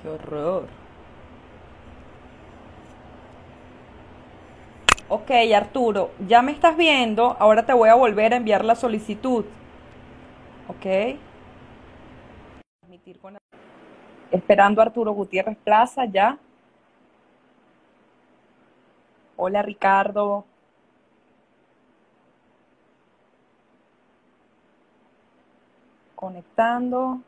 ¡Qué 0.00 0.08
horror! 0.08 0.66
Ok, 5.08 5.30
Arturo, 5.54 6.10
ya 6.26 6.42
me 6.42 6.50
estás 6.50 6.76
viendo. 6.76 7.36
Ahora 7.38 7.64
te 7.64 7.72
voy 7.72 7.88
a 7.88 7.94
volver 7.94 8.32
a 8.32 8.36
enviar 8.36 8.64
la 8.64 8.74
solicitud. 8.74 9.44
Ok. 10.68 10.86
Esperando 14.32 14.80
a 14.80 14.84
Arturo 14.84 15.12
Gutiérrez 15.12 15.56
Plaza, 15.58 16.04
ya. 16.06 16.38
Hola, 19.36 19.62
Ricardo. 19.62 20.44
Conectando. 26.16 27.20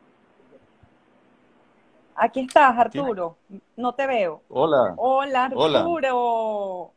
Aquí 2.19 2.41
estás. 2.41 2.77
Arturo. 2.77 3.39
No 3.77 3.95
te 3.95 4.07
veo. 4.07 4.43
Hola, 4.49 4.95
Hola. 4.97 5.45
Arturo. 5.45 6.93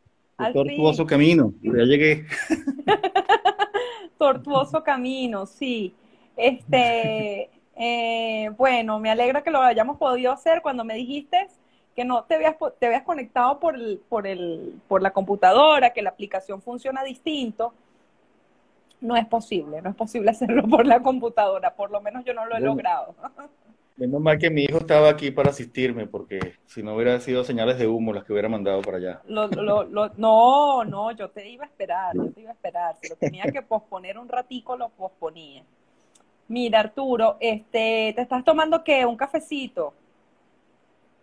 Tortuoso 0.53 1.05
camino, 1.05 1.53
ya 1.61 1.83
llegué. 1.83 2.25
Tortuoso 4.17 4.83
camino, 4.83 5.45
sí. 5.45 5.93
Este, 6.35 7.51
eh, 7.75 8.49
bueno, 8.57 8.99
me 8.99 9.11
alegra 9.11 9.43
que 9.43 9.51
lo 9.51 9.61
hayamos 9.61 9.97
podido 9.97 10.31
hacer 10.31 10.63
cuando 10.63 10.83
me 10.83 10.95
dijiste 10.95 11.47
que 11.95 12.05
no 12.05 12.23
te 12.23 12.35
habías, 12.35 12.55
te 12.79 12.87
habías 12.87 13.03
conectado 13.03 13.59
por 13.59 13.75
el, 13.75 14.01
por 14.09 14.25
el, 14.25 14.81
por 14.87 15.03
la 15.03 15.11
computadora, 15.11 15.91
que 15.91 16.01
la 16.01 16.09
aplicación 16.09 16.61
funciona 16.61 17.03
distinto. 17.03 17.73
No 19.01 19.15
es 19.15 19.27
posible, 19.27 19.81
no 19.81 19.89
es 19.89 19.95
posible 19.95 20.31
hacerlo 20.31 20.63
por 20.67 20.87
la 20.87 21.01
computadora, 21.01 21.75
por 21.75 21.91
lo 21.91 22.01
menos 22.01 22.25
yo 22.25 22.33
no 22.33 22.45
lo 22.45 22.55
he 22.55 22.59
Bueno, 22.59 22.73
logrado. 22.73 23.15
Menos 23.95 24.21
mal 24.21 24.37
que 24.39 24.49
mi 24.49 24.63
hijo 24.63 24.79
estaba 24.79 25.09
aquí 25.09 25.31
para 25.31 25.49
asistirme, 25.51 26.07
porque 26.07 26.55
si 26.65 26.83
no 26.83 26.95
hubiera 26.95 27.19
sido 27.19 27.43
señales 27.43 27.77
de 27.79 27.87
humo 27.87 28.13
las 28.13 28.23
que 28.25 28.33
hubiera 28.33 28.49
mandado 28.49 28.83
para 28.83 28.97
allá. 28.97 29.25
Lo, 29.25 29.47
lo, 29.47 29.83
lo- 29.83 30.09
no, 30.17 30.83
no, 30.83 31.11
yo 31.11 31.29
te 31.31 31.47
iba 31.49 31.63
a 31.63 31.67
esperar, 31.67 32.19
yo 32.19 32.29
te 32.31 32.41
iba 32.41 32.49
a 32.51 32.53
esperar. 32.53 32.97
Si 33.01 33.07
lo 33.07 33.15
tenía 33.15 33.49
que 33.51 33.61
posponer 33.61 34.17
un 34.17 34.27
ratico, 34.27 34.75
lo 34.77 34.89
posponía. 34.89 35.63
Mira, 36.49 36.81
Arturo, 36.81 37.37
este, 37.39 38.13
¿te 38.15 38.21
estás 38.21 38.43
tomando 38.45 38.83
qué? 38.83 39.05
¿Un 39.05 39.17
cafecito? 39.17 39.93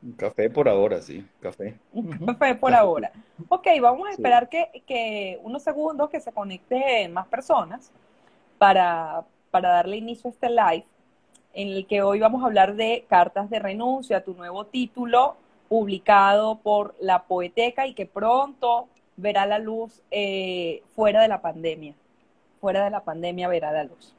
Un 0.03 0.13
café 0.17 0.51
por 0.51 0.69
ahora, 0.69 1.01
sí, 1.01 1.31
café. 1.39 1.81
Un 1.93 2.07
café 2.25 2.55
por 2.55 2.75
Café, 2.75 2.75
ahora. 2.75 3.13
Ok, 3.49 3.67
vamos 3.81 4.09
a 4.09 4.13
sí. 4.17 4.25
esperar 4.29 4.49
que, 4.49 4.83
que 4.87 5.39
unos 5.43 5.63
segundos 5.63 6.11
que 6.11 6.21
se 6.21 6.33
conecten 6.33 7.13
más 7.13 7.27
personas 7.29 7.93
para, 8.59 9.25
para 9.51 9.71
darle 9.71 9.97
inicio 9.99 10.29
a 10.31 10.33
este 10.33 10.51
live, 10.51 10.87
en 11.55 11.69
el 11.69 11.87
que 11.87 12.03
hoy 12.03 12.21
vamos 12.21 12.43
a 12.43 12.47
hablar 12.47 12.77
de 12.77 13.05
Cartas 13.09 13.51
de 13.51 13.59
Renuncia, 13.59 14.25
tu 14.25 14.35
nuevo 14.35 14.67
título 14.67 15.37
publicado 15.69 16.57
por 16.59 16.95
La 17.01 17.25
Poeteca 17.25 17.87
y 17.87 17.95
que 17.95 18.07
pronto 18.07 18.89
verá 19.17 19.47
la 19.47 19.59
luz 19.59 20.03
eh, 20.11 20.83
fuera 20.95 21.21
de 21.23 21.29
la 21.29 21.41
pandemia. 21.41 21.95
Fuera 22.61 22.85
de 22.85 22.91
la 22.91 23.05
pandemia 23.05 23.49
verá 23.49 23.73
la 23.73 23.85
luz. 23.85 24.15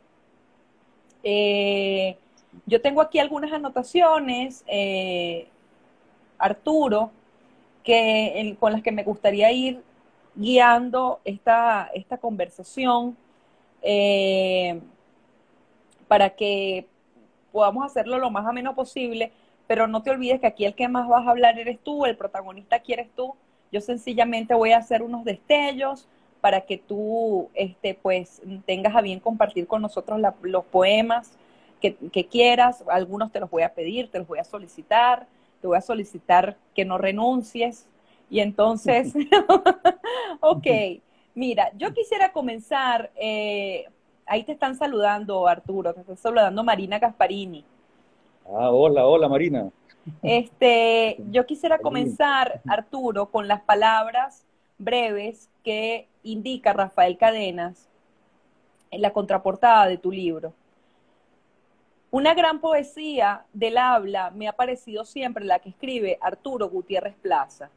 Eh, 1.23 2.18
yo 2.66 2.81
tengo 2.81 3.01
aquí 3.01 3.19
algunas 3.19 3.51
anotaciones, 3.51 4.63
eh, 4.68 5.47
Arturo, 6.38 7.12
que, 7.84 8.56
con 8.59 8.73
las 8.73 8.84
que 8.84 8.91
me 8.91 9.03
gustaría 9.03 9.51
ir 9.51 9.81
guiando 10.35 11.19
esta, 11.25 11.89
esta 11.94 12.18
conversación 12.18 13.18
para 16.07 16.31
que 16.31 16.85
podamos 17.52 17.86
hacerlo 17.86 18.18
lo 18.20 18.30
más 18.32 18.46
ameno 18.46 18.76
posible, 18.76 19.32
pero 19.68 19.88
no 19.88 20.02
te 20.02 20.10
olvides 20.12 20.40
que 20.40 20.48
aquí 20.48 20.66
el 20.66 20.76
que 20.76 20.88
más 20.88 21.08
vas 21.08 21.26
a 21.28 21.32
hablar 21.32 21.60
eres 21.60 21.80
tú, 21.84 22.06
el 22.06 22.18
protagonista 22.18 22.78
aquí 22.78 22.94
eres 22.94 23.10
tú. 23.16 23.36
Yo 23.72 23.82
sencillamente 23.82 24.54
voy 24.56 24.72
a 24.72 24.78
hacer 24.78 25.02
unos 25.04 25.24
destellos 25.26 26.08
para 26.42 26.62
que 26.62 26.78
tú 26.78 27.50
este, 27.54 27.94
pues, 27.94 28.42
tengas 28.66 28.96
a 28.96 29.02
bien 29.02 29.20
compartir 29.20 29.68
con 29.68 29.82
nosotros 29.82 30.20
la- 30.20 30.36
los 30.42 30.66
poemas 30.66 31.34
que, 31.82 31.96
que 32.12 32.26
quieras. 32.28 32.84
Algunos 32.90 33.32
te 33.32 33.40
los 33.40 33.50
voy 33.50 33.64
a 33.64 33.74
pedir, 33.74 34.10
te 34.10 34.20
los 34.20 34.28
voy 34.28 34.40
a 34.40 34.44
solicitar, 34.44 35.28
te 35.62 35.68
voy 35.68 35.78
a 35.78 35.81
solicitar 35.81 36.58
que 36.76 36.86
no 36.86 36.98
renuncies. 36.98 37.88
Y 38.30 38.40
entonces, 38.40 39.14
ok, 40.42 40.68
mira, 41.36 41.72
yo 41.78 41.94
quisiera 41.94 42.31
comenzar, 42.31 43.12
eh, 43.16 43.86
ahí 44.29 44.44
te 44.44 44.53
están 44.53 44.75
saludando 44.75 45.47
Arturo, 45.47 45.94
te 45.94 46.01
está 46.01 46.16
saludando 46.16 46.63
Marina 46.63 47.00
Gasparini. 47.00 47.66
Ah, 48.45 48.69
hola, 48.72 49.06
hola 49.06 49.28
Marina. 49.28 49.69
Este, 50.22 51.17
yo 51.31 51.45
quisiera 51.45 51.79
comenzar, 51.79 52.62
Arturo, 52.68 53.28
con 53.28 53.47
las 53.47 53.62
palabras 53.62 54.45
breves 54.78 55.50
que 55.63 56.07
indica 56.23 56.73
Rafael 56.73 57.18
Cadenas 57.18 57.89
en 58.91 59.01
la 59.01 59.12
contraportada 59.12 59.88
de 59.88 59.97
tu 59.97 60.12
libro. 60.12 60.53
Una 62.12 62.34
gran 62.34 62.59
poesía 62.59 63.45
del 63.53 63.78
habla 63.78 64.31
me 64.31 64.47
ha 64.47 64.53
parecido 64.53 65.06
siempre 65.06 65.45
la 65.45 65.59
que 65.59 65.69
escribe 65.69 66.18
Arturo 66.22 66.69
Gutiérrez 66.69 67.16
Plaza. 67.16 67.69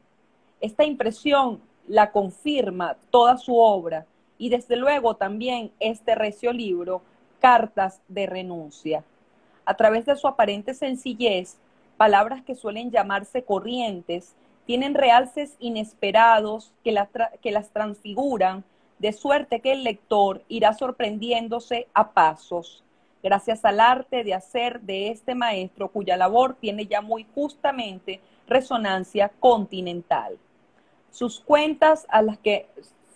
Esta 0.59 0.85
impresión 0.85 1.61
la 1.87 2.11
confirma 2.11 2.95
toda 3.11 3.37
su 3.37 3.55
obra 3.55 4.07
y 4.37 4.49
desde 4.49 4.75
luego 4.75 5.15
también 5.15 5.71
este 5.79 6.15
recio 6.15 6.51
libro, 6.53 7.01
Cartas 7.39 8.01
de 8.07 8.25
Renuncia. 8.25 9.03
A 9.65 9.75
través 9.75 10.05
de 10.05 10.15
su 10.15 10.27
aparente 10.27 10.73
sencillez, 10.73 11.57
palabras 11.97 12.43
que 12.43 12.55
suelen 12.55 12.91
llamarse 12.91 13.43
corrientes 13.43 14.35
tienen 14.65 14.93
realces 14.93 15.55
inesperados 15.59 16.73
que 16.83 16.95
que 17.41 17.51
las 17.51 17.69
transfiguran, 17.71 18.63
de 18.99 19.11
suerte 19.11 19.59
que 19.59 19.73
el 19.73 19.83
lector 19.83 20.43
irá 20.47 20.73
sorprendiéndose 20.73 21.87
a 21.93 22.11
pasos, 22.11 22.83
gracias 23.21 23.65
al 23.65 23.79
arte 23.79 24.23
de 24.23 24.33
hacer 24.33 24.81
de 24.81 25.09
este 25.09 25.35
maestro 25.35 25.89
cuya 25.89 26.17
labor 26.17 26.55
tiene 26.59 26.85
ya 26.85 27.01
muy 27.01 27.25
justamente 27.35 28.21
resonancia 28.47 29.29
continental. 29.39 30.37
Sus 31.11 31.39
cuentas 31.39 32.05
a 32.09 32.21
las 32.21 32.37
que 32.37 32.67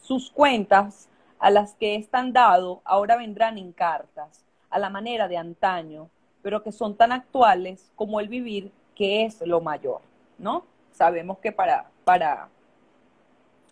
sus 0.07 0.31
cuentas 0.31 1.09
a 1.37 1.51
las 1.51 1.73
que 1.75 1.95
están 1.95 2.31
dado 2.31 2.81
ahora 2.85 3.17
vendrán 3.17 3.57
en 3.57 3.73
cartas, 3.73 4.45
a 4.69 4.79
la 4.79 4.89
manera 4.89 5.27
de 5.27 5.35
antaño, 5.35 6.09
pero 6.41 6.63
que 6.63 6.71
son 6.71 6.95
tan 6.95 7.11
actuales 7.11 7.91
como 7.95 8.21
el 8.21 8.29
vivir, 8.29 8.71
que 8.95 9.25
es 9.25 9.41
lo 9.41 9.59
mayor, 9.59 9.99
¿no? 10.37 10.63
Sabemos 10.93 11.39
que 11.39 11.51
para, 11.51 11.89
para, 12.05 12.47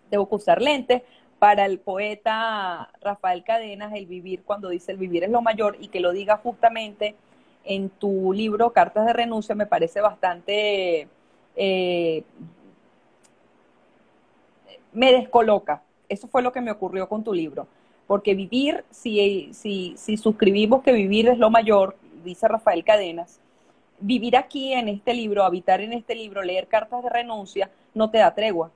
tengo 0.09 0.27
que 0.27 0.35
usar 0.35 0.61
lentes, 0.61 1.03
para 1.39 1.65
el 1.65 1.79
poeta 1.79 2.89
Rafael 2.99 3.43
Cadenas, 3.45 3.93
el 3.93 4.05
vivir, 4.05 4.43
cuando 4.43 4.69
dice 4.69 4.91
el 4.91 4.97
vivir 4.97 5.23
es 5.23 5.29
lo 5.29 5.41
mayor, 5.41 5.77
y 5.79 5.87
que 5.87 6.01
lo 6.01 6.11
diga 6.11 6.37
justamente 6.37 7.15
en 7.63 7.89
tu 7.89 8.33
libro 8.33 8.73
Cartas 8.73 9.05
de 9.05 9.13
Renuncia, 9.13 9.55
me 9.55 9.65
parece 9.65 10.01
bastante, 10.01 11.07
eh, 11.55 12.23
me 14.91 15.13
descoloca. 15.13 15.84
Eso 16.09 16.27
fue 16.27 16.41
lo 16.41 16.51
que 16.51 16.61
me 16.61 16.71
ocurrió 16.71 17.07
con 17.07 17.23
tu 17.23 17.33
libro. 17.33 17.67
Porque 18.07 18.35
vivir, 18.35 18.83
si, 18.91 19.49
si, 19.53 19.95
si 19.97 20.17
suscribimos 20.17 20.83
que 20.83 20.91
vivir 20.91 21.27
es 21.27 21.37
lo 21.37 21.49
mayor, 21.49 21.95
dice 22.23 22.47
Rafael 22.47 22.83
Cadenas, 22.83 23.39
vivir 23.99 24.37
aquí 24.37 24.73
en 24.73 24.89
este 24.89 25.13
libro, 25.13 25.43
habitar 25.43 25.81
en 25.81 25.93
este 25.93 26.15
libro, 26.15 26.43
leer 26.43 26.67
cartas 26.67 27.03
de 27.03 27.09
renuncia, 27.09 27.71
no 27.93 28.09
te 28.09 28.19
da 28.19 28.33
tregua. 28.33 28.71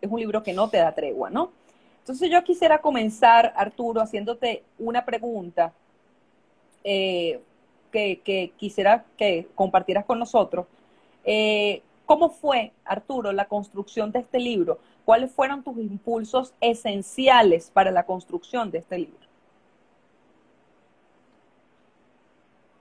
Es 0.00 0.10
un 0.10 0.20
libro 0.20 0.42
que 0.42 0.52
no 0.52 0.68
te 0.70 0.78
da 0.78 0.94
tregua, 0.94 1.30
¿no? 1.30 1.50
Entonces 1.98 2.30
yo 2.30 2.42
quisiera 2.42 2.80
comenzar, 2.80 3.52
Arturo, 3.56 4.00
haciéndote 4.00 4.64
una 4.78 5.04
pregunta 5.04 5.72
eh, 6.82 7.40
que, 7.92 8.20
que, 8.20 8.52
quisiera 8.56 9.04
que 9.16 9.48
compartieras 9.54 10.04
con 10.04 10.18
nosotros. 10.18 10.66
Eh, 11.24 11.82
¿Cómo 12.06 12.30
fue, 12.30 12.72
Arturo, 12.84 13.32
la 13.32 13.44
construcción 13.44 14.10
de 14.10 14.20
este 14.20 14.38
libro? 14.38 14.78
¿Cuáles 15.10 15.32
fueron 15.32 15.64
tus 15.64 15.76
impulsos 15.76 16.54
esenciales 16.60 17.68
para 17.68 17.90
la 17.90 18.04
construcción 18.04 18.70
de 18.70 18.78
este 18.78 18.96
libro? 18.96 19.26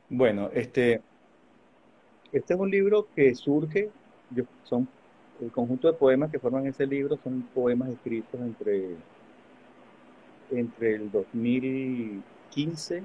Bueno, 0.09 0.51
este, 0.53 1.01
este 2.31 2.53
es 2.53 2.59
un 2.59 2.69
libro 2.69 3.07
que 3.15 3.33
surge, 3.33 3.89
yo- 4.29 4.43
son 4.63 4.87
el 5.41 5.51
conjunto 5.51 5.87
de 5.87 5.97
poemas 5.97 6.29
que 6.29 6.37
forman 6.37 6.67
ese 6.67 6.85
libro, 6.85 7.17
son 7.23 7.41
poemas 7.51 7.89
escritos 7.89 8.39
entre, 8.39 8.95
entre 10.51 10.93
el 10.97 11.09
2015 11.09 13.03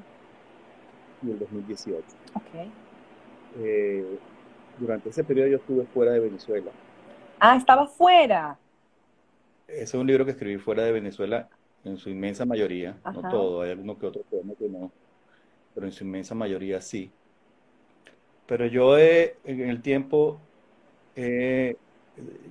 y 1.22 1.30
el 1.30 1.38
2018. 1.38 2.04
Okay. 2.34 2.70
Eh, 3.56 4.18
durante 4.78 5.08
ese 5.08 5.24
periodo 5.24 5.48
yo 5.48 5.56
estuve 5.56 5.86
fuera 5.94 6.12
de 6.12 6.20
Venezuela. 6.20 6.70
Ah, 7.40 7.56
estaba 7.56 7.86
fuera. 7.86 8.58
Ese 9.66 9.82
es 9.82 9.94
un 9.94 10.06
libro 10.06 10.24
que 10.24 10.32
escribí 10.32 10.58
fuera 10.58 10.84
de 10.84 10.92
Venezuela 10.92 11.48
en 11.84 11.98
su 11.98 12.10
inmensa 12.10 12.44
mayoría, 12.44 12.96
no 13.04 13.28
todo, 13.30 13.62
hay 13.62 13.70
alguno 13.70 13.98
que 13.98 14.06
otro 14.06 14.22
poema 14.22 14.54
que 14.58 14.68
no, 14.68 14.90
pero 15.74 15.86
en 15.86 15.92
su 15.92 16.04
inmensa 16.04 16.34
mayoría 16.34 16.80
sí. 16.80 17.10
pero 18.46 18.66
yo 18.66 18.96
he, 18.98 19.36
en 19.44 19.68
el 19.68 19.82
tiempo, 19.82 20.40
yo 21.16 21.22
he 21.22 21.76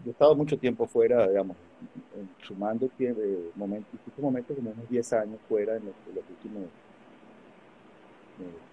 estado 0.06 0.36
mucho 0.36 0.58
tiempo 0.58 0.86
fuera, 0.86 1.28
digamos, 1.28 1.58
sumando 2.46 2.90
eh, 3.00 3.52
momentos, 3.56 4.00
momentos 4.18 4.56
como 4.56 4.72
unos 4.72 4.90
10 4.90 5.14
años 5.14 5.40
fuera 5.48 5.76
en 5.76 5.86
los, 5.86 5.96
últimos 6.30 6.70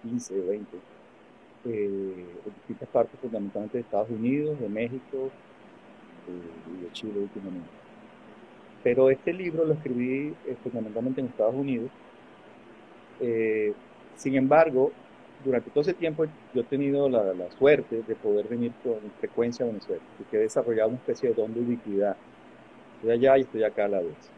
15 0.03 0.39
o 0.39 0.47
20, 0.47 0.77
en 1.65 2.25
distintas 2.55 2.89
partes, 2.89 3.19
fundamentalmente 3.19 3.77
de 3.77 3.83
Estados 3.83 4.09
Unidos, 4.09 4.59
de 4.59 4.69
México 4.69 5.29
eh, 6.27 6.77
y 6.77 6.83
de 6.83 6.91
Chile 6.91 7.19
últimamente. 7.19 7.69
Pero 8.83 9.09
este 9.09 9.33
libro 9.33 9.65
lo 9.65 9.73
escribí 9.73 10.33
eh, 10.47 10.55
fundamentalmente 10.63 11.21
en 11.21 11.27
Estados 11.27 11.55
Unidos. 11.55 11.89
sin 14.15 14.35
embargo, 14.35 14.91
durante 15.45 15.69
todo 15.69 15.81
ese 15.81 15.93
tiempo 15.93 16.25
yo 16.53 16.61
he 16.61 16.63
tenido 16.63 17.07
la, 17.07 17.33
suerte 17.57 18.01
de 18.07 18.15
poder 18.15 18.47
venir 18.47 18.71
con 18.83 18.95
frecuencia 19.19 19.63
a 19.63 19.67
Venezuela 19.67 20.01
y 20.19 20.23
que 20.23 20.37
he 20.37 20.39
desarrollado 20.41 20.89
una 20.89 20.97
especie 20.97 21.29
de 21.29 21.35
don 21.35 21.53
de 21.53 21.59
ubiquidad 21.59 22.15
estoy 23.01 23.11
allá 23.11 23.37
y 23.37 23.41
estoy 23.41 23.63
acá 23.63 23.85
a 23.85 23.89
la 23.89 23.99
vez. 23.99 24.31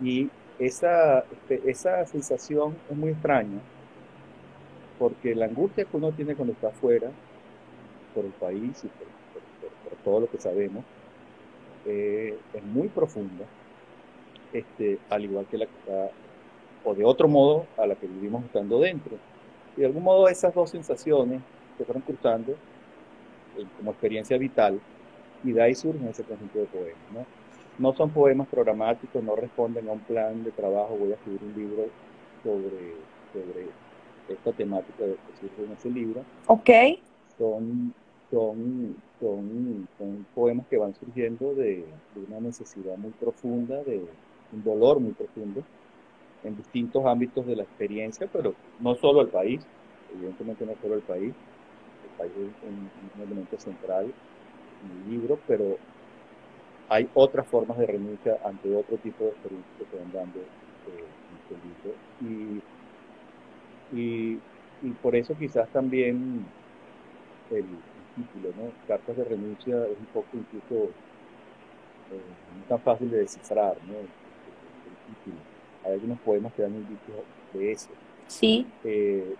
Y 0.00 0.30
esa, 0.58 1.20
este, 1.20 1.70
esa 1.70 2.04
sensación 2.06 2.76
es 2.90 2.96
muy 2.96 3.10
extraña, 3.10 3.60
porque 4.98 5.34
la 5.34 5.46
angustia 5.46 5.84
que 5.84 5.96
uno 5.96 6.12
tiene 6.12 6.34
cuando 6.34 6.54
está 6.54 6.68
afuera, 6.68 7.10
por 8.14 8.24
el 8.24 8.32
país 8.32 8.84
y 8.84 8.88
por, 8.88 9.08
todo 10.04 10.20
lo 10.20 10.30
que 10.30 10.38
sabemos, 10.38 10.84
eh, 11.86 12.38
es 12.52 12.64
muy 12.64 12.88
profunda, 12.88 13.44
este, 14.52 14.98
al 15.10 15.24
igual 15.24 15.46
que 15.46 15.58
la 15.58 15.66
que 15.66 15.78
está, 15.78 16.10
o 16.84 16.94
de 16.94 17.04
otro 17.04 17.28
modo, 17.28 17.66
a 17.76 17.86
la 17.86 17.94
que 17.94 18.06
vivimos 18.06 18.44
estando 18.44 18.80
dentro. 18.80 19.16
Y 19.76 19.80
de 19.80 19.86
algún 19.86 20.02
modo 20.02 20.28
esas 20.28 20.54
dos 20.54 20.70
sensaciones 20.70 21.40
se 21.76 21.84
fueron 21.84 22.02
cruzando 22.02 22.52
eh, 22.52 23.64
como 23.78 23.90
experiencia 23.90 24.38
vital, 24.38 24.80
y 25.42 25.52
de 25.52 25.62
ahí 25.62 25.74
surge 25.74 26.08
ese 26.08 26.24
conjunto 26.24 26.58
de 26.58 26.66
poemas. 26.66 26.96
¿no? 27.12 27.26
No 27.78 27.94
son 27.94 28.10
poemas 28.10 28.48
programáticos, 28.48 29.22
no 29.22 29.36
responden 29.36 29.88
a 29.88 29.92
un 29.92 30.00
plan 30.00 30.42
de 30.44 30.52
trabajo, 30.52 30.96
voy 30.96 31.12
a 31.12 31.14
escribir 31.14 31.40
un 31.42 31.54
libro 31.54 31.86
sobre, 32.42 32.94
sobre 33.32 33.66
esta 34.28 34.52
temática 34.52 35.04
que 35.04 35.40
surge 35.40 35.64
en 35.64 35.72
ese 35.72 35.90
libro. 35.90 36.22
Ok. 36.46 36.70
Son, 37.36 37.92
son, 38.34 38.96
son, 39.20 39.88
son 39.96 40.26
poemas 40.34 40.66
que 40.68 40.76
van 40.76 40.94
surgiendo 40.94 41.54
de, 41.54 41.84
una 42.28 42.40
necesidad 42.40 42.96
muy 42.96 43.12
profunda, 43.12 43.82
de 43.84 44.02
un 44.52 44.64
dolor 44.64 44.98
muy 44.98 45.12
profundo, 45.12 45.62
en 46.42 46.56
distintos 46.56 47.06
ámbitos 47.06 47.46
de 47.46 47.56
la 47.56 47.62
experiencia, 47.62 48.28
pero 48.32 48.54
no 48.80 48.94
solo 48.96 49.20
el 49.20 49.28
país, 49.28 49.60
evidentemente 50.12 50.66
no 50.66 50.72
solo 50.82 50.96
el 50.96 51.02
país, 51.02 51.32
el 51.32 52.18
país 52.18 52.32
es 52.36 52.68
un, 52.68 53.22
elemento 53.22 53.58
central 53.58 54.06
en 54.06 54.90
el 54.90 55.10
libro, 55.12 55.38
pero 55.46 55.76
hay 56.88 57.08
otras 57.14 57.46
formas 57.46 57.78
de 57.78 57.86
renuncia 57.86 58.36
ante 58.44 58.74
otro 58.74 58.96
tipo 58.96 59.24
de 59.24 59.30
experiencias 59.30 59.78
que 59.78 59.84
se 59.86 60.02
van 60.02 60.12
dando 60.12 60.40
eh, 60.40 61.06
en 61.30 61.36
este 61.40 61.54
libro. 61.64 62.60
Y, 63.92 64.38
y, 64.82 64.90
por 65.00 65.16
eso 65.16 65.34
quizás 65.38 65.66
también 65.70 66.44
el, 67.50 67.64
título, 68.14 68.50
¿no? 68.56 68.70
Cartas 68.86 69.16
de 69.16 69.24
renuncia 69.24 69.84
es 69.86 69.98
un 69.98 70.06
poco 70.06 70.28
incluso 70.32 70.90
eh, 72.10 72.20
no 72.58 72.64
tan 72.68 72.80
fácil 72.80 73.10
de 73.10 73.18
descifrar, 73.18 73.76
¿no? 73.86 73.94
Hay 75.84 75.92
algunos 75.92 76.18
poemas 76.20 76.52
que 76.54 76.62
dan 76.62 76.74
indicios 76.74 77.18
de 77.52 77.72
eso. 77.72 77.90
Sí. 78.26 78.66
Eh, 78.84 79.34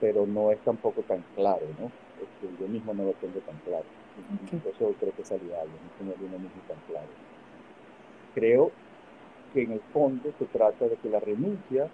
pero 0.00 0.26
no 0.26 0.50
es 0.50 0.58
tampoco 0.60 1.02
tan 1.02 1.22
claro, 1.34 1.66
¿no? 1.78 1.86
Este, 2.20 2.62
yo 2.62 2.68
mismo 2.68 2.94
no 2.94 3.04
lo 3.04 3.12
tengo 3.14 3.38
tan 3.40 3.56
claro. 3.58 3.84
Eso 4.52 4.94
creo 4.98 5.14
que 5.14 5.22
es 5.22 5.28
saludable, 5.28 5.70
no 6.04 6.12
tener 6.12 6.34
una 6.34 6.48
tan 6.68 6.78
claro. 6.86 7.08
Creo 8.34 8.72
que 9.52 9.62
en 9.62 9.72
el 9.72 9.80
fondo 9.92 10.32
se 10.38 10.44
trata 10.46 10.86
de 10.86 10.96
que 10.96 11.08
la 11.08 11.20
renuncia 11.20 11.88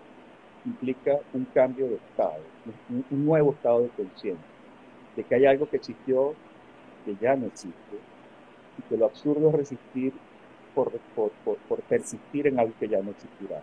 implica 0.65 1.19
un 1.33 1.45
cambio 1.47 1.89
de 1.89 1.97
estado, 1.97 2.41
un, 3.11 3.25
nuevo 3.25 3.53
estado 3.53 3.83
de 3.83 3.89
conciencia, 3.91 4.45
de 5.19 5.25
que 5.25 5.35
hay 5.35 5.47
algo 5.47 5.69
que 5.69 5.79
existió 5.79 6.35
que 7.05 7.17
ya 7.20 7.35
no 7.35 7.47
existe 7.47 7.97
y 8.79 8.82
que 8.82 8.97
lo 8.97 9.06
absurdo 9.06 9.49
es 9.49 9.55
resistir 9.56 10.12
por, 10.76 10.93
por, 11.17 11.32
por, 11.35 11.81
persistir 11.88 12.47
en 12.47 12.61
algo 12.61 12.73
que 12.79 12.88
ya 12.88 13.03
no 13.03 13.11
existirá. 13.11 13.61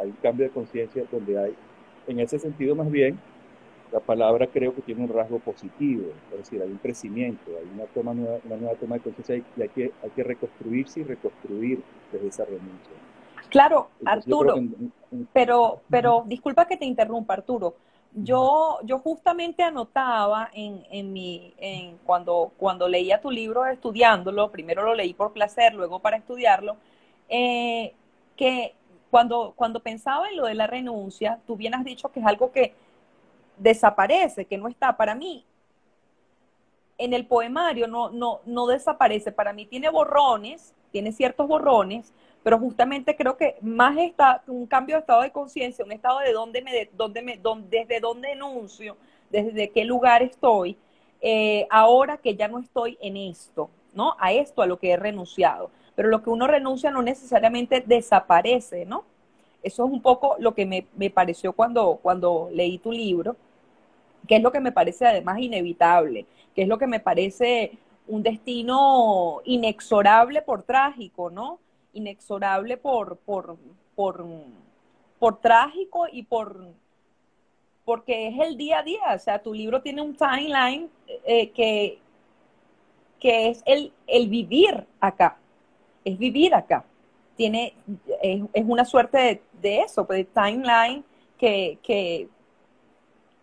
hay 0.00 0.10
un 0.10 0.16
cambio 0.22 0.46
de 0.46 0.52
conciencia 0.52 1.02
donde 1.10 1.36
hay, 1.36 1.54
en 2.06 2.20
ese 2.20 2.38
sentido 2.38 2.76
más 2.76 2.88
bien, 2.92 3.18
la 3.90 3.98
palabra 3.98 4.46
creo 4.46 4.72
que 4.72 4.82
tiene 4.82 5.02
un 5.02 5.08
rasgo 5.08 5.40
positivo, 5.40 6.12
es 6.30 6.38
decir, 6.38 6.62
hay 6.62 6.70
un 6.70 6.78
crecimiento, 6.78 7.50
hay 7.58 7.68
una, 7.74 7.86
toma 7.86 8.14
nueva, 8.14 8.38
una 8.44 8.56
nueva 8.56 8.74
toma 8.76 8.94
de 8.94 9.00
conciencia 9.02 9.36
y 9.56 9.62
hay 9.62 9.68
que, 9.70 9.92
hay 10.00 10.10
que 10.10 10.22
reconstruirse 10.22 11.00
y 11.00 11.02
reconstruir 11.02 11.82
desde 12.12 12.28
esa 12.28 12.44
renuncia. 12.44 12.94
Claro, 13.48 13.88
Arturo, 14.04 14.54
pero, 15.32 15.80
pero 15.90 16.22
disculpa 16.26 16.66
que 16.66 16.76
te 16.76 16.84
interrumpa, 16.84 17.34
Arturo. 17.34 17.74
Yo, 18.16 18.78
yo 18.84 19.00
justamente 19.00 19.64
anotaba 19.64 20.48
en, 20.52 20.86
en 20.90 21.12
mi, 21.12 21.52
en, 21.58 21.98
cuando, 21.98 22.52
cuando 22.56 22.88
leía 22.88 23.20
tu 23.20 23.28
libro 23.30 23.66
estudiándolo, 23.66 24.52
primero 24.52 24.84
lo 24.84 24.94
leí 24.94 25.12
por 25.14 25.32
placer, 25.32 25.74
luego 25.74 25.98
para 25.98 26.18
estudiarlo, 26.18 26.76
eh, 27.28 27.92
que 28.36 28.74
cuando, 29.10 29.52
cuando 29.56 29.80
pensaba 29.80 30.28
en 30.28 30.36
lo 30.36 30.46
de 30.46 30.54
la 30.54 30.68
renuncia, 30.68 31.40
tú 31.44 31.56
bien 31.56 31.74
has 31.74 31.84
dicho 31.84 32.08
que 32.12 32.20
es 32.20 32.26
algo 32.26 32.52
que 32.52 32.74
desaparece, 33.58 34.44
que 34.44 34.58
no 34.58 34.68
está. 34.68 34.96
Para 34.96 35.16
mí, 35.16 35.44
en 36.98 37.12
el 37.12 37.26
poemario 37.26 37.86
no, 37.86 38.10
no, 38.10 38.40
no 38.46 38.66
desaparece. 38.66 39.32
Para 39.32 39.52
mí 39.52 39.66
tiene 39.66 39.88
borrones, 39.88 40.72
tiene 40.92 41.12
ciertos 41.12 41.48
borrones, 41.48 42.12
pero 42.44 42.58
justamente 42.58 43.16
creo 43.16 43.38
que 43.38 43.56
más 43.62 43.96
está 43.96 44.42
un 44.46 44.66
cambio 44.66 44.96
de 44.96 45.00
estado 45.00 45.22
de 45.22 45.32
conciencia, 45.32 45.82
un 45.82 45.92
estado 45.92 46.18
de 46.20 46.32
dónde 46.32 46.60
me, 46.60 46.90
dónde 46.92 47.22
me, 47.22 47.40
desde 47.70 48.00
dónde 48.00 48.32
enuncio, 48.32 48.98
desde 49.30 49.70
qué 49.70 49.84
lugar 49.86 50.22
estoy, 50.22 50.76
eh, 51.22 51.66
ahora 51.70 52.18
que 52.18 52.36
ya 52.36 52.46
no 52.46 52.58
estoy 52.58 52.98
en 53.00 53.16
esto, 53.16 53.70
¿no? 53.94 54.14
A 54.20 54.34
esto 54.34 54.60
a 54.60 54.66
lo 54.66 54.78
que 54.78 54.90
he 54.90 54.96
renunciado. 54.98 55.70
Pero 55.96 56.10
lo 56.10 56.22
que 56.22 56.28
uno 56.28 56.46
renuncia 56.46 56.90
no 56.90 57.00
necesariamente 57.00 57.82
desaparece, 57.84 58.84
¿no? 58.84 59.04
Eso 59.62 59.86
es 59.86 59.90
un 59.90 60.02
poco 60.02 60.36
lo 60.38 60.54
que 60.54 60.66
me, 60.66 60.86
me 60.96 61.08
pareció 61.08 61.54
cuando, 61.54 61.98
cuando 62.02 62.50
leí 62.52 62.76
tu 62.76 62.92
libro, 62.92 63.36
que 64.28 64.36
es 64.36 64.42
lo 64.42 64.52
que 64.52 64.60
me 64.60 64.70
parece 64.72 65.06
además 65.06 65.38
inevitable, 65.38 66.26
que 66.54 66.62
es 66.62 66.68
lo 66.68 66.76
que 66.76 66.86
me 66.86 67.00
parece 67.00 67.78
un 68.06 68.22
destino 68.22 69.40
inexorable 69.44 70.42
por 70.42 70.62
trágico, 70.62 71.30
¿no? 71.30 71.58
Inexorable 71.94 72.76
por, 72.76 73.16
por, 73.18 73.56
por, 73.94 74.24
por 75.18 75.40
trágico 75.40 76.06
y 76.10 76.24
por 76.24 76.68
porque 77.84 78.28
es 78.28 78.38
el 78.40 78.56
día 78.56 78.78
a 78.78 78.82
día, 78.82 79.02
o 79.14 79.18
sea, 79.18 79.42
tu 79.42 79.52
libro 79.52 79.82
tiene 79.82 80.00
un 80.00 80.16
timeline 80.16 80.88
eh, 81.26 81.50
que, 81.50 81.98
que 83.20 83.50
es 83.50 83.62
el, 83.66 83.92
el 84.06 84.28
vivir 84.30 84.86
acá, 85.00 85.36
es 86.02 86.16
vivir 86.16 86.54
acá 86.54 86.82
tiene, 87.36 87.74
es, 88.22 88.64
una 88.64 88.84
suerte 88.84 89.42
de, 89.60 89.80
eso, 89.80 90.06
pues, 90.06 90.18
de 90.18 90.24
timeline 90.24 91.04
que, 91.38 91.78
que, 91.82 92.28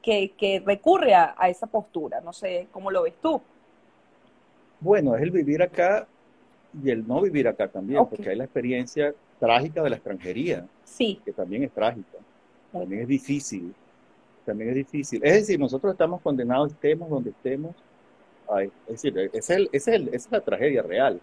que, 0.01 0.63
recurre 0.65 1.13
a, 1.13 1.35
esa 1.47 1.67
postura. 1.67 2.21
No 2.21 2.33
sé 2.33 2.67
cómo 2.71 2.89
lo 2.91 3.03
ves 3.03 3.13
tú. 3.21 3.41
Bueno, 4.79 5.15
es 5.15 5.21
el 5.21 5.31
vivir 5.31 5.61
acá 5.61 6.07
y 6.83 6.89
el 6.89 7.07
no 7.07 7.21
vivir 7.21 7.47
acá 7.47 7.67
también, 7.67 8.05
porque 8.05 8.29
hay 8.29 8.35
la 8.35 8.45
experiencia 8.45 9.13
trágica 9.39 9.83
de 9.83 9.89
la 9.89 9.95
extranjería, 9.95 10.67
sí. 10.83 11.19
que 11.25 11.31
también 11.31 11.63
es 11.63 11.71
trágica, 11.71 12.17
también 12.71 13.01
es 13.01 13.07
difícil, 13.07 13.73
también 14.45 14.69
es 14.69 14.75
difícil. 14.75 15.21
Es 15.23 15.33
decir, 15.33 15.59
nosotros 15.59 15.93
estamos 15.93 16.21
condenados, 16.21 16.71
estemos 16.71 17.09
donde 17.09 17.31
estemos, 17.31 17.75
es 18.59 18.71
decir, 18.87 19.17
es, 19.33 19.49
el, 19.49 19.69
es, 19.71 19.87
el, 19.87 20.09
es 20.13 20.27
la 20.31 20.41
tragedia 20.41 20.81
real 20.81 21.19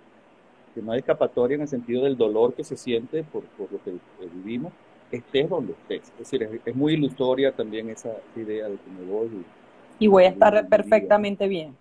que 0.74 0.82
no 0.82 0.92
hay 0.92 1.00
escapatoria 1.00 1.56
en 1.56 1.62
el 1.62 1.68
sentido 1.68 2.04
del 2.04 2.16
dolor 2.16 2.54
que 2.54 2.64
se 2.64 2.76
siente 2.76 3.24
por, 3.24 3.42
lo 3.58 3.82
que 3.82 3.92
vivimos, 4.34 4.72
estés 5.10 5.48
donde 5.48 5.72
estés. 5.72 6.02
Es 6.12 6.30
decir, 6.30 6.60
es, 6.64 6.76
muy 6.76 6.94
ilusoria 6.94 7.52
también 7.52 7.88
esa 7.90 8.12
idea 8.36 8.68
de 8.68 8.76
que 8.76 8.90
me 8.90 9.10
voy. 9.10 9.44
Y, 9.98 10.06
voy 10.06 10.24
a 10.24 10.28
estar 10.28 10.68
perfectamente 10.68 11.48
bien. 11.48 11.74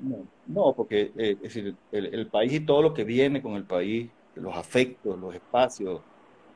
No, 0.00 0.26
no 0.46 0.72
porque 0.72 1.12
eh, 1.16 1.32
es 1.32 1.42
decir, 1.42 1.76
el, 1.92 2.26
país 2.28 2.52
y 2.54 2.60
todo 2.60 2.80
lo 2.80 2.94
que 2.94 3.04
viene 3.04 3.42
con 3.42 3.52
el 3.54 3.64
país, 3.64 4.10
los 4.34 4.56
afectos, 4.56 5.18
los 5.18 5.34
espacios, 5.34 6.00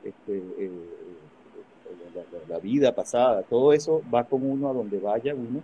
este, 0.03 0.37
eh, 0.37 0.71
la, 2.47 2.59
vida 2.59 2.95
pasada, 2.95 3.43
todo 3.43 3.71
eso 3.73 4.01
va 4.13 4.23
con 4.23 4.43
uno 4.43 4.69
a 4.69 4.73
donde 4.73 4.99
vaya 4.99 5.35
uno, 5.35 5.61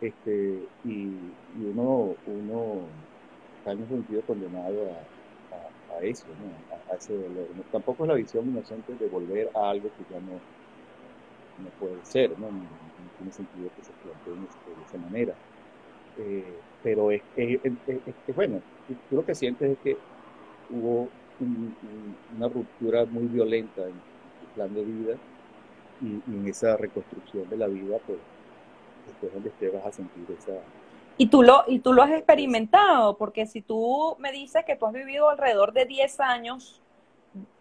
este, 0.00 0.66
y, 0.84 1.12
uno, 1.72 2.14
uno 2.26 2.80
está 3.58 3.72
en 3.72 3.82
un 3.82 3.88
sentido 3.88 4.22
condenado 4.22 4.86
a, 5.92 6.02
eso, 6.02 6.26
¿no? 6.28 6.92
a, 6.92 6.96
ese 6.96 7.12
dolor. 7.12 7.46
tampoco 7.70 8.04
es 8.04 8.08
la 8.08 8.14
visión 8.14 8.48
inocente 8.48 8.94
de 8.94 9.06
volver 9.08 9.50
a 9.54 9.70
algo 9.70 9.90
que 9.90 10.14
ya 10.14 10.20
no, 10.20 10.32
no 11.62 11.70
puede 11.78 12.04
ser, 12.04 12.30
¿no? 12.38 12.46
no, 12.50 12.62
tiene 13.18 13.32
sentido 13.32 13.68
que 13.76 13.84
se 13.84 13.92
plantee 13.92 14.34
de 14.34 14.82
esa 14.86 14.98
manera. 14.98 15.34
Eh, 16.18 16.58
pero 16.82 17.10
es, 17.10 17.22
es, 17.36 17.60
bueno, 18.34 18.60
tú 19.08 19.16
lo 19.16 19.24
que 19.24 19.34
sientes 19.34 19.72
es 19.72 19.78
que 19.78 19.96
hubo 20.70 21.08
una 22.36 22.48
ruptura 22.48 23.04
muy 23.06 23.26
violenta 23.26 23.82
en 23.82 23.88
el 23.88 24.54
plan 24.54 24.74
de 24.74 24.84
vida 24.84 25.14
y, 26.02 26.30
en 26.30 26.48
esa 26.48 26.76
reconstrucción 26.76 27.48
de 27.48 27.56
la 27.56 27.66
vida, 27.66 27.96
pues 28.06 28.18
después 29.06 29.32
donde 29.32 29.48
estés 29.48 29.72
vas 29.72 29.86
a 29.86 29.92
sentir 29.92 30.24
esa... 30.38 30.52
Y 31.16 31.26
tú, 31.26 31.42
lo, 31.42 31.64
y 31.66 31.80
tú 31.80 31.92
lo 31.92 32.02
has 32.02 32.12
experimentado, 32.12 33.18
porque 33.18 33.46
si 33.46 33.60
tú 33.60 34.16
me 34.18 34.32
dices 34.32 34.64
que 34.64 34.76
tú 34.76 34.86
has 34.86 34.92
vivido 34.92 35.28
alrededor 35.28 35.72
de 35.72 35.84
10 35.84 36.20
años 36.20 36.80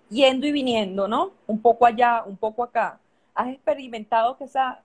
yendo 0.09 0.47
y 0.47 0.51
viniendo, 0.51 1.07
¿no? 1.07 1.31
Un 1.45 1.61
poco 1.61 1.85
allá, 1.85 2.23
un 2.25 2.37
poco 2.37 2.63
acá, 2.63 2.99
has 3.35 3.49
experimentado 3.49 4.37
que 4.37 4.45
esa 4.45 4.81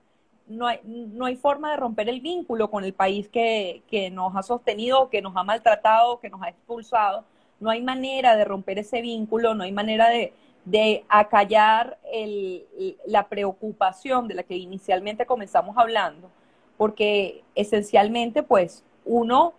no 0.47 0.67
hay, 0.67 0.81
no 0.85 1.27
hay 1.27 1.37
forma 1.37 1.71
de 1.71 1.77
romper 1.77 2.09
el 2.09 2.21
vínculo 2.21 2.71
con 2.71 2.85
el 2.85 2.93
país 2.93 3.29
que, 3.29 3.83
que 3.89 4.11
nos 4.11 4.35
ha 4.37 4.43
sostenido, 4.43 5.09
que 5.09 5.23
nos 5.23 5.37
ha 5.37 5.43
maltratado, 5.43 6.21
que 6.21 6.31
nos 6.31 6.43
ha 6.43 6.49
expulsado. 6.49 7.25
No 7.61 7.71
hay 7.71 7.83
manera 7.83 8.37
de 8.37 8.45
romper 8.45 8.79
ese 8.79 9.01
vínculo, 9.01 9.55
no 9.55 9.65
hay 9.65 9.73
manera 9.73 10.09
de, 10.11 10.33
de 10.65 11.05
acallar 11.09 11.99
el, 12.13 12.67
la 13.07 13.29
preocupación 13.29 14.29
de 14.29 14.35
la 14.35 14.43
que 14.43 14.57
inicialmente 14.57 15.27
comenzamos 15.27 15.77
hablando, 15.79 16.31
porque 16.77 17.43
esencialmente, 17.55 18.43
pues, 18.43 18.85
uno 19.05 19.55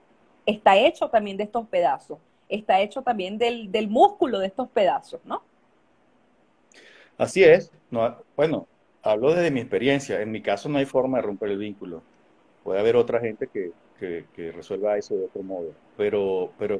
está 0.45 0.77
hecho 0.77 1.09
también 1.09 1.37
de 1.37 1.43
estos 1.43 1.67
pedazos, 1.67 2.19
está 2.49 2.79
hecho 2.81 3.01
también 3.01 3.37
del, 3.37 3.71
del 3.71 3.87
músculo 3.87 4.39
de 4.39 4.47
estos 4.47 4.67
pedazos, 4.69 5.21
¿no? 5.25 5.41
Así 7.17 7.43
es. 7.43 7.71
No, 7.89 8.17
bueno, 8.35 8.67
hablo 9.05 9.33
desde 9.33 9.51
mi 9.51 9.61
experiencia. 9.61 10.21
En 10.21 10.31
mi 10.31 10.41
caso 10.41 10.67
no 10.67 10.79
hay 10.79 10.85
forma 10.85 11.19
de 11.19 11.23
romper 11.23 11.51
el 11.51 11.59
vínculo. 11.59 12.01
Puede 12.63 12.79
haber 12.79 12.95
otra 12.95 13.19
gente 13.19 13.47
que, 13.47 13.71
que, 13.99 14.51
resuelva 14.51 14.97
eso 14.97 15.15
de 15.15 15.25
otro 15.25 15.43
modo. 15.43 15.71
Pero, 15.95 16.51
pero 16.57 16.79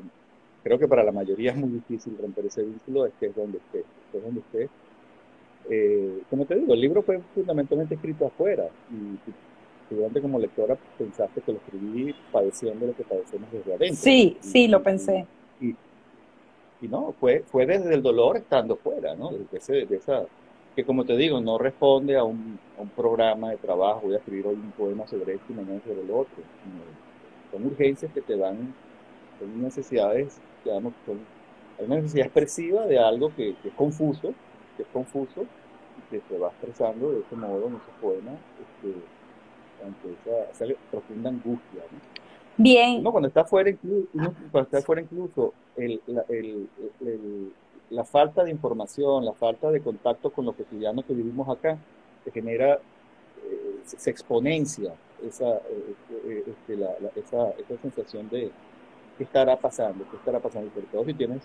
creo 0.63 0.79
que 0.79 0.87
para 0.87 1.03
la 1.03 1.11
mayoría 1.11 1.51
es 1.51 1.57
muy 1.57 1.69
difícil 1.69 2.17
romper 2.19 2.47
ese 2.47 2.63
vínculo, 2.63 3.05
es 3.05 3.13
que 3.19 3.27
es 3.27 3.35
donde 3.35 3.59
esté. 3.59 3.83
Es 4.13 4.23
donde 4.23 4.39
esté. 4.41 4.69
Eh, 5.69 6.21
como 6.29 6.45
te 6.45 6.55
digo, 6.55 6.73
el 6.73 6.81
libro 6.81 7.03
fue 7.03 7.21
fundamentalmente 7.35 7.95
escrito 7.95 8.25
afuera. 8.25 8.67
Y 8.91 9.31
tú 9.89 10.21
como 10.21 10.39
lectora 10.39 10.75
pensaste 10.97 11.41
que 11.41 11.51
lo 11.51 11.59
escribí 11.59 12.15
padeciendo 12.31 12.87
lo 12.87 12.95
que 12.95 13.03
padecemos 13.03 13.51
desde 13.51 13.75
adentro. 13.75 13.97
Sí, 13.97 14.37
sí, 14.39 14.67
lo 14.67 14.81
pensé. 14.81 15.27
Y, 15.61 15.75
y, 16.81 16.87
no, 16.87 17.13
fue, 17.19 17.43
fue 17.45 17.67
desde 17.67 17.93
el 17.93 18.01
dolor 18.01 18.37
estando 18.37 18.75
fuera, 18.77 19.13
¿no? 19.15 19.29
Desde 19.51 19.85
de 19.85 19.95
esa 19.97 20.25
que 20.75 20.83
como 20.83 21.05
te 21.05 21.15
digo, 21.15 21.39
no 21.39 21.57
responde 21.57 22.17
a 22.17 22.23
un, 22.23 22.59
programa 22.95 23.51
de 23.51 23.57
trabajo, 23.57 24.01
voy 24.03 24.15
a 24.15 24.17
escribir 24.17 24.45
hoy 24.47 24.55
un 24.55 24.71
poema 24.71 25.07
sobre 25.07 25.35
esto 25.35 25.45
y 25.49 25.53
mañana 25.53 25.79
sobre 25.85 26.01
el 26.01 26.11
otro. 26.11 26.43
Son 27.51 27.65
urgencias 27.65 28.11
que 28.11 28.21
te 28.21 28.37
dan, 28.37 28.73
son 29.39 29.61
necesidades, 29.61 30.37
digamos, 30.63 30.93
son, 31.05 31.19
hay 31.79 31.85
una 31.85 31.95
necesidad 31.95 32.25
expresiva 32.25 32.85
de 32.85 32.99
algo 32.99 33.33
que, 33.33 33.51
es 33.51 33.73
confuso, 33.75 34.33
que 34.75 34.83
es 34.83 34.89
confuso, 34.89 35.45
y 35.97 36.11
que 36.11 36.21
se 36.27 36.37
va 36.37 36.49
expresando 36.49 37.11
de 37.11 37.21
ese 37.21 37.35
modo 37.35 37.67
en 37.67 37.75
esos 37.75 37.95
poemas, 38.01 38.35
este, 38.59 38.95
ante 39.85 40.51
esa, 40.51 40.65
profunda 40.91 41.29
angustia. 41.29 41.81
Bien. 42.57 43.01
No, 43.01 43.11
cuando 43.11 43.29
está 43.29 43.45
fuera, 43.45 43.69
incluso, 43.69 44.07
cuando 44.51 44.61
está 44.63 44.81
fuera 44.81 45.01
incluso, 45.01 45.53
el, 45.77 46.01
el, 46.29 46.67
la 47.89 48.03
falta 48.03 48.43
de 48.43 48.51
información, 48.51 49.25
la 49.25 49.33
falta 49.33 49.69
de 49.71 49.81
contacto 49.81 50.31
con 50.31 50.45
los 50.45 50.55
cotidianos 50.55 51.05
que 51.05 51.13
vivimos 51.13 51.47
acá, 51.49 51.77
genera, 52.31 52.73
eh, 52.73 53.79
se 53.83 54.09
exponencia 54.09 54.93
esa, 55.25 55.57
eh, 55.57 55.95
eh, 56.25 56.43
este, 56.47 56.73
esa, 57.19 57.49
esa, 57.51 57.81
sensación 57.81 58.29
de 58.29 58.51
qué 59.17 59.23
estará 59.23 59.57
pasando, 59.57 60.05
qué 60.09 60.17
estará 60.17 60.39
pasando, 60.39 60.69
sobre 60.73 60.87
todo 60.87 61.05
si 61.05 61.13
tienes 61.13 61.41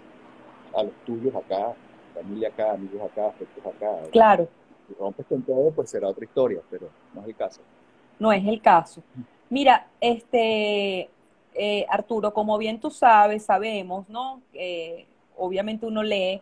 a 0.75 0.83
los 0.83 0.93
tuyos 1.05 1.35
acá, 1.35 1.75
familia 2.15 2.49
acá, 2.49 2.73
amigos 2.73 3.11
acá, 3.11 3.29
afectos 3.29 3.67
acá. 3.67 4.11
Claro. 4.11 4.49
Si 4.89 4.95
rompes 4.95 5.27
con 5.27 5.43
todo, 5.43 5.71
pues 5.71 5.91
será 5.91 6.09
otra 6.09 6.25
historia, 6.25 6.61
pero 6.71 6.89
no 7.15 7.21
es 7.23 7.29
el 7.29 7.37
caso. 7.37 7.61
No 8.19 8.33
es 8.33 8.47
el 8.47 8.61
caso. 8.61 9.03
Mira, 9.49 9.89
este, 10.01 11.09
Arturo, 11.89 12.33
como 12.33 12.59
bien 12.59 12.81
tú 12.81 12.91
sabes, 12.91 13.45
sabemos, 13.45 14.09
¿no? 14.09 14.43
Obviamente 15.41 15.87
uno 15.87 16.03
lee 16.03 16.41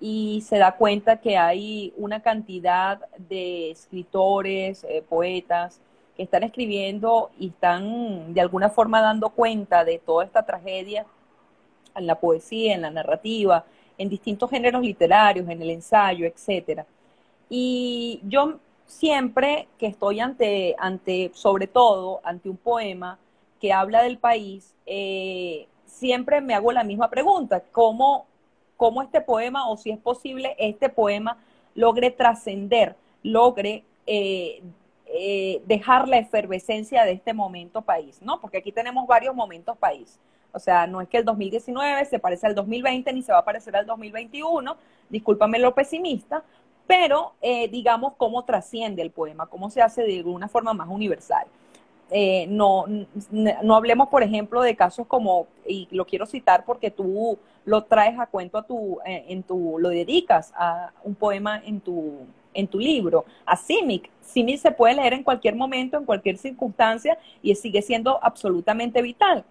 y 0.00 0.40
se 0.40 0.58
da 0.58 0.72
cuenta 0.72 1.20
que 1.20 1.36
hay 1.36 1.92
una 1.96 2.20
cantidad 2.20 3.00
de 3.18 3.70
escritores, 3.70 4.84
eh, 4.84 5.04
poetas, 5.08 5.80
que 6.16 6.24
están 6.24 6.42
escribiendo 6.42 7.30
y 7.38 7.48
están 7.48 8.34
de 8.34 8.40
alguna 8.40 8.68
forma 8.68 9.00
dando 9.00 9.30
cuenta 9.30 9.84
de 9.84 9.98
toda 9.98 10.24
esta 10.24 10.44
tragedia 10.44 11.06
en 11.94 12.06
la 12.06 12.18
poesía, 12.18 12.74
en 12.74 12.82
la 12.82 12.90
narrativa, 12.90 13.64
en 13.96 14.08
distintos 14.08 14.50
géneros 14.50 14.82
literarios, 14.82 15.48
en 15.48 15.62
el 15.62 15.70
ensayo, 15.70 16.26
etcétera. 16.26 16.84
Y 17.48 18.20
yo 18.24 18.58
siempre 18.86 19.68
que 19.78 19.86
estoy 19.86 20.20
ante, 20.20 20.74
ante, 20.78 21.30
sobre 21.34 21.66
todo, 21.66 22.20
ante 22.24 22.48
un 22.48 22.56
poema 22.56 23.18
que 23.60 23.72
habla 23.72 24.02
del 24.02 24.18
país, 24.18 24.74
eh, 24.86 25.68
siempre 25.92 26.40
me 26.40 26.54
hago 26.54 26.72
la 26.72 26.84
misma 26.84 27.10
pregunta, 27.10 27.62
¿cómo, 27.70 28.26
cómo 28.76 29.02
este 29.02 29.20
poema, 29.20 29.68
o 29.68 29.76
si 29.76 29.90
es 29.90 29.98
posible, 29.98 30.56
este 30.58 30.88
poema 30.88 31.36
logre 31.74 32.10
trascender, 32.10 32.96
logre 33.22 33.84
eh, 34.06 34.62
eh, 35.06 35.62
dejar 35.66 36.08
la 36.08 36.18
efervescencia 36.18 37.04
de 37.04 37.12
este 37.12 37.34
momento 37.34 37.82
país, 37.82 38.20
¿no? 38.22 38.40
Porque 38.40 38.58
aquí 38.58 38.72
tenemos 38.72 39.06
varios 39.06 39.34
momentos 39.34 39.76
país. 39.76 40.18
O 40.52 40.58
sea, 40.58 40.86
no 40.86 41.00
es 41.00 41.08
que 41.08 41.18
el 41.18 41.24
2019 41.24 42.04
se 42.04 42.18
parece 42.18 42.46
al 42.46 42.54
2020 42.54 43.12
ni 43.12 43.22
se 43.22 43.32
va 43.32 43.38
a 43.38 43.44
parecer 43.44 43.74
al 43.76 43.86
2021, 43.86 44.76
discúlpame 45.08 45.58
lo 45.58 45.74
pesimista, 45.74 46.42
pero 46.86 47.32
eh, 47.40 47.68
digamos 47.68 48.14
cómo 48.16 48.44
trasciende 48.44 49.02
el 49.02 49.10
poema, 49.10 49.46
cómo 49.46 49.70
se 49.70 49.82
hace 49.82 50.02
de 50.02 50.18
alguna 50.18 50.48
forma 50.48 50.74
más 50.74 50.88
universal. 50.88 51.46
Eh, 52.14 52.46
no, 52.48 52.84
no 53.30 53.74
hablemos, 53.74 54.08
por 54.08 54.22
ejemplo, 54.22 54.60
de 54.60 54.76
casos 54.76 55.06
como, 55.06 55.46
y 55.66 55.88
lo 55.90 56.04
quiero 56.04 56.26
citar 56.26 56.66
porque 56.66 56.90
tú 56.90 57.38
lo 57.64 57.84
traes 57.84 58.18
a 58.18 58.26
cuento 58.26 58.58
a 58.58 58.66
tu, 58.66 58.98
eh, 59.06 59.24
en 59.28 59.42
tu, 59.42 59.78
lo 59.78 59.88
dedicas 59.88 60.52
a 60.54 60.92
un 61.04 61.14
poema 61.14 61.62
en 61.64 61.80
tu, 61.80 62.26
en 62.52 62.66
tu 62.68 62.78
libro, 62.78 63.24
a 63.46 63.56
Simic. 63.56 64.10
Simic 64.20 64.58
se 64.58 64.72
puede 64.72 64.94
leer 64.94 65.14
en 65.14 65.22
cualquier 65.22 65.56
momento, 65.56 65.96
en 65.96 66.04
cualquier 66.04 66.36
circunstancia, 66.36 67.18
y 67.42 67.54
sigue 67.54 67.80
siendo 67.80 68.22
absolutamente 68.22 69.00
vital. 69.00 69.42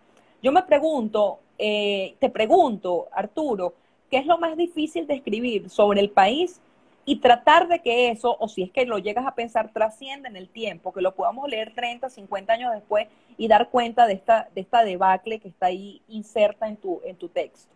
Yo 0.44 0.52
me 0.52 0.62
pregunto, 0.62 1.40
eh, 1.58 2.16
te 2.20 2.30
pregunto, 2.30 3.08
Arturo, 3.12 3.74
¿qué 4.12 4.18
es 4.18 4.28
lo 4.28 4.38
más 4.38 4.56
difícil 4.56 5.08
de 5.08 5.16
escribir 5.16 5.68
sobre 5.70 6.00
el 6.00 6.12
país 6.12 6.62
y 7.06 7.18
tratar 7.18 7.68
de 7.68 7.80
que 7.80 8.12
eso, 8.12 8.38
o 8.40 8.48
si 8.48 8.64
es 8.64 8.72
que 8.72 8.86
lo 8.86 9.00
llegas 9.00 9.26
a 9.26 9.36
pensar, 9.36 9.72
trascienda 9.74 10.30
en 10.30 10.36
el 10.36 10.50
tiempo, 10.50 10.94
que 10.94 11.02
lo 11.02 11.16
podamos 11.16 11.50
leer 11.50 11.74
30, 11.74 12.10
50 12.10 12.54
años 12.54 12.74
después 12.74 13.08
y 13.38 13.48
dar 13.48 13.70
cuenta 13.70 14.06
de 14.06 14.14
esta, 14.14 14.50
de 14.54 14.62
esta 14.62 14.84
debacle 14.84 15.40
que 15.40 15.50
está 15.50 15.68
ahí 15.68 16.02
inserta 16.08 16.68
en 16.68 16.78
tu, 16.78 17.02
en 17.04 17.16
tu 17.16 17.30
texto. 17.30 17.74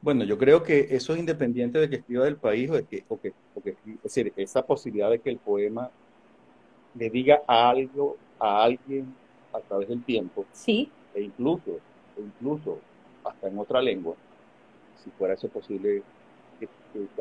Bueno, 0.00 0.22
yo 0.22 0.38
creo 0.38 0.62
que 0.62 0.88
eso 0.90 1.12
es 1.12 1.18
independiente 1.18 1.80
de 1.80 1.90
que 1.90 1.96
escriba 1.96 2.24
del 2.24 2.36
país 2.36 2.70
o 2.70 2.74
de 2.74 2.84
que, 2.84 3.04
o 3.08 3.20
que, 3.20 3.32
o 3.56 3.60
que 3.60 3.70
es 3.70 4.02
decir, 4.02 4.32
esa 4.36 4.64
posibilidad 4.64 5.10
de 5.10 5.18
que 5.18 5.30
el 5.30 5.38
poema 5.38 5.90
le 6.94 7.10
diga 7.10 7.42
algo 7.48 8.16
a 8.38 8.62
alguien 8.62 9.12
a 9.52 9.58
través 9.58 9.88
del 9.88 10.04
tiempo. 10.04 10.46
Sí. 10.52 10.88
E 11.14 11.22
incluso, 11.22 11.80
e 12.16 12.20
incluso 12.20 12.78
hasta 13.24 13.48
en 13.48 13.58
otra 13.58 13.82
lengua 13.82 14.14
si 15.04 15.10
fuera 15.10 15.34
eso 15.34 15.48
posible, 15.48 16.02
que, 16.58 16.66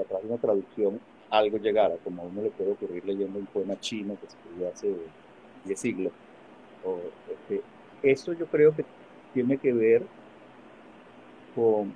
a 0.01 0.03
través 0.03 0.27
de 0.27 0.33
una 0.33 0.41
traducción 0.41 0.99
algo 1.29 1.57
llegara, 1.57 1.95
como 2.03 2.21
a 2.21 2.25
uno 2.25 2.41
le 2.41 2.51
puede 2.51 2.71
ocurrir 2.71 3.05
leyendo 3.05 3.39
un 3.39 3.45
poema 3.47 3.79
chino 3.79 4.15
que 4.15 4.27
se 4.27 4.37
escribió 4.37 4.69
hace 4.69 4.95
10 5.65 5.79
siglos. 5.79 6.13
O, 6.85 6.99
este, 7.29 7.61
eso 8.01 8.33
yo 8.33 8.45
creo 8.45 8.73
que 8.75 8.85
tiene 9.33 9.57
que 9.57 9.73
ver 9.73 10.03
con, 11.55 11.93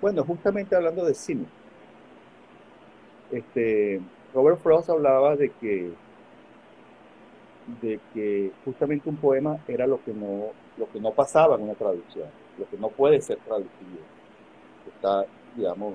bueno, 0.00 0.24
justamente 0.24 0.74
hablando 0.74 1.04
de 1.04 1.14
cine. 1.14 1.44
Este, 3.30 4.00
Robert 4.34 4.58
Frost 4.60 4.90
hablaba 4.90 5.36
de 5.36 5.50
que 5.50 5.90
de 7.82 8.00
que 8.14 8.50
justamente 8.64 9.10
un 9.10 9.16
poema 9.16 9.58
era 9.68 9.86
lo 9.86 10.02
que 10.02 10.14
no 10.14 10.52
lo 10.78 10.90
que 10.90 11.00
no 11.00 11.12
pasaba 11.12 11.56
en 11.56 11.62
una 11.62 11.74
traducción, 11.74 12.28
lo 12.58 12.66
que 12.68 12.78
no 12.78 12.88
puede 12.88 13.20
ser 13.20 13.36
traducido 13.38 13.97
está, 14.98 15.24
digamos, 15.56 15.94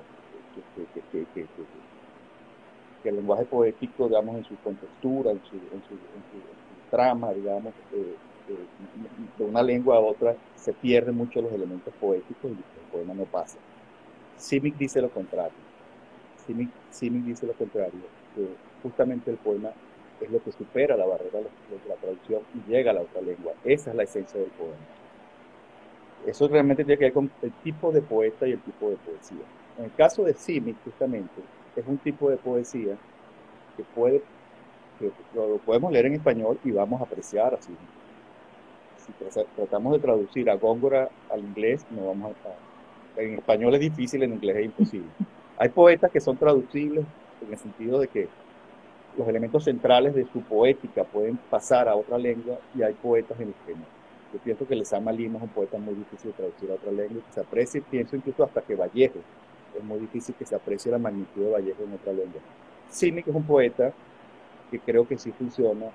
que, 3.02 3.08
el 3.08 3.16
lenguaje 3.16 3.44
poético, 3.44 4.08
digamos, 4.08 4.36
en 4.36 4.44
su 4.44 4.56
contextura, 4.56 5.30
en 5.30 5.40
su, 5.44 5.56
trama, 6.90 7.32
digamos, 7.32 7.74
eh, 7.92 8.16
eh, 8.48 8.56
de 9.36 9.44
una 9.44 9.62
lengua 9.62 9.96
a 9.96 10.00
otra, 10.00 10.34
se 10.56 10.72
pierden 10.72 11.16
mucho 11.16 11.42
los 11.42 11.52
elementos 11.52 11.92
poéticos 12.00 12.50
y 12.50 12.54
el 12.54 12.90
poema 12.90 13.14
no 13.14 13.24
pasa. 13.24 13.58
Simic 14.36 14.76
dice 14.76 15.02
lo 15.02 15.10
contrario. 15.10 15.52
Simic, 16.46 17.24
dice 17.24 17.46
lo 17.46 17.52
contrario, 17.54 18.00
que 18.34 18.46
justamente 18.82 19.30
el 19.30 19.36
poema 19.38 19.70
es 20.20 20.30
lo 20.30 20.42
que 20.42 20.52
supera 20.52 20.96
la 20.96 21.06
barrera 21.06 21.40
de 21.40 21.88
la 21.88 21.96
traducción 21.96 22.42
y 22.54 22.70
llega 22.70 22.92
a 22.92 22.94
la 22.94 23.00
otra 23.02 23.20
lengua. 23.20 23.52
Esa 23.64 23.90
es 23.90 23.96
la 23.96 24.02
esencia 24.04 24.40
del 24.40 24.50
poema. 24.50 24.76
Eso 26.26 26.48
realmente 26.48 26.84
tiene 26.84 26.98
que 26.98 27.04
ver 27.04 27.12
con 27.12 27.30
el 27.42 27.52
tipo 27.62 27.92
de 27.92 28.00
poeta 28.00 28.46
y 28.46 28.52
el 28.52 28.60
tipo 28.60 28.90
de 28.90 28.96
poesía. 28.96 29.44
En 29.78 29.84
el 29.84 29.94
caso 29.94 30.24
de 30.24 30.34
Simic, 30.34 30.76
justamente, 30.84 31.42
es 31.76 31.84
un 31.86 31.98
tipo 31.98 32.30
de 32.30 32.36
poesía 32.36 32.96
que 33.76 33.82
puede 33.94 34.22
que 34.98 35.10
lo 35.34 35.58
podemos 35.58 35.92
leer 35.92 36.06
en 36.06 36.14
español 36.14 36.58
y 36.64 36.70
vamos 36.70 37.00
a 37.00 37.04
apreciar 37.04 37.54
así. 37.54 37.74
Si 38.98 39.12
tratamos 39.56 39.92
de 39.92 39.98
traducir 39.98 40.48
a 40.48 40.54
Góngora 40.54 41.10
al 41.30 41.40
inglés, 41.40 41.84
no 41.90 42.06
vamos 42.06 42.32
a, 42.44 43.20
en 43.20 43.34
español 43.34 43.74
es 43.74 43.80
difícil, 43.80 44.22
en 44.22 44.34
inglés 44.34 44.56
es 44.56 44.64
imposible. 44.66 45.08
Hay 45.58 45.68
poetas 45.68 46.10
que 46.10 46.20
son 46.20 46.36
traducibles 46.36 47.04
en 47.44 47.52
el 47.52 47.58
sentido 47.58 48.00
de 48.00 48.08
que 48.08 48.28
los 49.16 49.28
elementos 49.28 49.64
centrales 49.64 50.14
de 50.14 50.26
su 50.32 50.40
poética 50.42 51.04
pueden 51.04 51.36
pasar 51.36 51.88
a 51.88 51.94
otra 51.94 52.18
lengua 52.18 52.58
y 52.74 52.82
hay 52.82 52.94
poetas 52.94 53.38
en 53.38 53.48
los 53.48 53.56
que 53.64 53.74
no. 53.74 53.84
Yo 54.34 54.40
pienso 54.40 54.66
que 54.66 54.74
Lezama 54.74 55.12
Lima 55.12 55.38
es 55.38 55.44
un 55.44 55.48
poeta 55.50 55.78
muy 55.78 55.94
difícil 55.94 56.32
de 56.32 56.36
traducir 56.36 56.68
a 56.72 56.74
otra 56.74 56.90
lengua 56.90 57.22
que 57.24 57.32
se 57.32 57.40
aprecie, 57.40 57.80
pienso 57.82 58.16
incluso 58.16 58.42
hasta 58.42 58.62
que 58.62 58.74
Vallejo, 58.74 59.20
es 59.78 59.84
muy 59.84 60.00
difícil 60.00 60.34
que 60.34 60.44
se 60.44 60.56
aprecie 60.56 60.90
la 60.90 60.98
magnitud 60.98 61.40
de 61.40 61.50
Vallejo 61.52 61.84
en 61.84 61.92
otra 61.92 62.12
lengua. 62.12 62.40
Simic 62.90 63.28
es 63.28 63.34
un 63.34 63.44
poeta 63.44 63.92
que 64.72 64.80
creo 64.80 65.06
que 65.06 65.16
sí 65.18 65.30
funciona, 65.30 65.86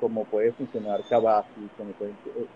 como 0.00 0.24
puede 0.24 0.50
funcionar 0.50 1.00
Cavazzi, 1.08 1.68
como 1.78 1.92
puede, 1.92 2.10
eh, 2.10 2.46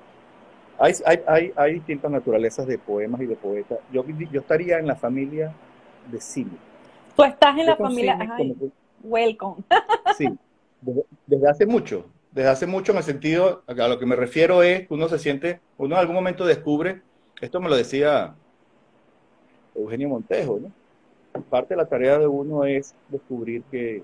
hay, 0.81 0.95
hay, 1.27 1.53
hay, 1.55 1.75
distintas 1.75 2.11
naturalezas 2.11 2.67
de 2.67 2.77
poemas 2.77 3.21
y 3.21 3.27
de 3.27 3.37
poetas. 3.37 3.79
Yo, 3.93 4.05
yo 4.05 4.41
estaría 4.41 4.81
en 4.81 4.89
la 4.89 4.97
familia 4.97 5.53
de 6.11 6.21
Simic. 6.21 6.59
Tú 7.15 7.23
estás 7.23 7.57
en 7.57 7.67
la 7.67 7.77
familia. 7.77 8.37
welcome. 9.05 9.63
sí, 10.17 10.29
desde, 11.27 11.49
hace 11.49 11.67
mucho. 11.67 12.05
Desde 12.33 12.51
hace 12.51 12.67
mucho 12.67 12.93
en 12.93 12.99
el 12.99 13.05
sentido, 13.05 13.63
a 13.67 13.89
lo 13.89 13.99
que 13.99 14.07
me 14.07 14.17
refiero 14.17 14.63
es 14.63 14.87
que 14.87 14.95
uno 14.95 15.09
se 15.09 15.19
siente, 15.19 15.61
uno 15.79 15.95
en 15.95 16.01
algún 16.01 16.15
momento 16.15 16.45
descubre, 16.45 17.03
esto 17.41 17.61
me 17.61 17.69
lo 17.69 17.77
decía 17.77 18.35
Eugenio 19.75 20.09
Montejo, 20.09 20.61
¿no? 20.61 20.73
Parte 21.51 21.75
de 21.75 21.79
la 21.79 21.89
tarea 21.89 22.19
de 22.19 22.27
uno 22.27 22.65
es 22.65 22.95
descubrir 23.09 23.63
que 23.71 24.03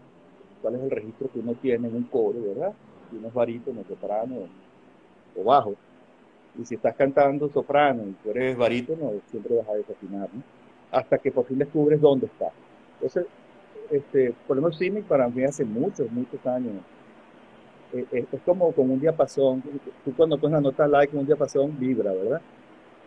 cuál 0.63 0.77
es 0.77 0.83
el 0.83 0.91
registro 0.91 1.31
que 1.33 1.41
uno 1.41 1.55
tiene 1.55 1.89
en 1.89 1.97
un 1.97 2.05
coro, 2.05 2.41
¿verdad? 2.41 2.73
Si 3.11 3.17
uno 3.17 3.29
es 3.29 3.35
barítono, 3.35 3.85
soprano 3.89 4.49
o 5.37 5.45
bajo. 5.45 5.75
Y 6.59 6.65
si 6.65 6.77
estás 6.77 6.95
cantando 6.95 7.49
soprano 7.51 8.05
y 8.05 8.13
tú 8.23 8.31
eres 8.31 8.57
barítono, 8.57 9.13
siempre 9.31 9.57
vas 9.57 9.69
a 9.69 9.75
desafinar, 9.75 10.29
¿no? 10.33 10.43
Hasta 10.93 11.19
que 11.19 11.33
por 11.33 11.45
fin 11.47 11.59
descubres 11.59 12.01
dónde 12.01 12.27
está. 12.27 12.51
Entonces, 12.95 13.27
este, 13.91 14.33
por 14.47 14.57
lo 14.57 14.63
menos 14.63 15.05
para 15.09 15.29
mí 15.29 15.43
hace 15.45 15.65
muchos, 15.65 16.11
muchos 16.11 16.45
años. 16.47 16.75
Eh, 17.95 18.05
eh, 18.11 18.27
es 18.33 18.41
como 18.43 18.73
con 18.73 18.91
un 18.91 19.01
diapasón. 19.01 19.63
Tú 20.05 20.13
cuando 20.17 20.37
pones 20.37 20.55
la 20.55 20.61
nota 20.61 20.89
like 20.89 21.13
en 21.13 21.21
un 21.21 21.27
diapasón 21.27 21.79
vibra, 21.79 22.13
¿verdad? 22.13 22.41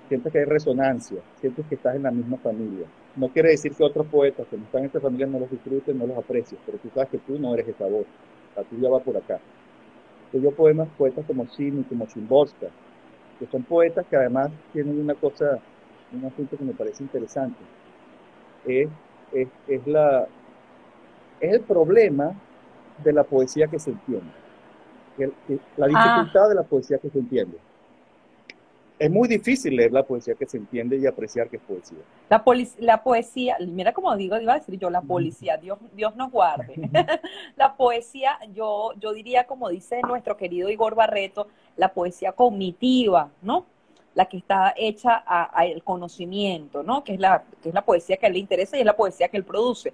Sientes 0.08 0.32
que 0.32 0.40
hay 0.40 0.46
resonancia, 0.46 1.18
sientes 1.42 1.66
que 1.68 1.76
estás 1.76 1.96
en 1.96 2.04
la 2.04 2.12
misma 2.12 2.38
familia. 2.38 2.88
No 3.18 3.28
quiere 3.28 3.50
decir 3.50 3.74
que 3.76 3.84
otros 3.84 4.08
poetas 4.08 4.48
que 4.48 4.58
no 4.58 4.64
están 4.64 4.82
en 4.82 4.86
esta 4.88 5.02
familia 5.02 5.28
no 5.28 5.40
los 5.40 5.52
disfruten, 5.52 5.98
no 5.98 6.08
los 6.08 6.18
aprecias, 6.18 6.62
pero 6.66 6.78
tú 6.78 6.90
sabes 6.94 7.10
que 7.10 7.18
tú 7.18 7.38
no 7.38 7.54
eres 7.54 7.68
esa 7.68 7.86
voz, 7.88 8.06
la 8.56 8.64
tuya 8.64 8.90
va 8.90 9.00
por 9.00 9.18
acá. 9.18 9.40
yo 10.32 10.52
poemas, 10.52 10.88
poetas 10.98 11.26
como 11.26 11.46
Simi, 11.48 11.84
como 11.84 12.06
Chimboska, 12.08 12.68
que 13.40 13.48
son 13.48 13.64
poetas 13.64 14.06
que 14.08 14.16
además 14.16 14.52
tienen 14.72 15.00
una 15.00 15.16
cosa, 15.16 15.60
un 16.14 16.26
asunto 16.26 16.58
que 16.58 16.64
me 16.64 16.74
parece 16.74 17.04
interesante. 17.04 17.60
Es, 18.66 18.90
es, 19.34 19.88
la, 19.88 20.28
es 21.42 21.54
el 21.54 21.62
problema 21.62 22.32
de 23.04 23.14
la 23.14 23.24
poesía 23.24 23.68
que 23.68 23.80
se 23.80 23.92
entiende. 23.92 24.47
La 25.18 25.86
ah. 25.86 25.88
dificultad 25.88 26.50
de 26.50 26.56
la 26.56 26.64
poesía 26.64 26.98
que 26.98 27.10
se 27.10 27.20
entiende 27.20 27.58
es 29.00 29.12
muy 29.12 29.28
difícil 29.28 29.76
leer 29.76 29.92
la 29.92 30.04
poesía 30.04 30.34
que 30.36 30.46
se 30.46 30.58
entiende 30.58 30.98
y 30.98 31.06
apreciar 31.06 31.50
que 31.50 31.58
es 31.58 31.62
poesía. 31.62 32.00
La, 32.30 32.44
la 32.80 33.04
poesía, 33.04 33.58
mira 33.60 33.94
como 33.94 34.16
digo, 34.16 34.38
iba 34.40 34.54
a 34.54 34.60
decir 34.60 34.80
yo, 34.80 34.90
la 34.90 35.02
policía, 35.02 35.58
Dios, 35.58 35.78
Dios 35.94 36.16
nos 36.16 36.32
guarde. 36.32 36.76
la 37.56 37.76
poesía, 37.76 38.38
yo, 38.54 38.92
yo 39.00 39.14
diría, 39.14 39.46
como 39.46 39.70
dice 39.70 40.02
nuestro 40.02 40.36
querido 40.36 40.70
Igor 40.70 40.96
Barreto, 40.96 41.48
la 41.76 41.94
poesía 41.94 42.32
cognitiva, 42.32 43.30
¿no? 43.42 43.66
La 44.16 44.26
que 44.26 44.38
está 44.38 44.74
hecha 44.76 45.14
al 45.16 45.84
conocimiento, 45.84 46.82
¿no? 46.82 47.04
Que 47.04 47.14
es, 47.14 47.20
la, 47.20 47.44
que 47.62 47.70
es 47.70 47.76
la 47.76 47.86
poesía 47.86 48.18
que 48.18 48.26
a 48.26 48.30
él 48.30 48.34
le 48.34 48.40
interesa 48.40 48.76
y 48.76 48.80
es 48.80 48.86
la 48.86 48.96
poesía 48.96 49.28
que 49.28 49.38
él 49.38 49.44
produce. 49.44 49.94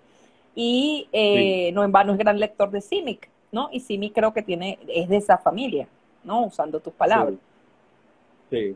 Y 0.56 1.10
eh, 1.12 1.72
no 1.74 1.84
en 1.84 1.92
vano 1.92 2.14
es 2.14 2.18
gran 2.18 2.40
lector 2.40 2.72
de 2.72 2.80
Simic, 2.80 3.30
¿no? 3.54 3.70
Y 3.72 3.80
Simic 3.80 4.14
creo 4.14 4.34
que 4.34 4.42
tiene, 4.42 4.80
es 4.90 5.08
de 5.08 5.18
esa 5.18 5.38
familia, 5.38 5.88
¿no? 6.26 6.48
Usando 6.48 6.82
tus 6.82 6.94
palabras. 6.94 7.36
sí. 8.50 8.76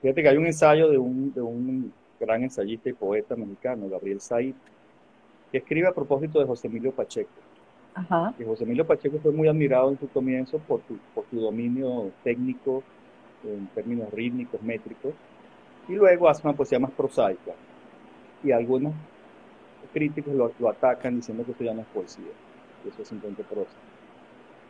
Fíjate 0.00 0.22
que 0.22 0.28
hay 0.28 0.36
un 0.36 0.44
ensayo 0.44 0.90
de 0.90 0.98
un, 0.98 1.32
de 1.32 1.40
un 1.40 1.90
gran 2.20 2.42
ensayista 2.42 2.90
y 2.90 2.92
poeta 2.92 3.34
mexicano, 3.34 3.88
Gabriel 3.88 4.20
Said, 4.20 4.54
que 5.50 5.56
escribe 5.56 5.88
a 5.88 5.94
propósito 5.94 6.38
de 6.38 6.44
José 6.44 6.66
Emilio 6.66 6.92
Pacheco. 6.92 7.30
Ajá. 7.94 8.34
Que 8.36 8.44
José 8.44 8.64
Emilio 8.64 8.86
Pacheco 8.86 9.18
fue 9.22 9.32
muy 9.32 9.48
admirado 9.48 9.88
en 9.88 9.98
su 9.98 10.06
comienzo 10.10 10.58
por 10.58 10.82
su, 10.86 10.98
por 11.14 11.24
su 11.30 11.40
dominio 11.40 12.10
técnico 12.22 12.82
en 13.44 13.66
términos 13.68 14.12
rítmicos, 14.12 14.60
métricos, 14.62 15.14
y 15.88 15.94
luego 15.94 16.28
hace 16.28 16.46
una 16.46 16.54
poesía 16.54 16.78
más 16.78 16.90
prosaica. 16.90 17.52
Y 18.42 18.52
algunos 18.52 18.92
críticos 19.94 20.34
lo, 20.34 20.52
lo 20.58 20.68
atacan 20.68 21.16
diciendo 21.16 21.46
que 21.46 21.52
eso 21.52 21.64
ya 21.64 21.72
no 21.72 21.80
es 21.80 21.86
poesía, 21.86 22.32
que 22.82 22.90
eso 22.90 23.00
es 23.00 23.08
simplemente 23.08 23.42
prosa. 23.42 23.78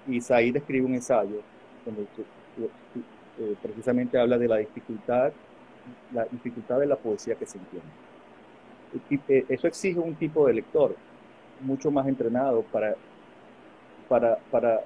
Y 0.07 0.21
Said 0.21 0.57
escribe 0.57 0.87
un 0.87 0.95
ensayo 0.95 1.41
donde 1.85 2.03
eh, 3.39 3.57
precisamente 3.63 4.19
habla 4.19 4.39
de 4.39 4.49
la 4.49 4.57
dificultad, 4.59 5.33
la 6.13 6.25
dificultad 6.27 6.79
de 6.79 6.87
la 6.87 6.97
poesía 6.97 7.35
que 7.35 7.47
se 7.47 7.59
entiende. 7.59 7.89
Eh, 9.29 9.45
eso 9.49 9.67
exige 9.67 9.99
un 9.99 10.15
tipo 10.15 10.47
de 10.47 10.55
lector 10.55 10.95
mucho 11.61 11.91
más 11.91 12.07
entrenado 12.07 12.63
para, 12.63 12.95
para, 14.09 14.39
para, 14.51 14.81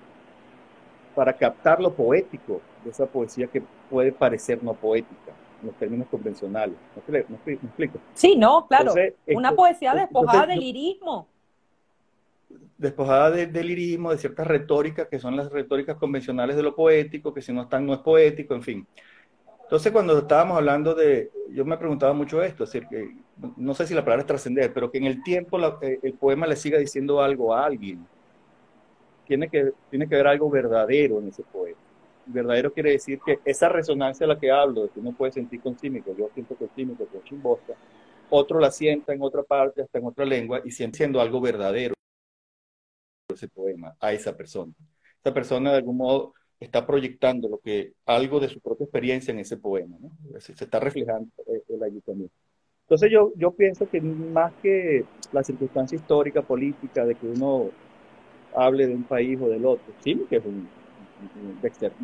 para 1.14 1.32
captar 1.32 1.80
lo 1.80 1.92
poético 1.92 2.60
de 2.84 2.90
esa 2.90 3.06
poesía 3.06 3.46
que 3.48 3.62
puede 3.90 4.12
parecer 4.12 4.62
no 4.62 4.74
poética 4.74 5.32
en 5.60 5.66
los 5.66 5.76
términos 5.76 6.06
convencionales. 6.08 6.76
¿Me, 7.06 7.18
explico? 7.18 7.98
Sí, 8.14 8.36
no, 8.36 8.66
claro. 8.66 8.94
Una 9.26 9.52
poesía 9.52 9.94
despojada 9.94 10.46
del 10.46 10.60
lirismo 10.60 11.26
despojada 12.78 13.32
de, 13.32 13.64
lirismo, 13.64 14.12
de 14.12 14.18
ciertas 14.18 14.46
retóricas 14.46 15.08
que 15.08 15.18
son 15.18 15.36
las 15.36 15.50
retóricas 15.50 15.96
convencionales 15.96 16.56
de 16.56 16.62
lo 16.62 16.76
poético, 16.76 17.34
que 17.34 17.42
si 17.42 17.52
no 17.52 17.62
están 17.62 17.84
no 17.84 17.92
es 17.92 18.00
poético, 18.00 18.54
en 18.54 18.62
fin. 18.62 18.86
Entonces 19.64 19.92
cuando 19.92 20.16
estábamos 20.16 20.56
hablando 20.56 20.94
de, 20.94 21.30
yo 21.50 21.64
me 21.64 21.76
preguntaba 21.76 22.14
mucho 22.14 22.42
esto, 22.42 22.64
es 22.64 22.72
decir, 22.72 22.88
que 22.88 23.16
no 23.56 23.74
sé 23.74 23.86
si 23.86 23.94
la 23.94 24.04
palabra 24.04 24.22
es 24.22 24.26
trascender, 24.26 24.72
pero 24.72 24.90
que 24.90 24.98
en 24.98 25.04
el 25.04 25.22
tiempo 25.22 25.58
eh, 25.82 25.98
el 26.02 26.14
poema 26.14 26.46
le 26.46 26.56
siga 26.56 26.78
diciendo 26.78 27.20
algo 27.20 27.54
a 27.54 27.66
alguien. 27.66 28.06
Tiene 29.26 29.48
que, 29.48 29.72
tiene 29.90 30.08
que 30.08 30.14
haber 30.14 30.28
algo 30.28 30.48
verdadero 30.48 31.18
en 31.18 31.28
ese 31.28 31.42
poema. 31.42 31.76
Verdadero 32.24 32.72
quiere 32.72 32.92
decir 32.92 33.20
que 33.24 33.40
esa 33.44 33.68
resonancia 33.68 34.24
a 34.24 34.28
la 34.28 34.38
que 34.38 34.50
hablo, 34.50 34.84
de 34.84 34.88
que 34.88 35.00
uno 35.00 35.12
puede 35.12 35.32
sentir 35.32 35.60
con 35.60 35.74
químico, 35.74 36.14
yo 36.16 36.30
siento 36.32 36.54
con 36.54 36.68
químico, 36.68 37.04
con 37.06 37.22
chimbosta, 37.24 37.74
otro 38.30 38.60
la 38.60 38.70
sienta 38.70 39.12
en 39.12 39.20
otra 39.20 39.42
parte, 39.42 39.82
hasta 39.82 39.98
en 39.98 40.06
otra 40.06 40.24
lengua, 40.24 40.62
y 40.64 40.70
siendo 40.70 41.20
algo 41.20 41.40
verdadero 41.40 41.97
ese 43.34 43.48
poema 43.48 43.94
a 44.00 44.12
esa 44.12 44.36
persona. 44.36 44.72
Esa 45.22 45.34
persona 45.34 45.70
de 45.72 45.78
algún 45.78 45.96
modo 45.96 46.34
está 46.58 46.86
proyectando 46.86 47.48
lo 47.48 47.58
que 47.58 47.92
algo 48.06 48.40
de 48.40 48.48
su 48.48 48.60
propia 48.60 48.84
experiencia 48.84 49.32
en 49.32 49.38
ese 49.38 49.56
poema, 49.56 49.96
¿no? 50.00 50.10
se, 50.40 50.52
está 50.52 50.80
reflejando 50.80 51.30
el 51.68 51.82
ayuntamiento. 51.82 52.34
Entonces 52.82 53.10
yo, 53.12 53.32
yo 53.36 53.50
pienso 53.50 53.88
que 53.88 54.00
más 54.00 54.52
que 54.62 55.04
la 55.32 55.44
circunstancia 55.44 55.96
histórica, 55.96 56.40
política, 56.42 57.04
de 57.04 57.14
que 57.14 57.26
uno 57.26 57.70
hable 58.56 58.86
de 58.86 58.94
un 58.94 59.04
país 59.04 59.38
o 59.40 59.48
del 59.48 59.64
otro, 59.66 59.92
sí 60.02 60.26
que 60.28 60.36
es 60.36 60.44
un, 60.44 60.68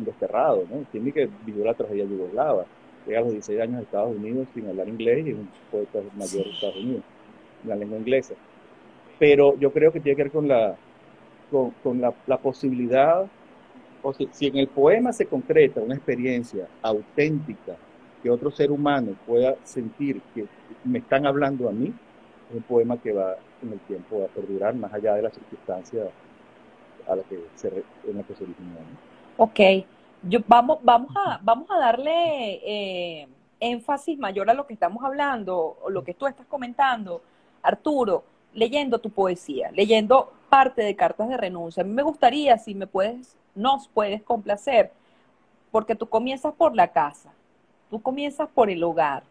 desterrado, 0.05 0.65
¿no? 0.69 0.85
sí 0.91 1.11
que 1.11 1.29
vivió 1.45 1.65
la 1.65 1.73
tragedia 1.73 2.03
yugoslava, 2.03 2.65
llega 3.07 3.19
a 3.19 3.21
los 3.23 3.31
16 3.31 3.61
años 3.61 3.79
a 3.79 3.83
Estados 3.83 4.15
Unidos 4.15 4.47
sin 4.53 4.67
hablar 4.67 4.87
inglés 4.89 5.25
y 5.25 5.29
es 5.31 5.35
un 5.37 5.49
poeta 5.71 5.99
mayor 6.15 6.43
de 6.43 6.51
Estados 6.51 6.75
Unidos, 6.75 7.03
la 7.65 7.75
lengua 7.75 7.97
inglesa. 7.97 8.35
Pero 9.17 9.57
yo 9.57 9.71
creo 9.71 9.91
que 9.91 10.01
tiene 10.01 10.17
que 10.17 10.23
ver 10.23 10.31
con 10.31 10.47
la, 10.47 10.77
con, 11.51 12.01
la, 12.01 12.37
posibilidad, 12.37 13.25
o 14.01 14.13
si, 14.13 14.27
si, 14.31 14.47
en 14.47 14.57
el 14.57 14.67
poema 14.67 15.13
se 15.13 15.25
concreta 15.25 15.81
una 15.81 15.95
experiencia 15.95 16.67
auténtica 16.81 17.75
que 18.21 18.29
otro 18.29 18.51
ser 18.51 18.71
humano 18.71 19.15
pueda 19.25 19.55
sentir 19.63 20.21
que 20.33 20.45
me 20.83 20.99
están 20.99 21.25
hablando 21.25 21.69
a 21.69 21.71
mí, 21.71 21.93
es 22.49 22.55
un 22.55 22.63
poema 22.63 22.97
que 22.97 23.13
va 23.13 23.35
en 23.61 23.73
el 23.73 23.79
tiempo 23.81 24.23
a 24.23 24.27
perdurar 24.27 24.75
más 24.75 24.93
allá 24.93 25.15
de 25.15 25.21
las 25.21 25.33
circunstancias 25.33 26.07
a 27.07 27.15
la 27.15 27.23
que 27.23 27.39
se, 27.55 27.67
en 27.67 28.17
la 28.17 28.23
que 28.23 28.35
se 28.35 28.43
originó. 28.43 28.77
Ok, 29.37 29.59
Yo, 30.23 30.39
vamos, 30.47 30.79
vamos, 30.81 31.11
a, 31.15 31.39
vamos 31.43 31.69
a 31.69 31.77
darle 31.77 32.61
eh, 32.65 33.27
énfasis 33.59 34.17
mayor 34.17 34.49
a 34.49 34.53
lo 34.53 34.65
que 34.65 34.73
estamos 34.73 35.03
hablando, 35.03 35.77
o 35.83 35.89
lo 35.89 36.03
que 36.03 36.13
tú 36.13 36.25
estás 36.25 36.45
comentando, 36.47 37.21
Arturo, 37.61 38.23
leyendo 38.53 38.99
tu 38.99 39.09
poesía, 39.09 39.71
leyendo 39.71 40.31
parte 40.55 40.83
de 40.83 40.95
cartas 40.95 41.27
de 41.27 41.35
renuncia. 41.35 41.83
A 41.83 41.85
mí 41.85 41.91
me 41.91 42.01
gustaría, 42.01 42.57
si 42.57 42.73
me 42.75 42.87
puedes, 42.87 43.35
nos 43.55 43.89
puedes 43.89 44.23
complacer, 44.23 44.89
porque 45.69 45.95
tú 45.95 46.07
comienzas 46.07 46.53
por 46.53 46.73
la 46.73 46.93
casa, 46.93 47.29
tú 47.89 48.01
comienzas 48.01 48.47
por 48.47 48.69
el 48.69 48.81
hogar. 48.81 49.23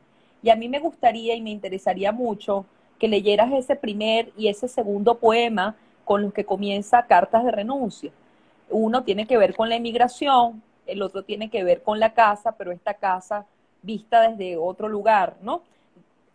Y 0.42 0.50
a 0.50 0.56
mí 0.56 0.68
me 0.68 0.80
gustaría 0.80 1.34
y 1.34 1.40
me 1.40 1.48
interesaría 1.48 2.12
mucho 2.12 2.66
que 2.98 3.08
leyeras 3.08 3.50
ese 3.54 3.74
primer 3.74 4.32
y 4.36 4.48
ese 4.48 4.68
segundo 4.68 5.14
poema 5.14 5.76
con 6.04 6.20
los 6.20 6.34
que 6.34 6.44
comienza 6.44 7.06
Cartas 7.06 7.42
de 7.42 7.52
Renuncia. 7.52 8.10
Uno 8.68 9.02
tiene 9.02 9.26
que 9.26 9.38
ver 9.38 9.56
con 9.56 9.70
la 9.70 9.76
emigración, 9.76 10.62
el 10.84 11.00
otro 11.00 11.22
tiene 11.22 11.48
que 11.48 11.64
ver 11.64 11.82
con 11.82 12.00
la 12.00 12.12
casa, 12.12 12.52
pero 12.52 12.70
esta 12.70 12.92
casa 12.92 13.46
vista 13.80 14.28
desde 14.28 14.58
otro 14.58 14.90
lugar, 14.90 15.36
¿no? 15.40 15.62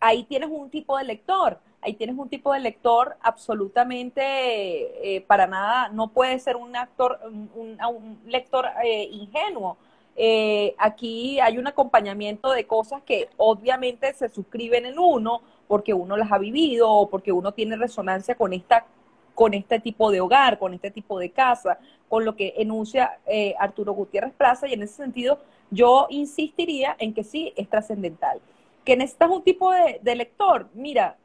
Ahí 0.00 0.24
tienes 0.24 0.50
un 0.50 0.68
tipo 0.68 0.98
de 0.98 1.04
lector, 1.04 1.60
ahí 1.82 1.94
tienes 1.94 2.16
un 2.16 2.28
tipo 2.28 2.52
de 2.52 2.60
lector 2.60 3.16
absolutamente 3.22 4.22
eh, 4.22 5.20
para 5.22 5.46
nada, 5.46 5.88
no 5.88 6.08
puede 6.08 6.38
ser 6.38 6.56
un 6.56 6.76
actor, 6.76 7.18
un, 7.24 8.18
lector 8.26 8.66
eh, 8.84 9.04
ingenuo. 9.10 9.76
Eh, 10.16 10.74
aquí 10.78 11.40
hay 11.40 11.56
un 11.56 11.66
acompañamiento 11.66 12.50
de 12.50 12.66
cosas 12.66 13.02
que 13.02 13.28
obviamente 13.36 14.12
se 14.12 14.28
suscriben 14.28 14.84
en 14.84 14.98
uno 14.98 15.40
porque 15.66 15.94
uno 15.94 16.16
las 16.16 16.30
ha 16.32 16.38
vivido 16.38 16.90
o 16.90 17.08
porque 17.08 17.32
uno 17.32 17.52
tiene 17.52 17.76
resonancia 17.76 18.34
con 18.34 18.52
esta 18.52 18.86
con 19.34 19.54
este 19.54 19.80
tipo 19.80 20.10
de 20.10 20.20
hogar, 20.20 20.58
con 20.58 20.74
este 20.74 20.90
tipo 20.90 21.18
de 21.18 21.30
casa, 21.30 21.78
con 22.10 22.26
lo 22.26 22.36
que 22.36 22.52
enuncia 22.58 23.20
Arturo 23.58 23.94
Gutiérrez 23.94 24.34
Plaza 24.34 24.68
y 24.68 24.74
en 24.74 24.82
ese 24.82 24.96
sentido 24.96 25.38
yo 25.70 26.08
insistiría 26.10 26.94
en 26.98 27.14
que 27.14 27.24
sí 27.24 27.54
es 27.56 27.66
trascendental. 27.70 28.42
Que 28.84 28.98
necesitas 28.98 29.30
un 29.30 29.42
tipo 29.42 29.70
de 29.72 30.14
lector, 30.14 30.68
mira, 30.74 31.16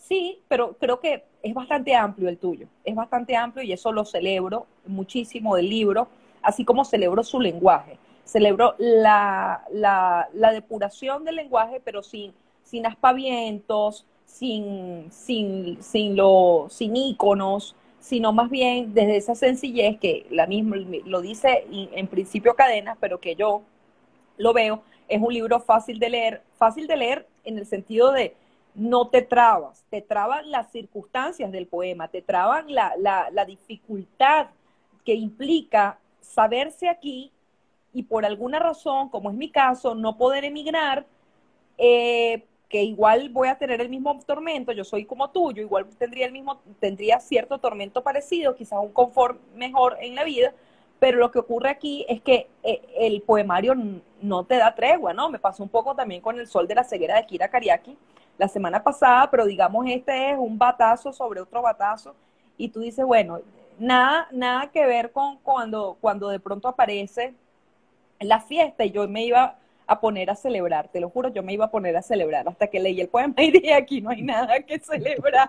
Sí, 0.00 0.40
pero 0.48 0.76
creo 0.78 1.00
que 1.00 1.24
es 1.42 1.54
bastante 1.54 1.94
amplio 1.94 2.28
el 2.28 2.38
tuyo, 2.38 2.66
es 2.84 2.94
bastante 2.94 3.36
amplio 3.36 3.64
y 3.64 3.72
eso 3.72 3.92
lo 3.92 4.04
celebro 4.04 4.66
muchísimo 4.86 5.56
del 5.56 5.68
libro, 5.68 6.08
así 6.42 6.64
como 6.64 6.84
celebro 6.84 7.22
su 7.22 7.40
lenguaje. 7.40 7.98
Celebro 8.24 8.74
la, 8.78 9.62
depuración 10.52 11.24
del 11.24 11.36
lenguaje, 11.36 11.80
pero 11.84 12.02
sin, 12.02 12.32
sin 12.62 12.86
aspavientos, 12.86 14.06
sin, 14.24 15.06
sin, 15.10 15.82
sin, 15.82 16.16
lo, 16.16 16.66
sin 16.68 16.94
íconos, 16.96 17.74
sino 18.00 18.32
más 18.32 18.50
bien 18.50 18.94
desde 18.94 19.16
esa 19.16 19.34
sencillez 19.34 19.98
que 19.98 20.26
la 20.30 20.46
misma 20.46 20.76
lo 21.04 21.20
dice 21.20 21.66
en 21.70 22.06
principio 22.06 22.54
Cadenas, 22.54 22.96
pero 23.00 23.20
que 23.20 23.34
yo 23.34 23.62
lo 24.36 24.52
veo, 24.52 24.82
es 25.08 25.20
un 25.20 25.32
libro 25.32 25.60
fácil 25.60 25.98
de 25.98 26.10
leer, 26.10 26.42
fácil 26.56 26.86
de 26.86 26.96
leer 26.96 27.26
en 27.44 27.58
el 27.58 27.66
sentido 27.66 28.12
de 28.12 28.34
no 28.78 29.08
te 29.08 29.22
trabas, 29.22 29.84
te 29.90 30.00
traban 30.00 30.50
las 30.50 30.70
circunstancias 30.70 31.50
del 31.50 31.66
poema, 31.66 32.08
te 32.08 32.22
traban 32.22 32.66
la, 32.72 33.44
dificultad 33.46 34.46
que 35.04 35.14
implica 35.14 35.98
saberse 36.20 36.88
aquí 36.88 37.32
y 37.92 38.04
por 38.04 38.24
alguna 38.24 38.60
razón, 38.60 39.08
como 39.08 39.30
es 39.30 39.36
mi 39.36 39.50
caso, 39.50 39.94
no 39.94 40.16
poder 40.16 40.44
emigrar, 40.44 41.06
eh, 41.76 42.44
que 42.68 42.82
igual 42.84 43.30
voy 43.30 43.48
a 43.48 43.58
tener 43.58 43.80
el 43.80 43.88
mismo 43.88 44.16
tormento, 44.24 44.72
yo 44.72 44.84
soy 44.84 45.04
como 45.06 45.30
tú, 45.30 45.52
yo 45.52 45.62
igual 45.62 45.86
tendría 45.98 46.26
el 46.26 46.32
mismo, 46.32 46.60
tendría 46.78 47.18
cierto 47.18 47.58
tormento 47.58 48.02
parecido, 48.02 48.54
quizás 48.54 48.78
un 48.80 48.92
confort 48.92 49.40
mejor 49.54 49.96
en 50.00 50.14
la 50.14 50.22
vida, 50.22 50.52
pero 51.00 51.18
lo 51.18 51.30
que 51.30 51.38
ocurre 51.40 51.70
aquí 51.70 52.04
es 52.08 52.20
que 52.20 52.48
eh, 52.62 52.82
el 52.98 53.22
poemario 53.22 53.74
no 54.20 54.44
te 54.44 54.56
da 54.56 54.74
tregua, 54.74 55.14
¿no? 55.14 55.30
Me 55.30 55.38
pasó 55.38 55.62
un 55.62 55.68
poco 55.68 55.94
también 55.94 56.20
con 56.20 56.38
El 56.38 56.46
Sol 56.46 56.68
de 56.68 56.74
la 56.74 56.84
Ceguera 56.84 57.16
de 57.16 57.26
Kira 57.26 57.48
Kariaki, 57.48 57.96
la 58.38 58.48
semana 58.48 58.82
pasada, 58.82 59.28
pero 59.30 59.44
digamos 59.44 59.84
este 59.88 60.30
es 60.30 60.38
un 60.38 60.56
batazo 60.56 61.12
sobre 61.12 61.40
otro 61.40 61.60
batazo. 61.60 62.14
Y 62.56 62.68
tú 62.68 62.80
dices, 62.80 63.04
bueno, 63.04 63.40
nada, 63.78 64.28
nada 64.30 64.70
que 64.70 64.86
ver 64.86 65.12
con 65.12 65.38
cuando, 65.38 65.98
cuando 66.00 66.28
de 66.28 66.40
pronto 66.40 66.68
aparece 66.68 67.34
la 68.20 68.40
fiesta 68.40 68.84
y 68.84 68.90
yo 68.92 69.06
me 69.08 69.24
iba 69.24 69.58
a 69.86 70.00
poner 70.00 70.30
a 70.30 70.34
celebrar, 70.34 70.88
te 70.88 71.00
lo 71.00 71.08
juro, 71.08 71.30
yo 71.30 71.42
me 71.42 71.52
iba 71.52 71.64
a 71.64 71.70
poner 71.70 71.96
a 71.96 72.02
celebrar. 72.02 72.48
Hasta 72.48 72.66
que 72.68 72.80
leí 72.80 73.00
el 73.00 73.08
poema 73.08 73.34
y 73.38 73.50
dije, 73.50 73.74
aquí 73.74 74.00
no 74.00 74.10
hay 74.10 74.22
nada 74.22 74.60
que 74.60 74.78
celebrar. 74.78 75.48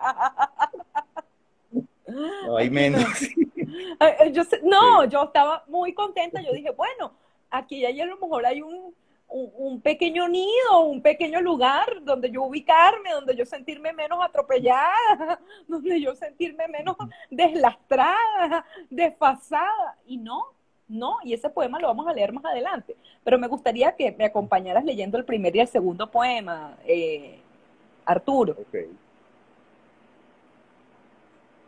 No, 2.08 2.58
hay 2.58 2.70
menos. 2.70 3.04
Yo, 4.34 4.44
no, 4.64 5.06
yo 5.06 5.24
estaba 5.26 5.64
muy 5.68 5.94
contenta, 5.94 6.42
yo 6.42 6.52
dije, 6.54 6.72
bueno, 6.72 7.14
aquí 7.52 7.82
ya 7.82 7.90
a 7.90 8.08
lo 8.08 8.18
mejor 8.18 8.46
hay 8.46 8.62
un, 8.62 8.96
un, 9.30 9.82
pequeño 9.82 10.28
nido, 10.28 10.80
un 10.86 11.02
pequeño 11.02 11.42
lugar 11.42 12.04
donde 12.04 12.32
yo 12.32 12.44
ubicarme, 12.44 13.12
donde 13.12 13.36
yo 13.36 13.46
sentirme 13.46 13.94
menos 13.94 14.20
atropellada, 14.24 15.40
donde 15.68 16.02
yo 16.02 16.16
sentirme 16.16 16.68
menos 16.68 16.96
deslastrada, 17.30 18.66
desfasada. 18.90 19.98
Y 20.06 20.18
no, 20.18 20.54
no, 20.88 21.18
y 21.24 21.34
ese 21.34 21.50
poema 21.50 21.80
lo 21.80 21.88
vamos 21.88 22.08
a 22.08 22.14
leer 22.14 22.34
más 22.34 22.46
adelante. 22.46 22.96
Pero 23.24 23.38
me 23.38 23.48
gustaría 23.48 23.96
que 23.96 24.12
me 24.12 24.26
acompañaras 24.26 24.84
leyendo 24.84 25.18
el 25.18 25.26
primer 25.26 25.56
y 25.56 25.60
el 25.60 25.68
segundo 25.68 26.10
poema, 26.10 26.78
eh, 26.86 27.40
Arturo. 28.06 28.54
Ok. 28.54 28.76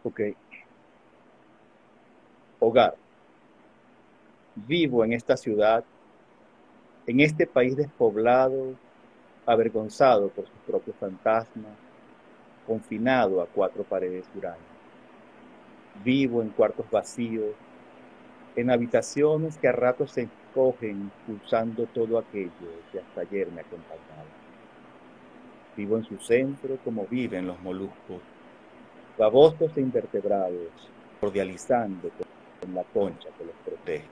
Ok. 0.04 0.22
Hogar. 2.60 2.96
Vivo 4.56 5.06
en 5.06 5.14
esta 5.14 5.38
ciudad 5.38 5.84
en 7.08 7.20
este 7.20 7.48
país 7.48 7.76
despoblado, 7.76 8.76
avergonzado 9.46 10.30
por 10.30 10.46
sus 10.46 10.58
propios 10.68 10.96
fantasmas, 10.98 11.74
confinado 12.68 13.42
a 13.42 13.48
cuatro 13.48 13.84
paredes 13.84 14.26
hurañas. 14.36 14.60
Vivo 16.04 16.42
en 16.42 16.50
cuartos 16.50 16.90
vacíos, 16.90 17.54
en 18.56 18.70
habitaciones 18.70 19.58
que 19.58 19.68
a 19.68 19.72
ratos 19.72 20.12
se 20.12 20.24
escogen 20.24 21.12
pulsando 21.26 21.86
todo 21.88 22.18
aquello 22.20 22.52
que 22.92 23.00
hasta 23.00 23.22
ayer 23.22 23.52
me 23.52 23.62
acompañaba. 23.62 24.02
Vivo 25.76 25.98
en 25.98 26.04
su 26.04 26.18
centro 26.18 26.78
como 26.84 27.06
viven 27.08 27.48
los 27.48 27.60
moluscos, 27.62 28.22
babosos 29.18 29.76
e 29.76 29.82
invertebrados, 29.82 30.70
cordializando 31.20 32.10
con 32.60 32.76
la 32.76 32.84
concha 32.84 33.30
que 33.38 33.46
los 33.46 33.56
protege. 33.66 34.08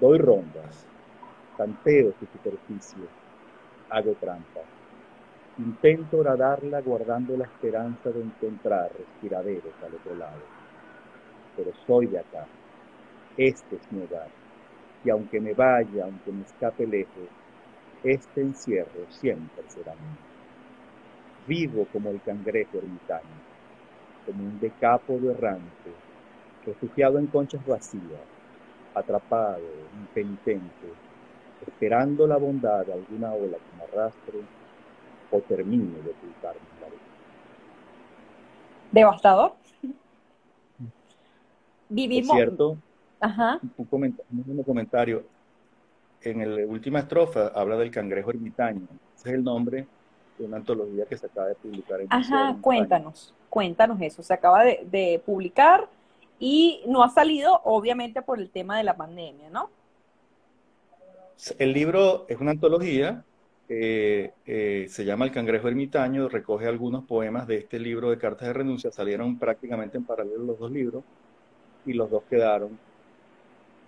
Doy 0.00 0.18
rondas, 0.18 0.86
tanteo 1.56 2.12
su 2.18 2.26
superficie, 2.26 3.04
hago 3.90 4.12
trampa. 4.14 4.60
Intento 5.58 6.18
horadarla 6.18 6.80
guardando 6.80 7.36
la 7.36 7.44
esperanza 7.44 8.10
de 8.10 8.22
encontrar 8.22 8.90
respiraderos 8.96 9.74
al 9.82 9.94
otro 9.94 10.14
lado. 10.16 10.40
Pero 11.56 11.72
soy 11.86 12.06
de 12.06 12.18
acá. 12.18 12.46
Este 13.36 13.76
es 13.76 13.92
mi 13.92 14.02
hogar. 14.02 14.28
Y 15.04 15.10
aunque 15.10 15.40
me 15.40 15.52
vaya, 15.52 16.04
aunque 16.04 16.32
me 16.32 16.42
escape 16.42 16.86
lejos, 16.86 17.28
este 18.02 18.40
encierro 18.40 19.06
siempre 19.10 19.62
será 19.68 19.92
mío. 19.92 20.18
Vivo 21.46 21.86
como 21.92 22.10
el 22.10 22.20
cangrejo 22.22 22.78
ermitaño, 22.78 23.42
como 24.24 24.44
un 24.44 24.58
decápodo 24.58 25.30
errante, 25.32 25.92
refugiado 26.64 27.18
en 27.18 27.26
conchas 27.26 27.64
vacías, 27.66 28.22
atrapado, 28.94 29.86
impenitente, 29.92 30.94
esperando 31.66 32.26
la 32.26 32.36
bondad 32.36 32.86
de 32.86 32.92
alguna 32.92 33.32
ola 33.32 33.56
que 33.56 33.76
me 33.76 33.84
arrastre 33.84 34.40
o 35.30 35.40
termine 35.40 36.00
de 36.02 36.10
ocultarme 36.10 36.60
la 36.80 36.86
vida. 36.88 37.00
Devastador. 38.90 39.54
Vivimos. 41.88 42.30
Es 42.30 42.36
cierto, 42.36 42.78
Ajá. 43.20 43.60
Un, 43.76 43.84
comentario, 43.84 44.64
comentario. 44.64 45.24
En 46.22 46.56
la 46.56 46.66
última 46.66 47.00
estrofa 47.00 47.48
habla 47.54 47.76
del 47.76 47.90
cangrejo 47.90 48.30
ermitaño. 48.30 48.86
Ese 49.16 49.30
es 49.30 49.34
el 49.34 49.44
nombre 49.44 49.86
de 50.38 50.44
una 50.44 50.58
antología 50.58 51.04
que 51.06 51.16
se 51.16 51.26
acaba 51.26 51.48
de 51.48 51.54
publicar 51.56 52.00
en 52.00 52.06
Ajá, 52.10 52.56
cuéntanos, 52.60 53.34
cuéntanos 53.48 54.00
eso. 54.00 54.22
Se 54.22 54.32
acaba 54.32 54.64
de, 54.64 54.86
de 54.90 55.22
publicar 55.24 55.88
y 56.38 56.82
no 56.86 57.02
ha 57.02 57.08
salido, 57.10 57.60
obviamente, 57.64 58.22
por 58.22 58.40
el 58.40 58.50
tema 58.50 58.76
de 58.76 58.84
la 58.84 58.96
pandemia, 58.96 59.50
¿no? 59.50 59.70
El 61.58 61.72
libro 61.72 62.24
es 62.28 62.38
una 62.40 62.52
antología, 62.52 63.24
eh, 63.68 64.32
se 64.88 65.04
llama 65.04 65.24
El 65.24 65.32
Cangrejo 65.32 65.66
Ermitaño, 65.66 66.28
recoge 66.28 66.68
algunos 66.68 67.04
poemas 67.04 67.48
de 67.48 67.56
este 67.56 67.80
libro 67.80 68.10
de 68.10 68.18
cartas 68.18 68.46
de 68.46 68.52
renuncia, 68.52 68.92
salieron 68.92 69.38
prácticamente 69.38 69.96
en 69.96 70.04
paralelo 70.04 70.44
los 70.44 70.58
dos 70.60 70.70
libros 70.70 71.02
y 71.84 71.94
los 71.94 72.08
dos 72.10 72.22
quedaron, 72.30 72.78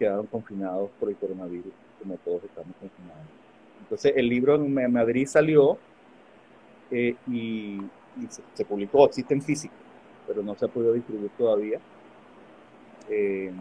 quedaron 0.01 0.27
confinados 0.27 0.91
por 0.99 1.11
el 1.11 1.17
coronavirus, 1.17 1.73
como 2.03 2.17
todos 2.17 2.43
estamos 2.43 2.75
confinados. 2.81 3.27
Entonces 3.83 4.15
el 4.17 4.29
libro 4.29 4.57
en 4.57 4.93
Madrid 4.93 5.27
salió 5.29 5.79
eh, 6.91 7.15
y, 7.31 7.81
se, 8.55 8.65
publicó, 8.65 9.07
existe 9.07 9.33
en 9.33 9.43
físico, 9.43 9.75
pero 10.27 10.43
no 10.43 10.57
se 10.57 10.65
ha 10.65 10.69
podido 10.69 10.93
distribuir 10.93 11.31
todavía. 11.39 11.79
Eh, 13.09 13.53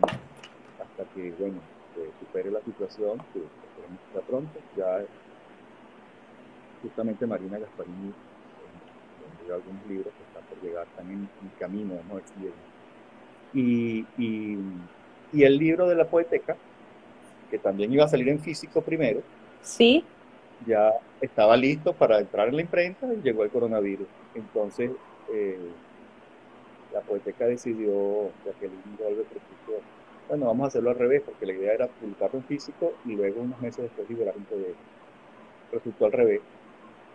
hasta 0.81 1.13
que, 1.13 1.31
bueno, 1.37 1.59
supere 2.19 2.49
la 2.49 2.61
situación, 2.61 3.19
ya 4.13 4.21
pronto. 4.21 4.59
Ya 4.75 5.05
justamente 6.83 7.25
Marina 7.25 7.57
Gasparini 7.57 8.09
eh, 8.09 9.53
algunos 9.53 9.87
libros 9.87 10.13
que 10.13 10.23
están 10.23 10.43
por 10.49 10.61
llegar, 10.61 10.87
están 10.87 11.09
en, 11.09 11.29
camino, 11.59 11.95
ver 12.11 12.23
Y, 13.53 14.05
y, 14.17 14.57
y, 15.31 15.43
el 15.43 15.57
libro 15.57 15.87
de 15.87 15.95
la 15.95 16.05
poeteca, 16.05 16.55
que 17.49 17.57
también 17.59 17.91
iba 17.91 18.05
a 18.05 18.07
salir 18.07 18.29
en 18.29 18.39
físico 18.39 18.81
primero, 18.81 19.21
sí. 19.61 20.03
ya 20.65 20.91
estaba 21.21 21.55
listo 21.55 21.93
para 21.93 22.19
entrar 22.19 22.49
en 22.49 22.55
la 22.55 22.61
imprenta 22.61 23.13
y 23.13 23.21
llegó 23.21 23.43
el 23.43 23.49
coronavirus. 23.49 24.07
Entonces, 24.35 24.91
eh, 25.31 25.59
la 26.93 27.01
poeteca 27.01 27.45
decidió, 27.45 28.29
Jacqueline 28.45 28.97
Golbe 28.97 29.23
propuso, 29.23 29.81
bueno, 30.27 30.45
vamos 30.47 30.65
a 30.65 30.67
hacerlo 30.67 30.91
al 30.91 30.97
revés, 30.97 31.21
porque 31.25 31.45
la 31.45 31.53
idea 31.53 31.73
era 31.73 31.87
publicarlo 31.87 32.39
en 32.39 32.45
físico 32.45 32.93
y 33.05 33.13
luego 33.13 33.41
unos 33.41 33.59
meses 33.61 33.83
después 33.83 34.09
liberar 34.09 34.35
un 34.37 34.45
PDF. 34.45 34.77
Resultó 35.71 36.05
al 36.05 36.11
revés. 36.11 36.41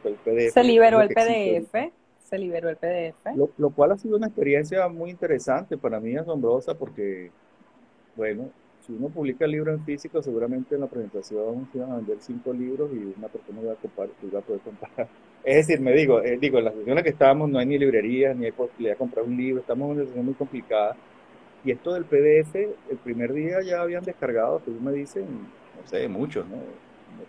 El 0.05 0.15
PDF, 0.15 0.53
se 0.53 0.65
liberó 0.65 1.01
el 1.01 1.09
PDF, 1.09 1.93
se 2.23 2.39
liberó 2.39 2.69
el 2.69 2.77
PDF. 2.77 3.37
Lo, 3.37 3.51
lo, 3.59 3.71
cual 3.71 3.93
ha 3.93 3.99
sido 3.99 4.17
una 4.17 4.29
experiencia 4.29 4.89
muy 4.89 5.11
interesante, 5.11 5.77
para 5.77 5.99
mí 5.99 6.17
asombrosa, 6.17 6.75
porque, 6.75 7.31
bueno, 8.15 8.51
si 8.89 8.95
uno 8.95 9.09
publica 9.11 9.45
el 9.45 9.51
libro 9.51 9.71
en 9.71 9.85
físico, 9.85 10.23
seguramente 10.23 10.75
en 10.75 10.81
la 10.81 10.87
presentación 10.87 11.69
se 11.71 11.79
van 11.79 11.93
a 11.93 11.97
vender 11.97 12.17
cinco 12.21 12.55
libros 12.55 12.91
y 12.95 13.13
una 13.19 13.29
persona 13.29 13.61
va 13.61 13.73
a, 13.73 13.77
comprar, 13.77 14.09
va 14.35 14.39
a 14.39 14.43
poder 14.43 14.61
comprar. 14.63 15.09
Es 15.45 15.67
decir, 15.67 15.81
me 15.81 15.93
digo, 15.93 16.21
eh, 16.23 16.37
digo, 16.39 16.59
en 16.59 16.65
la 16.65 16.71
situación 16.71 16.91
en 16.91 16.97
la 16.97 17.03
que 17.03 17.11
estamos 17.11 17.49
no 17.49 17.59
hay 17.59 17.67
ni 17.67 17.79
librerías, 17.79 18.37
ni 18.37 18.47
hay 18.47 18.53
posibilidad 18.53 18.95
de 18.95 18.99
comprar 18.99 19.25
un 19.25 19.37
libro, 19.37 19.61
estamos 19.61 19.87
en 19.87 19.93
una 19.93 20.01
situación 20.01 20.25
muy 20.25 20.35
complicada. 20.35 20.97
Y 21.69 21.73
esto 21.73 21.93
del 21.93 22.07
PDF, 22.07 22.55
el 22.55 22.97
primer 23.05 23.31
día 23.35 23.61
ya 23.61 23.83
habían 23.83 24.03
descargado, 24.03 24.63
según 24.65 24.85
me 24.85 24.93
dicen, 24.93 25.27
no 25.27 25.87
sé, 25.87 26.09
muchos, 26.09 26.49
¿no? 26.49 26.57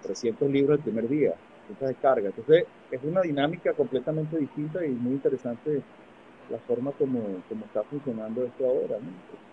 300 0.01 0.49
libros 0.49 0.77
el 0.77 0.83
primer 0.85 1.09
día, 1.09 1.33
esa 1.69 1.87
descarga. 1.87 2.27
Entonces, 2.29 2.63
es 2.89 3.03
una 3.03 3.19
dinámica 3.19 3.73
completamente 3.73 4.37
distinta 4.37 4.85
y 4.85 4.91
muy 4.91 5.15
interesante 5.15 5.81
la 6.49 6.57
forma 6.59 6.93
como, 6.93 7.19
como 7.49 7.65
está 7.65 7.83
funcionando 7.83 8.45
esto 8.45 8.65
ahora, 8.65 8.95
¿no? 9.01 9.09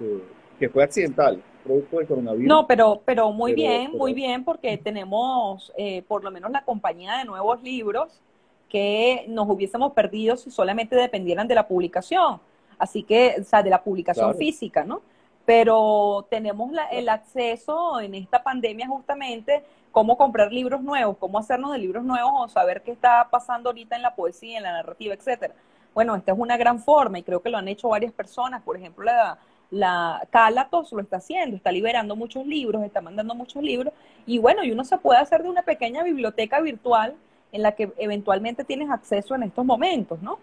Este, 0.07 0.22
que 0.61 0.68
fue 0.68 0.85
accidental, 0.85 1.42
producto 1.64 1.99
del 1.99 2.07
coronavirus. 2.07 2.46
No, 2.46 2.68
pero, 2.68 3.03
pero 3.05 3.33
muy 3.33 3.55
bien, 3.55 3.90
muy 3.90 4.14
bien, 4.14 4.44
porque 4.44 4.79
tenemos 4.79 5.72
eh, 5.77 6.03
por 6.07 6.22
lo 6.22 6.31
menos 6.31 6.53
la 6.53 6.64
compañía 6.64 7.16
de 7.18 7.25
nuevos 7.25 7.61
libros 7.61 8.22
que 8.68 9.25
nos 9.27 9.49
hubiésemos 9.49 9.94
perdido 9.94 10.37
si 10.37 10.53
solamente 10.53 10.94
dependieran 10.94 11.49
de 11.49 11.57
la 11.57 11.66
publicación. 11.66 12.38
Así 12.78 13.02
que, 13.02 13.36
o 13.40 13.44
sea, 13.44 13.62
de 13.62 13.70
la 13.70 13.82
publicación 13.82 14.34
física, 14.36 14.84
¿no? 14.84 15.02
Pero 15.44 16.26
tenemos 16.28 16.72
el 16.90 17.08
acceso 17.08 18.00
en 18.00 18.14
esta 18.14 18.42
pandemia 18.42 18.88
justamente, 18.88 19.62
cómo 19.92 20.16
comprar 20.18 20.52
libros 20.52 20.82
nuevos, 20.82 21.16
cómo 21.18 21.38
hacernos 21.38 21.72
de 21.72 21.78
libros 21.78 22.04
nuevos 22.04 22.32
o 22.34 22.48
saber 22.48 22.82
qué 22.82 22.90
está 22.90 23.28
pasando 23.30 23.70
ahorita 23.70 23.96
en 23.96 24.02
la 24.02 24.14
poesía, 24.14 24.58
en 24.58 24.64
la 24.64 24.72
narrativa, 24.72 25.14
etcétera. 25.14 25.54
Bueno, 25.94 26.14
esta 26.14 26.32
es 26.32 26.38
una 26.38 26.56
gran 26.56 26.80
forma 26.80 27.18
y 27.18 27.22
creo 27.22 27.40
que 27.40 27.48
lo 27.48 27.58
han 27.58 27.68
hecho 27.68 27.88
varias 27.88 28.12
personas. 28.12 28.62
Por 28.62 28.76
ejemplo, 28.76 29.04
la, 29.04 29.38
la 29.70 30.26
Calatos 30.30 30.92
lo 30.92 31.00
está 31.00 31.16
haciendo, 31.16 31.56
está 31.56 31.72
liberando 31.72 32.16
muchos 32.16 32.46
libros, 32.46 32.82
está 32.84 33.00
mandando 33.00 33.34
muchos 33.34 33.62
libros, 33.62 33.92
y 34.26 34.38
bueno, 34.38 34.64
y 34.64 34.70
uno 34.72 34.84
se 34.84 34.98
puede 34.98 35.20
hacer 35.20 35.42
de 35.42 35.48
una 35.48 35.62
pequeña 35.62 36.02
biblioteca 36.02 36.60
virtual 36.60 37.14
en 37.52 37.62
la 37.62 37.72
que 37.72 37.92
eventualmente 37.96 38.64
tienes 38.64 38.90
acceso 38.90 39.34
en 39.34 39.44
estos 39.44 39.64
momentos, 39.64 40.20
¿no? 40.20 40.38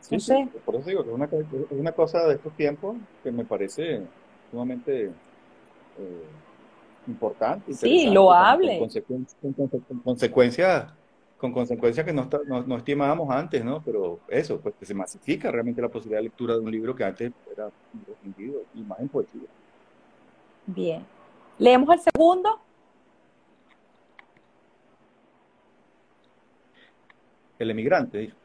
Sí, 0.00 0.18
sí, 0.20 0.48
por 0.64 0.76
eso 0.76 0.88
digo 0.88 1.02
que 1.04 1.10
es 1.10 1.66
una, 1.70 1.92
cosa 1.92 2.26
de 2.26 2.34
estos 2.34 2.52
tiempos 2.54 2.96
que 3.22 3.30
me 3.30 3.44
parece 3.44 4.02
sumamente 4.50 5.06
eh, 5.06 6.24
importante. 7.06 7.74
Sí, 7.74 8.08
lo 8.08 8.32
hable. 8.32 8.78
Con, 8.78 9.26
consecuencias 10.02 10.92
con 11.38 11.52
consecuencias 11.52 12.04
que 12.04 12.12
no, 12.12 12.28
no, 12.66 12.76
estimábamos 12.76 13.30
antes, 13.30 13.64
¿no? 13.64 13.80
Pero 13.82 14.18
eso, 14.28 14.60
pues 14.60 14.74
que 14.74 14.84
se 14.84 14.92
masifica 14.92 15.50
realmente 15.52 15.80
la 15.80 15.88
posibilidad 15.88 16.18
de 16.18 16.24
lectura 16.24 16.54
de 16.54 16.60
un 16.60 16.70
libro 16.70 16.96
que 16.96 17.04
antes 17.04 17.32
era 17.52 17.70
restringido 18.06 18.62
y 18.74 18.80
más 18.80 18.98
en 18.98 19.08
poesía. 19.08 19.48
Bien. 20.66 21.06
¿Leemos 21.58 21.88
el 21.94 22.00
segundo? 22.00 22.60
El 27.58 27.70
emigrante, 27.70 28.18
dijo. 28.18 28.36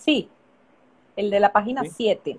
Sí, 0.00 0.30
el 1.14 1.30
de 1.30 1.40
la 1.40 1.52
página 1.52 1.84
7. 1.84 2.38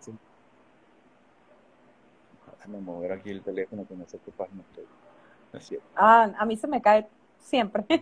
Déjame 2.58 2.82
mover 2.82 3.12
aquí 3.12 3.30
el 3.30 3.44
teléfono 3.44 3.86
que 3.88 3.96
no 3.96 4.08
sé 4.08 4.18
qué 4.26 4.32
página 4.32 4.64
estoy. 4.64 4.86
Ah, 5.96 6.34
a 6.40 6.46
mí 6.46 6.58
se 6.58 6.68
me 6.68 6.82
cae 6.82 7.08
siempre. 7.38 7.86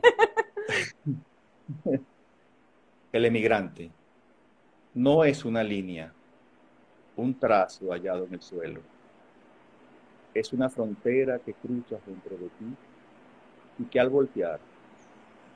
El 3.11 3.25
emigrante 3.25 3.91
no 4.93 5.23
es 5.23 5.43
una 5.43 5.63
línea, 5.63 6.13
un 7.15 7.37
trazo 7.37 7.91
hallado 7.91 8.25
en 8.25 8.35
el 8.35 8.41
suelo. 8.41 8.81
Es 10.33 10.53
una 10.53 10.69
frontera 10.69 11.39
que 11.39 11.53
cruzas 11.53 11.99
dentro 12.05 12.37
de 12.37 12.47
ti 12.49 12.75
y 13.79 13.85
que 13.85 13.99
al 13.99 14.09
voltear 14.09 14.59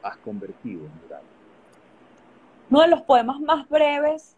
has 0.01 0.17
convertido 0.17 0.85
en 0.85 0.91
muralla. 1.03 1.32
Uno 2.69 2.81
de 2.81 2.87
los 2.87 3.01
poemas 3.01 3.39
más 3.39 3.67
breves, 3.69 4.35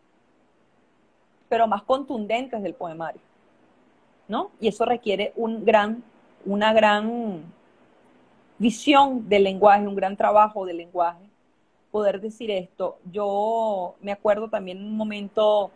pero 1.49 1.67
más 1.67 1.83
contundentes 1.83 2.61
del 2.61 2.73
poemario. 2.73 3.21
¿No? 4.27 4.51
Y 4.59 4.67
eso 4.67 4.85
requiere 4.85 5.33
un 5.35 5.63
gran, 5.63 6.03
una 6.45 6.73
gran 6.73 7.43
visión 8.57 9.29
del 9.29 9.43
lenguaje, 9.43 9.87
un 9.87 9.95
gran 9.95 10.17
trabajo 10.17 10.65
del 10.65 10.77
lenguaje 10.77 11.25
poder 11.95 12.19
decir 12.19 12.51
esto. 12.51 12.97
Yo 13.09 13.95
me 14.01 14.11
acuerdo 14.11 14.49
también 14.49 14.83
un 14.83 14.97
momento, 14.97 15.71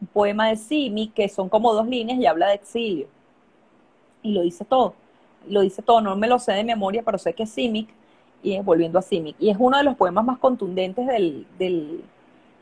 un 0.00 0.06
poema 0.06 0.48
de 0.48 0.56
Simi, 0.56 1.08
que 1.08 1.28
son 1.28 1.50
como 1.50 1.74
dos 1.74 1.86
líneas 1.86 2.18
y 2.18 2.24
habla 2.24 2.48
de 2.48 2.54
exilio. 2.54 3.06
Y 4.22 4.32
lo 4.32 4.40
dice 4.40 4.64
todo. 4.64 4.94
Lo 5.46 5.60
dice 5.60 5.82
todo, 5.82 6.00
no 6.00 6.16
me 6.16 6.26
lo 6.26 6.38
sé 6.38 6.52
de 6.52 6.64
memoria, 6.64 7.02
pero 7.02 7.18
sé 7.18 7.34
que 7.34 7.44
Simic, 7.44 7.90
y 8.42 8.58
volviendo 8.60 8.98
a 8.98 9.02
Simic. 9.02 9.36
Y 9.38 9.50
es 9.50 9.56
uno 9.58 9.78
de 9.78 9.84
los 9.84 9.96
poemas 9.96 10.24
más 10.24 10.38
contundentes 10.38 11.06
del, 11.06 11.46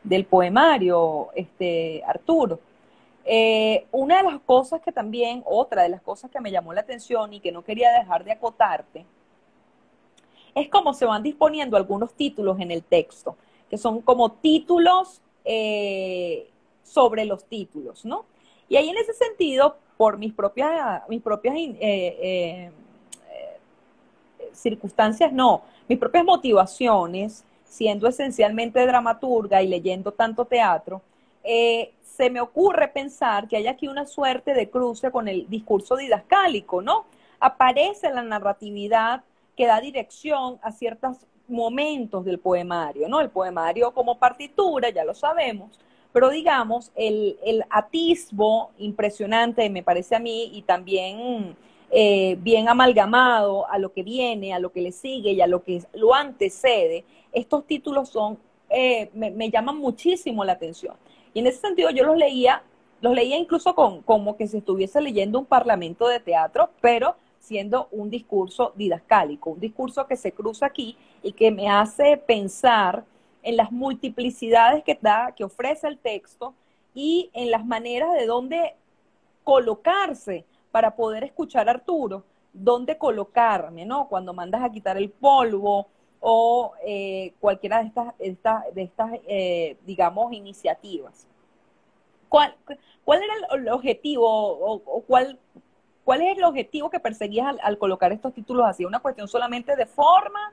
del, 0.03 0.25
poemario, 0.25 1.29
este, 1.35 2.03
Arturo. 2.05 2.59
Eh, 3.25 3.85
una 3.91 4.17
de 4.17 4.31
las 4.31 4.41
cosas 4.41 4.81
que 4.81 4.91
también, 4.91 5.43
otra 5.45 5.83
de 5.83 5.89
las 5.89 6.01
cosas 6.01 6.29
que 6.31 6.39
me 6.39 6.51
llamó 6.51 6.73
la 6.73 6.81
atención 6.81 7.33
y 7.33 7.39
que 7.39 7.51
no 7.51 7.63
quería 7.63 7.91
dejar 7.91 8.23
de 8.23 8.31
acotarte, 8.31 9.05
es 10.53 10.69
como 10.69 10.93
se 10.93 11.05
van 11.05 11.23
disponiendo 11.23 11.77
algunos 11.77 12.13
títulos 12.13 12.59
en 12.59 12.71
el 12.71 12.83
texto, 12.83 13.35
que 13.69 13.77
son 13.77 14.01
como 14.01 14.33
títulos 14.33 15.21
eh, 15.45 16.49
sobre 16.83 17.25
los 17.25 17.45
títulos, 17.45 18.05
¿no? 18.05 18.25
Y 18.67 18.75
ahí 18.75 18.89
en 18.89 18.97
ese 18.97 19.13
sentido, 19.13 19.77
por 19.97 20.17
mis 20.17 20.33
propias, 20.33 21.03
mis 21.07 21.21
propias 21.21 21.55
eh, 21.57 22.71
circunstancias, 24.53 25.31
no, 25.31 25.61
mis 25.87 25.97
propias 25.97 26.23
motivaciones, 26.23 27.43
siendo 27.63 28.07
esencialmente 28.07 28.85
dramaturga 28.85 29.61
y 29.61 29.67
leyendo 29.67 30.11
tanto 30.11 30.45
teatro, 30.45 31.01
se 32.21 32.29
me 32.29 32.41
ocurre 32.41 32.87
pensar 32.89 33.47
que 33.47 33.57
hay 33.57 33.67
aquí 33.67 33.87
una 33.87 34.05
suerte 34.05 34.53
de 34.53 34.69
cruce 34.69 35.11
con 35.11 35.27
el 35.27 35.49
discurso 35.49 35.95
didascálico, 35.95 36.81
¿no? 36.81 37.05
Aparece 37.39 38.11
la 38.11 38.21
narratividad 38.21 39.23
que 39.55 39.65
da 39.65 39.79
dirección 39.79 40.59
a 40.61 40.71
ciertos 40.71 41.25
momentos 41.47 42.23
del 42.25 42.39
poemario, 42.39 43.07
¿no? 43.09 43.21
El 43.21 43.29
poemario 43.29 43.91
como 43.93 44.17
partitura, 44.17 44.89
ya 44.89 45.03
lo 45.03 45.13
sabemos, 45.13 45.79
pero 46.13 46.29
digamos, 46.29 46.91
el, 46.95 47.37
atisbo 47.69 48.71
impresionante, 48.77 49.69
me 49.69 49.83
parece 49.83 50.15
a 50.15 50.19
mí, 50.19 50.51
y 50.53 50.61
también 50.63 51.55
eh, 51.93 52.37
bien 52.39 52.69
amalgamado 52.69 53.69
a 53.69 53.77
lo 53.77 53.91
que 53.91 54.01
viene, 54.01 54.53
a 54.53 54.59
lo 54.59 54.71
que 54.71 54.79
le 54.79 54.93
sigue 54.93 55.33
y 55.33 55.41
a 55.41 55.47
lo 55.47 55.61
que 55.61 55.83
lo 55.93 56.13
antecede, 56.13 57.03
estos 57.33 57.67
títulos 57.67 58.07
son, 58.07 58.37
eh, 58.69 59.09
me, 59.13 59.49
llaman 59.49 59.77
muchísimo 59.77 60.45
la 60.45 60.53
atención. 60.53 60.95
Y 61.33 61.39
en 61.39 61.47
ese 61.47 61.59
sentido 61.59 61.89
yo 61.89 62.05
los 62.05 62.15
leía, 62.15 62.63
los 63.01 63.13
leía 63.13 63.37
incluso 63.37 63.75
con, 63.75 64.03
como 64.03 64.37
que 64.37 64.47
se 64.47 64.59
estuviese 64.59 65.01
leyendo 65.01 65.37
un 65.37 65.45
parlamento 65.45 66.07
de 66.07 66.21
teatro, 66.21 66.69
pero 66.79 67.15
siendo 67.39 67.89
un 67.91 68.09
discurso 68.09 68.71
didascálico, 68.75 69.49
un 69.49 69.59
discurso 69.59 70.07
que 70.07 70.15
se 70.15 70.31
cruza 70.31 70.67
aquí 70.67 70.95
y 71.21 71.33
que 71.33 71.51
me 71.51 71.67
hace 71.69 72.15
pensar 72.15 73.03
en 73.43 73.57
las 73.57 73.69
multiplicidades 73.69 74.83
que 74.85 74.97
da, 75.01 75.33
que 75.35 75.43
ofrece 75.43 75.89
el 75.89 75.97
texto 75.97 76.53
y 76.93 77.29
en 77.33 77.51
las 77.51 77.65
maneras 77.65 78.13
de 78.13 78.25
dónde 78.27 78.75
colocarse 79.43 80.45
para 80.71 80.95
poder 80.95 81.23
escuchar 81.23 81.67
a 81.67 81.71
Arturo, 81.71 82.23
dónde 82.53 82.97
colocarme, 82.97 83.85
¿no? 83.85 84.07
Cuando 84.07 84.33
mandas 84.33 84.63
a 84.63 84.71
quitar 84.71 84.97
el 84.97 85.09
polvo 85.09 85.87
o 86.19 86.73
eh, 86.85 87.33
cualquiera 87.39 87.79
de 87.81 87.87
estas, 88.19 88.73
de 88.73 88.81
estas, 88.83 89.11
eh, 89.27 89.77
digamos, 89.85 90.31
iniciativas. 90.33 91.27
¿Cuál, 92.29 92.55
¿Cuál, 93.03 93.21
era 93.23 93.33
el, 93.55 93.69
objetivo 93.69 94.25
o 94.25 95.01
cuál, 95.01 95.37
¿Cuál 96.03 96.21
es 96.21 96.37
el 96.37 96.43
objetivo 96.43 96.89
que 96.89 96.99
perseguías 96.99 97.55
al, 97.61 97.77
colocar 97.77 98.11
estos 98.11 98.33
títulos 98.33 98.65
así? 98.65 98.85
¿Una 98.85 98.99
cuestión 98.99 99.27
solamente 99.27 99.75
de 99.75 99.85
forma? 99.85 100.51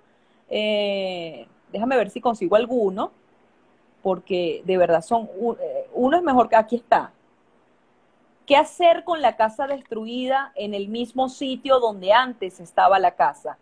Eh, 0.48 1.46
déjame 1.72 1.96
ver 1.96 2.10
si 2.10 2.20
consigo 2.20 2.56
alguno, 2.56 3.12
porque 4.02 4.62
de 4.64 4.76
verdad 4.76 5.00
son, 5.00 5.28
eh, 5.60 5.88
uno 5.94 6.16
es 6.16 6.22
mejor 6.22 6.48
que 6.48 6.56
aquí 6.56 6.76
está. 6.76 7.12
¿Qué 8.48 8.56
hacer 8.56 9.04
con 9.04 9.20
la 9.20 9.36
casa 9.36 9.66
destruida 9.66 10.52
en 10.56 10.72
el 10.72 10.88
mismo 10.88 11.28
sitio 11.28 11.80
donde 11.80 12.14
antes 12.14 12.60
estaba 12.60 12.98
la 12.98 13.10
casa? 13.10 13.58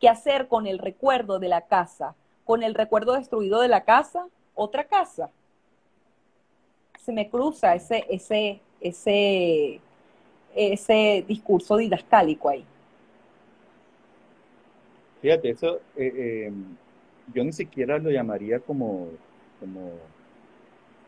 ¿Qué 0.00 0.08
hacer 0.08 0.48
con 0.48 0.66
el 0.66 0.78
recuerdo 0.78 1.38
de 1.38 1.48
la 1.48 1.60
casa? 1.66 2.14
¿Con 2.46 2.62
el 2.62 2.74
recuerdo 2.74 3.12
destruido 3.12 3.60
de 3.60 3.68
la 3.68 3.84
casa? 3.84 4.26
Otra 4.54 4.84
casa. 4.84 5.28
Se 6.98 7.12
me 7.12 7.28
cruza 7.28 7.74
ese, 7.74 8.06
ese, 8.08 8.60
ese, 8.80 9.80
ese 10.54 11.24
discurso 11.28 11.76
didascálico 11.76 12.48
ahí. 12.48 12.64
Fíjate, 15.20 15.50
eso 15.50 15.76
eh, 15.94 16.12
eh, 16.16 16.52
yo 17.34 17.44
ni 17.44 17.52
siquiera 17.52 17.98
lo 17.98 18.10
llamaría 18.10 18.60
como, 18.60 19.08
como 19.60 19.90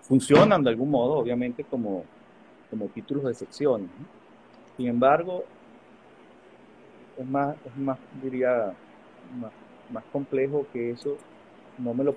funcionan 0.02 0.62
de 0.62 0.68
algún 0.68 0.90
modo, 0.90 1.14
obviamente, 1.14 1.64
como, 1.64 2.04
como 2.74 2.90
títulos 2.90 3.24
de 3.24 3.34
secciones. 3.34 3.88
Sin 4.76 4.88
embargo, 4.88 5.44
es 7.16 7.26
más, 7.26 7.54
es 7.64 7.76
más 7.76 7.98
diría, 8.20 8.74
más, 9.92 10.04
complejo 10.12 10.66
que 10.72 10.90
eso. 10.90 11.16
No 11.78 11.94
me 11.94 12.02
lo, 12.02 12.16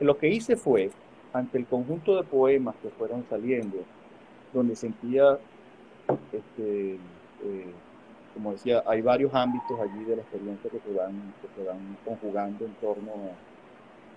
lo 0.00 0.16
que 0.16 0.28
hice 0.28 0.56
fue, 0.56 0.90
ante 1.34 1.58
el 1.58 1.66
conjunto 1.66 2.16
de 2.16 2.22
poemas 2.22 2.76
que 2.82 2.88
fueron 2.88 3.26
saliendo, 3.28 3.76
donde 4.54 4.74
sentía 4.74 5.38
este, 6.32 6.94
eh, 6.94 7.72
como 8.32 8.52
decía, 8.52 8.82
hay 8.86 9.02
varios 9.02 9.34
ámbitos 9.34 9.78
allí 9.78 10.04
de 10.04 10.16
la 10.16 10.22
experiencia 10.22 10.70
que 10.70 10.80
se 10.80 10.94
van, 10.94 11.34
que 11.42 11.48
se 11.60 11.66
van 11.68 11.98
conjugando 12.06 12.64
en 12.64 12.72
torno 12.74 13.12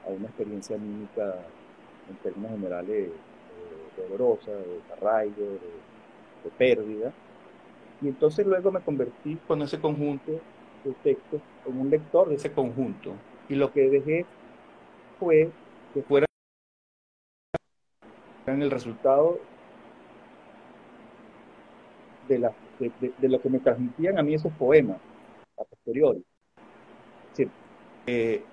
a, 0.06 0.10
una 0.10 0.28
experiencia 0.28 0.78
mímica 0.78 1.36
en 2.10 2.16
términos 2.24 2.52
generales 2.52 3.10
dolorosa, 4.08 4.52
de 4.52 4.82
arraigo, 4.94 5.36
de, 5.42 6.50
pérdida. 6.58 7.14
Y 8.02 8.08
entonces 8.08 8.46
luego 8.46 8.72
me 8.72 8.80
convertí 8.80 9.36
con 9.48 9.62
ese 9.62 9.80
conjunto 9.80 10.32
de 10.84 10.94
textos 11.04 11.42
como 11.64 11.82
un 11.82 11.90
lector 11.90 12.30
de 12.30 12.36
ese 12.36 12.52
conjunto. 12.52 13.14
Y 13.50 13.56
lo 13.56 13.72
que 13.72 13.90
dejé 13.90 14.26
fue 15.20 15.50
que 15.94 16.02
fueran 16.04 16.28
el 18.48 18.72
resultado 18.72 19.40
de, 22.28 22.40
lo 22.40 23.42
que 23.42 23.50
me 23.50 23.60
transmitían 23.60 24.18
a 24.18 24.24
mí 24.24 24.34
esos 24.36 24.54
poemas 24.54 24.98
a 25.58 25.64
posteriori. 25.64 26.24
Eh, 28.08 28.44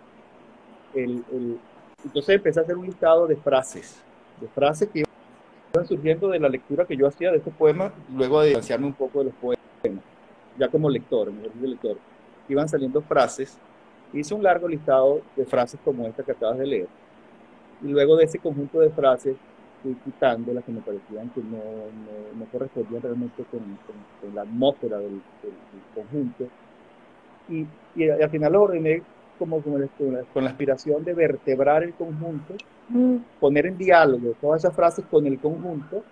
entonces 0.95 2.37
empecé 2.37 2.61
a 2.61 2.63
hacer 2.63 2.77
un 2.77 2.87
listado 2.87 3.27
de 3.27 3.37
frases, 3.37 4.03
de 4.41 4.49
frases 4.49 4.89
que 4.91 5.06
iban 5.77 5.87
surgiendo 5.87 6.29
de 6.29 6.41
la 6.41 6.49
lectura 6.49 6.85
que 6.85 6.97
yo 6.97 7.07
hacía 7.07 7.31
de 7.31 7.39
estos 7.39 7.53
poemas, 7.55 7.93
luego 8.15 8.41
de 8.41 8.49
distanciarme 8.49 8.87
un 8.87 8.95
poco 8.95 9.21
de 9.21 9.27
los 9.27 9.35
poemas, 9.35 10.05
ya 10.59 10.69
como 10.69 10.89
lector, 10.89 11.31
de 11.33 11.69
lector. 11.69 11.97
Iban 12.49 12.69
saliendo 12.69 13.03
frases, 13.03 13.59
hice 14.13 14.35
un 14.35 14.43
largo 14.43 14.69
listado 14.69 15.21
de 15.37 15.45
frases 15.45 15.79
como 15.85 16.07
esta 16.07 16.23
que 16.23 16.33
acabas 16.33 16.59
de 16.59 16.67
leer, 16.67 16.89
y 17.83 17.89
luego 17.89 18.17
de 18.17 18.25
ese 18.25 18.39
conjunto 18.39 18.81
de 18.81 18.91
frases 18.91 19.37
fui 19.83 19.95
quitando 20.05 20.53
las 20.55 20.65
que 20.65 20.73
me 20.73 20.81
parecían 20.81 21.29
que 21.31 21.43
no, 21.43 21.59
no, 21.59 22.39
no 22.39 22.45
correspondían 22.51 23.03
realmente 23.03 23.45
con, 23.51 23.61
con, 23.61 24.35
la 24.35 24.43
atmósfera 24.43 24.99
del, 24.99 25.21
conjunto. 25.95 26.49
Y, 27.49 27.67
y, 27.95 28.09
al 28.09 28.31
final 28.31 28.53
lo 28.53 28.63
ordené 28.63 29.03
como 29.39 29.61
con, 29.61 29.89
con, 30.33 30.45
la 30.45 30.51
aspiración 30.51 31.05
de 31.05 31.15
vertebrar 31.15 31.83
el 31.83 31.95
conjunto, 31.95 32.55
mm. 32.89 33.17
poner 33.41 33.67
en 33.67 33.79
diálogo 33.79 34.35
todas 34.41 34.63
esas 34.63 34.75
frases 34.75 35.05
con 35.11 35.27
el 35.27 35.39
conjunto, 35.39 36.03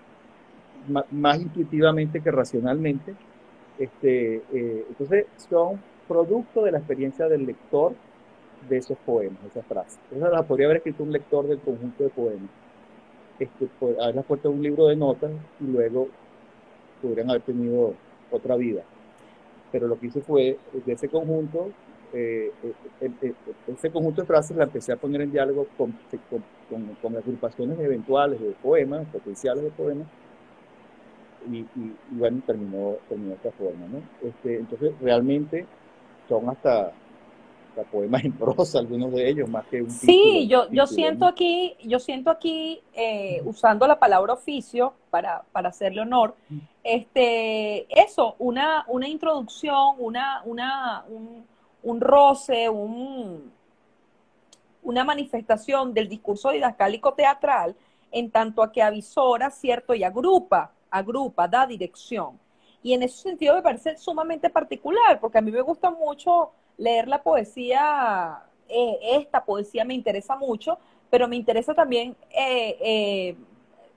más, 1.10 1.40
intuitivamente 1.40 2.20
que 2.20 2.30
racionalmente. 2.30 3.14
Este, 3.78 4.36
eh, 4.52 4.86
entonces 4.88 5.26
son 5.48 5.80
producto 6.06 6.62
de 6.62 6.72
la 6.72 6.78
experiencia 6.78 7.26
del 7.28 7.46
lector 7.46 7.94
de 8.68 8.76
esos 8.76 8.96
poemas, 8.98 9.38
esas 9.50 9.66
frases. 9.66 9.98
Esa 10.14 10.28
la 10.28 10.42
podría 10.42 10.66
haber 10.66 10.78
escrito 10.78 11.02
un 11.02 11.12
lector 11.12 11.46
del 11.46 11.58
conjunto 11.58 12.04
de 12.04 12.10
poemas 12.10 12.50
este, 13.38 13.68
haberlas 13.80 14.12
pues, 14.14 14.26
puesto 14.26 14.50
un 14.50 14.62
libro 14.62 14.86
de 14.86 14.96
notas 14.96 15.30
y 15.60 15.64
luego 15.64 16.08
podrían 17.02 17.30
haber 17.30 17.42
tenido 17.42 17.94
otra 18.30 18.56
vida. 18.56 18.82
Pero 19.72 19.88
lo 19.88 19.98
que 19.98 20.06
hice 20.06 20.20
fue, 20.20 20.58
de 20.86 20.92
ese 20.92 21.08
conjunto, 21.08 21.70
eh, 22.14 22.52
eh, 23.00 23.10
eh, 23.22 23.34
ese 23.66 23.90
conjunto 23.90 24.22
de 24.22 24.26
frases 24.26 24.56
la 24.56 24.64
empecé 24.64 24.92
a 24.92 24.96
poner 24.96 25.22
en 25.22 25.32
diálogo 25.32 25.66
con, 25.76 25.92
con, 26.70 26.96
con, 27.02 27.16
agrupaciones 27.16 27.78
eventuales 27.80 28.40
de 28.40 28.50
poemas, 28.62 29.06
potenciales 29.08 29.64
de 29.64 29.70
poemas, 29.70 30.06
y, 31.50 31.58
y, 31.58 31.96
bueno, 32.10 32.40
terminó, 32.46 32.96
terminó 33.08 33.30
de 33.30 33.36
esta 33.36 33.50
forma. 33.52 33.86
¿no? 33.86 33.98
Este, 34.26 34.56
entonces, 34.56 34.92
realmente 35.00 35.66
son 36.28 36.48
hasta 36.48 36.92
poemas 37.82 38.24
en 38.24 38.32
prosa, 38.32 38.78
algunos 38.78 39.12
de 39.12 39.28
ellos, 39.28 39.48
más 39.48 39.66
que 39.66 39.82
un 39.82 39.90
Sí, 39.90 40.46
yo, 40.48 40.70
yo 40.70 40.86
siento 40.86 41.26
aquí, 41.26 41.76
yo 41.82 41.98
siento 41.98 42.30
aquí, 42.30 42.80
eh, 42.94 43.42
usando 43.44 43.86
la 43.88 43.98
palabra 43.98 44.34
oficio 44.34 44.94
para, 45.10 45.42
para 45.50 45.70
hacerle 45.70 46.02
honor, 46.02 46.36
este, 46.84 47.86
eso, 48.00 48.36
una, 48.38 48.84
una 48.86 49.08
introducción, 49.08 49.96
una, 49.98 50.42
una, 50.44 51.04
un, 51.08 51.44
un 51.84 52.00
roce, 52.00 52.68
un, 52.68 53.52
una 54.82 55.04
manifestación 55.04 55.94
del 55.94 56.08
discurso 56.08 56.50
didascálico 56.50 57.14
teatral 57.14 57.76
en 58.10 58.30
tanto 58.30 58.62
a 58.62 58.72
que 58.72 58.82
avisora, 58.82 59.50
cierto, 59.50 59.94
y 59.94 60.04
agrupa, 60.04 60.72
agrupa, 60.90 61.46
da 61.48 61.66
dirección. 61.66 62.38
Y 62.82 62.92
en 62.92 63.02
ese 63.02 63.16
sentido 63.22 63.54
me 63.54 63.62
parece 63.62 63.96
sumamente 63.96 64.50
particular, 64.50 65.18
porque 65.20 65.38
a 65.38 65.40
mí 65.40 65.50
me 65.50 65.62
gusta 65.62 65.90
mucho 65.90 66.52
leer 66.76 67.08
la 67.08 67.22
poesía, 67.22 68.42
eh, 68.68 68.98
esta 69.02 69.44
poesía 69.44 69.84
me 69.84 69.94
interesa 69.94 70.36
mucho, 70.36 70.78
pero 71.10 71.28
me 71.28 71.36
interesa 71.36 71.74
también 71.74 72.16
eh, 72.30 72.76
eh, 72.80 73.36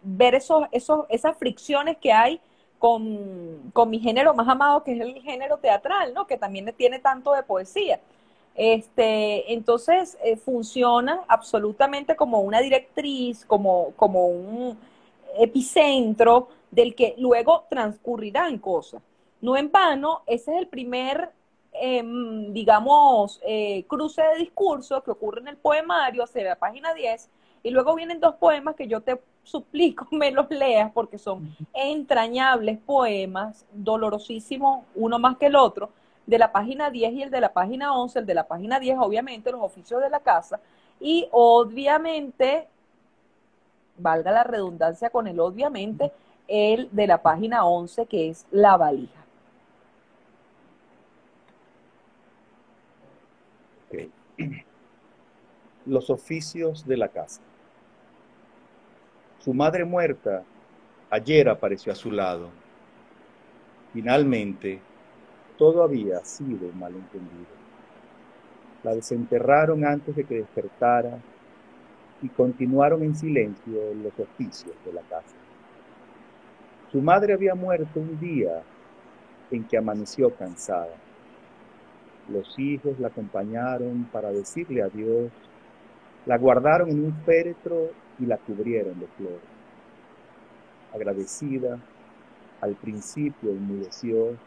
ver 0.02 0.36
esos, 0.36 0.67
esos, 0.71 1.06
esas 1.10 1.38
fricciones 1.38 1.97
que 1.97 2.12
hay 2.12 2.39
con, 2.80 3.72
con, 3.74 3.90
mi 3.90 4.00
género 4.00 4.34
más 4.34 4.48
amado, 4.48 4.84
que 4.84 4.94
es 4.94 5.02
el 5.02 5.22
género 5.22 5.58
teatral, 5.58 6.13
¿no? 6.13 6.28
Que 6.28 6.38
también 6.38 6.74
tiene 6.78 7.00
tanto 7.00 7.34
de 7.34 7.44
poesía. 7.44 8.00
Este, 8.56 9.54
entonces 9.54 10.18
funciona 10.44 11.22
absolutamente 11.28 12.16
como 12.16 12.40
una 12.42 12.60
directriz, 12.60 13.46
como, 13.46 13.92
como 13.96 14.28
un 14.28 14.78
epicentro 15.38 16.50
del 16.72 16.96
que 16.96 17.16
luego 17.18 17.66
transcurrirán 17.70 18.58
cosas. 18.58 19.02
No 19.42 19.56
en 19.56 19.72
vano, 19.72 20.24
ese 20.26 20.54
es 20.54 20.58
el 20.58 20.68
primer 20.68 21.32
Em, 21.80 22.54
digamos, 22.54 23.40
eh, 23.46 23.86
cruce 23.88 24.22
de 24.24 24.38
discurso 24.40 25.04
que 25.04 25.12
ocurre 25.12 25.42
en 25.42 25.48
el 25.50 25.58
poemario 25.58 26.24
hacia 26.24 26.44
la 26.44 26.56
página 26.56 26.94
10, 26.94 27.30
y 27.62 27.70
luego 27.70 27.94
vienen 27.96 28.20
dos 28.20 28.36
poemas 28.36 28.75
que 28.75 28.88
yo 28.88 29.02
te 29.02 29.21
suplico 29.48 30.08
me 30.12 30.31
los 30.31 30.50
leas 30.50 30.91
porque 30.91 31.17
son 31.17 31.56
entrañables 31.73 32.77
poemas, 32.79 33.65
dolorosísimos 33.71 34.85
uno 34.95 35.17
más 35.19 35.37
que 35.37 35.48
el 35.48 35.56
otro, 35.56 35.89
de 36.25 36.37
la 36.37 36.52
página 36.52 36.89
10 36.89 37.13
y 37.13 37.21
el 37.23 37.31
de 37.31 37.41
la 37.41 37.54
página 37.54 37.98
11, 37.98 38.19
el 38.19 38.25
de 38.25 38.33
la 38.33 38.48
página 38.48 38.79
10 38.79 38.98
obviamente 39.00 39.52
los 39.52 39.62
oficios 39.62 40.02
de 40.02 40.10
la 40.10 40.19
casa, 40.19 40.60
y 41.00 41.27
obviamente, 41.31 42.67
valga 43.98 44.31
la 44.31 44.43
redundancia 44.43 45.10
con 45.10 45.27
el 45.27 45.39
obviamente, 45.39 46.12
el 46.48 46.89
de 46.91 47.08
la 47.08 47.21
página 47.21 47.65
11 47.65 48.06
que 48.08 48.29
es 48.29 48.45
la 48.52 48.77
valija. 48.77 49.23
Los 55.85 56.10
oficios 56.10 56.85
de 56.85 56.98
la 56.98 57.08
casa. 57.08 57.41
Su 59.40 59.54
madre 59.54 59.85
muerta 59.85 60.44
ayer 61.10 61.48
apareció 61.48 61.92
a 61.92 61.96
su 61.96 62.12
lado. 62.12 62.50
Finalmente, 63.94 64.79
todo 65.58 65.83
había 65.83 66.19
sido 66.25 66.71
malentendido. 66.73 67.58
La 68.83 68.94
desenterraron 68.94 69.85
antes 69.85 70.15
de 70.15 70.23
que 70.23 70.35
despertara 70.35 71.19
y 72.21 72.29
continuaron 72.29 73.04
en 73.04 73.15
silencio 73.15 73.94
los 73.96 74.13
oficios 74.19 74.75
de 74.85 74.94
la 74.94 75.02
casa. 75.02 75.35
Su 76.92 77.02
madre 77.02 77.33
había 77.33 77.54
muerto 77.54 78.00
un 78.00 78.19
día 78.19 78.63
en 79.52 79.63
que 79.65 79.77
amaneció 79.77 80.33
cansada. 80.35 80.96
Los 82.29 82.58
hijos 82.58 83.00
la 83.00 83.08
acompañaron 83.08 84.08
para 84.12 84.31
decirle 84.31 84.81
adiós, 84.81 85.31
la 86.25 86.38
guardaron 86.38 86.90
en 86.90 87.06
un 87.06 87.13
féretro 87.23 87.92
y 88.18 88.26
la 88.26 88.38
cubrieron 88.40 89.00
de 89.00 89.08
flores. 89.08 89.50
Agradecida, 90.92 91.86
al 92.62 92.76
principio 92.78 93.52
enmudeció, 93.52 94.40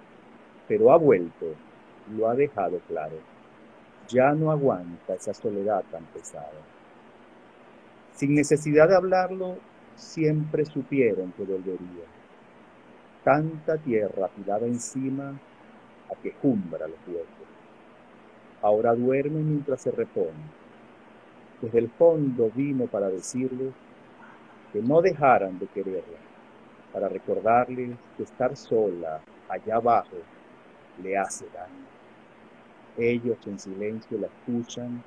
pero 0.66 0.92
ha 0.92 0.98
vuelto, 0.98 1.60
lo 2.06 2.28
ha 2.28 2.34
dejado 2.36 2.80
claro. 2.82 3.26
Ya 4.08 4.34
no 4.34 4.50
aguanta 4.52 5.14
esa 5.14 5.34
soledad 5.34 5.86
tan 5.90 6.06
pesada. 6.08 6.68
Sin 8.12 8.34
necesidad 8.34 8.88
de 8.88 8.96
hablarlo, 8.96 9.64
siempre 9.94 10.64
supieron 10.66 11.32
que 11.32 11.44
volvería. 11.44 12.10
tanta 13.22 13.78
tierra 13.78 14.26
apilada 14.26 14.66
encima 14.66 15.42
a 16.10 16.16
que 16.16 16.32
jumbra 16.32 16.88
los 16.88 17.00
huesos. 17.06 17.48
Ahora 18.62 18.94
duerme 18.94 19.42
mientras 19.42 19.82
se 19.82 19.90
repone. 19.92 20.54
Desde 21.60 21.78
el 21.78 21.90
fondo 21.90 22.50
vino 22.54 22.86
para 22.86 23.08
decirles 23.08 23.72
que 24.72 24.80
no 24.80 25.02
dejaran 25.02 25.58
de 25.58 25.66
quererla, 25.66 26.18
para 26.92 27.08
recordarles 27.08 27.96
que 28.16 28.22
estar 28.22 28.56
sola 28.56 29.20
allá 29.48 29.76
abajo 29.76 30.16
le 31.02 31.16
hace 31.18 31.46
daño. 31.52 31.86
Ellos 32.96 33.38
en 33.46 33.58
silencio 33.58 34.18
la 34.18 34.28
escuchan 34.28 35.02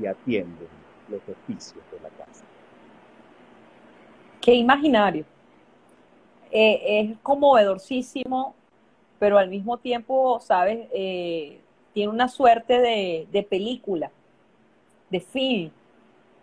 y 0.00 0.06
atienden 0.06 0.68
los 1.08 1.20
oficios 1.28 1.82
de 1.92 2.00
la 2.00 2.08
casa. 2.10 2.44
Qué 4.40 4.54
imaginario. 4.54 5.24
Eh, 6.50 7.00
es 7.00 7.18
conmovedorcísimo, 7.22 8.54
pero 9.18 9.38
al 9.38 9.48
mismo 9.48 9.78
tiempo, 9.78 10.40
¿sabes? 10.40 10.88
Eh, 10.92 11.60
tiene 11.92 12.12
una 12.12 12.28
suerte 12.28 12.78
de, 12.78 13.42
película, 13.48 14.10
de 15.10 15.20
film, 15.20 15.70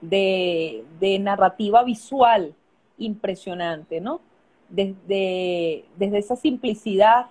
de, 0.02 0.86
de, 1.00 1.20
narrativa 1.20 1.84
visual 1.84 2.56
impresionante, 2.98 4.02
¿no? 4.02 4.22
Desde, 4.70 5.86
desde 5.98 6.18
esa 6.18 6.36
simplicidad 6.36 7.28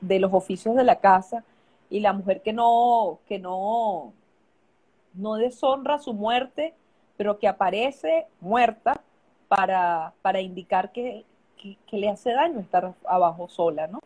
de 0.00 0.20
los 0.20 0.32
oficios 0.32 0.76
de 0.76 0.84
la 0.84 0.96
casa 0.96 1.44
y 1.90 2.00
la 2.00 2.12
mujer 2.12 2.42
que 2.42 2.52
no, 2.52 3.18
que 3.26 3.38
no, 3.38 4.12
no 5.14 5.34
deshonra 5.36 5.98
su 5.98 6.12
muerte, 6.12 6.74
pero 7.16 7.38
que 7.38 7.48
aparece 7.48 8.26
muerta 8.40 9.00
para, 9.48 10.12
para 10.22 10.40
indicar 10.40 10.92
que, 10.92 11.24
le 11.92 12.08
hace 12.10 12.32
daño 12.32 12.60
estar 12.60 12.92
abajo 13.06 13.48
sola, 13.48 13.86
¿no? 13.86 14.00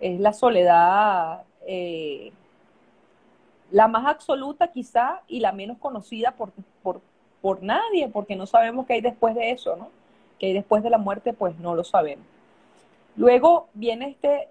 Es 0.00 0.18
la 0.20 0.32
soledad 0.32 1.42
eh, 1.66 2.32
la 3.72 3.88
más 3.88 4.06
absoluta 4.06 4.68
quizá 4.68 5.22
y 5.26 5.40
la 5.40 5.50
menos 5.50 5.78
conocida 5.78 6.32
por, 6.32 6.52
por, 6.82 7.00
por 7.40 7.62
nadie, 7.62 8.08
porque 8.08 8.36
no 8.36 8.46
sabemos 8.46 8.86
qué 8.86 8.94
hay 8.94 9.00
después 9.00 9.34
de 9.34 9.50
eso, 9.50 9.76
¿no? 9.76 9.88
Que 10.38 10.46
hay 10.46 10.52
después 10.52 10.82
de 10.82 10.90
la 10.90 10.98
muerte, 10.98 11.32
pues 11.32 11.58
no 11.58 11.74
lo 11.74 11.82
sabemos. 11.82 12.26
Luego 13.16 13.68
viene 13.74 14.10
este 14.10 14.48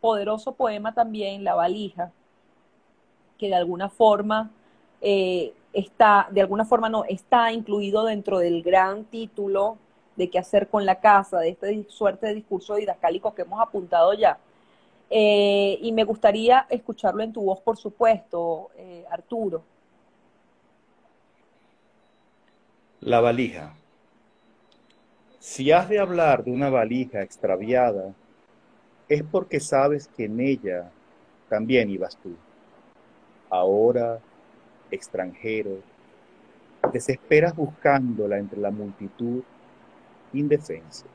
poderoso 0.00 0.52
poema 0.52 0.92
también, 0.92 1.44
La 1.44 1.54
valija, 1.54 2.12
que 3.38 3.48
de 3.48 3.54
alguna 3.54 3.88
forma 3.88 4.50
eh, 5.00 5.52
está, 5.72 6.28
de 6.30 6.42
alguna 6.42 6.64
forma 6.64 6.88
no, 6.88 7.04
está 7.04 7.52
incluido 7.52 8.04
dentro 8.04 8.38
del 8.38 8.62
gran 8.62 9.04
título 9.04 9.78
de 10.16 10.30
qué 10.30 10.38
hacer 10.38 10.68
con 10.68 10.86
la 10.86 11.00
casa, 11.00 11.38
de 11.40 11.50
este 11.50 11.86
suerte 11.88 12.26
de 12.26 12.34
discurso 12.34 12.74
didascálico 12.74 13.34
que 13.34 13.42
hemos 13.42 13.60
apuntado 13.60 14.12
ya. 14.14 14.38
Eh, 15.08 15.78
y 15.80 15.92
me 15.92 16.04
gustaría 16.04 16.66
escucharlo 16.68 17.22
en 17.22 17.32
tu 17.32 17.42
voz, 17.42 17.60
por 17.60 17.76
supuesto, 17.76 18.70
eh, 18.76 19.04
Arturo. 19.10 19.62
La 23.00 23.20
valija. 23.20 23.74
Si 25.38 25.70
has 25.70 25.88
de 25.88 26.00
hablar 26.00 26.42
de 26.42 26.50
una 26.50 26.70
valija 26.70 27.22
extraviada, 27.22 28.12
es 29.08 29.22
porque 29.22 29.60
sabes 29.60 30.08
que 30.08 30.24
en 30.24 30.40
ella 30.40 30.90
también 31.48 31.88
ibas 31.88 32.16
tú. 32.16 32.34
Ahora, 33.48 34.18
extranjero, 34.90 35.78
desesperas 36.92 37.54
buscándola 37.54 38.38
entre 38.38 38.60
la 38.60 38.72
multitud 38.72 39.42
indefensa. 40.32 41.06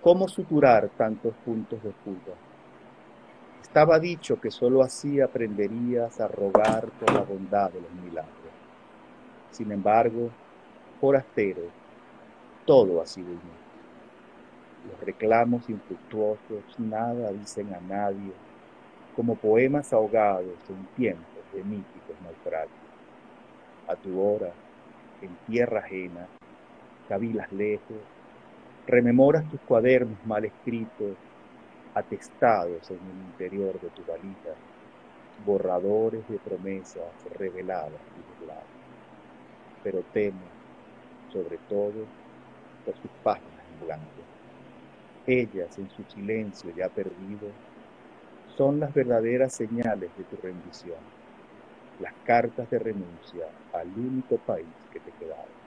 ¿Cómo 0.00 0.28
suturar 0.28 0.88
tantos 0.96 1.34
puntos 1.44 1.82
de 1.82 1.92
fuga? 1.92 2.49
Estaba 3.62 3.98
dicho 3.98 4.40
que 4.40 4.50
sólo 4.50 4.82
así 4.82 5.20
aprenderías 5.20 6.20
a 6.20 6.28
rogar 6.28 6.88
por 6.98 7.12
la 7.12 7.20
bondad 7.20 7.70
de 7.70 7.80
los 7.80 7.92
milagros. 7.92 8.34
Sin 9.50 9.70
embargo, 9.70 10.30
forastero, 11.00 11.62
todo 12.66 13.00
ha 13.00 13.06
sido 13.06 13.28
inútil. 13.28 13.50
Los 14.90 15.00
reclamos 15.00 15.68
infructuosos 15.68 16.78
nada 16.78 17.30
dicen 17.32 17.72
a 17.74 17.80
nadie, 17.80 18.32
como 19.14 19.36
poemas 19.36 19.92
ahogados 19.92 20.58
en 20.68 20.86
tiempos 20.96 21.44
de 21.52 21.62
míticos 21.62 22.16
naufragios. 22.24 22.70
A 23.86 23.96
tu 23.96 24.20
hora, 24.20 24.52
en 25.20 25.30
tierra 25.46 25.80
ajena, 25.80 26.26
cavilas 27.08 27.52
lejos, 27.52 27.98
rememoras 28.86 29.48
tus 29.50 29.60
cuadernos 29.60 30.18
mal 30.24 30.44
escritos, 30.44 31.16
atestados 31.94 32.90
en 32.90 32.96
el 32.96 33.16
interior 33.26 33.80
de 33.80 33.90
tu 33.90 34.04
valija, 34.04 34.54
borradores 35.44 36.26
de 36.28 36.38
promesas 36.38 37.12
reveladas 37.38 38.00
y 38.16 38.40
burladas. 38.40 38.64
Pero 39.82 40.02
temo, 40.12 40.46
sobre 41.32 41.58
todo, 41.68 42.06
por 42.84 42.94
sus 42.96 43.10
páginas 43.22 43.64
en 43.72 43.86
blanco 43.86 44.20
ellas 45.26 45.78
en 45.78 45.88
su 45.90 46.02
silencio 46.04 46.72
ya 46.76 46.88
perdido, 46.88 47.48
son 48.56 48.80
las 48.80 48.92
verdaderas 48.92 49.54
señales 49.54 50.10
de 50.16 50.24
tu 50.24 50.36
rendición, 50.36 50.98
las 52.00 52.12
cartas 52.24 52.68
de 52.70 52.78
renuncia 52.78 53.46
al 53.72 53.88
único 53.88 54.38
país 54.38 54.66
que 54.92 55.00
te 55.00 55.12
quedaba. 55.12 55.59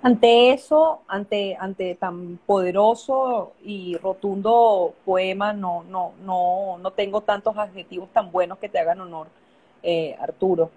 Ante 0.00 0.52
eso, 0.52 1.00
ante, 1.08 1.56
ante 1.58 1.96
tan 1.96 2.38
poderoso 2.46 3.52
y 3.64 3.96
rotundo 3.96 4.94
poema, 5.04 5.52
no, 5.52 5.82
no, 5.84 6.12
no, 6.24 6.78
no 6.78 6.90
tengo 6.92 7.20
tantos 7.22 7.56
adjetivos 7.58 8.08
tan 8.12 8.30
buenos 8.30 8.58
que 8.58 8.68
te 8.68 8.78
hagan 8.78 9.00
honor, 9.00 9.26
eh, 9.82 10.16
Arturo. 10.20 10.70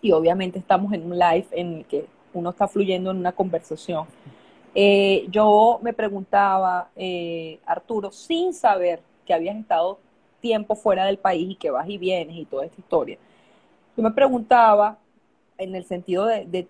Y 0.00 0.12
obviamente 0.12 0.58
estamos 0.58 0.94
en 0.94 1.04
un 1.12 1.18
live 1.18 1.46
en 1.50 1.74
el 1.74 1.84
que 1.84 2.06
uno 2.32 2.50
está 2.50 2.66
fluyendo 2.66 3.10
en 3.10 3.18
una 3.18 3.32
conversación. 3.32 4.06
Eh, 4.74 5.26
yo 5.28 5.78
me 5.82 5.92
preguntaba, 5.92 6.88
eh, 6.96 7.58
Arturo, 7.66 8.10
sin 8.12 8.54
saber 8.54 9.02
que 9.26 9.34
habías 9.34 9.56
estado 9.56 9.98
tiempo 10.40 10.74
fuera 10.74 11.04
del 11.04 11.18
país 11.18 11.50
y 11.50 11.54
que 11.54 11.70
vas 11.70 11.86
y 11.86 11.98
vienes 11.98 12.34
y 12.34 12.46
toda 12.46 12.64
esta 12.64 12.80
historia, 12.80 13.18
yo 13.94 14.02
me 14.02 14.10
preguntaba, 14.12 14.96
en 15.58 15.74
el 15.74 15.84
sentido 15.84 16.24
de, 16.24 16.66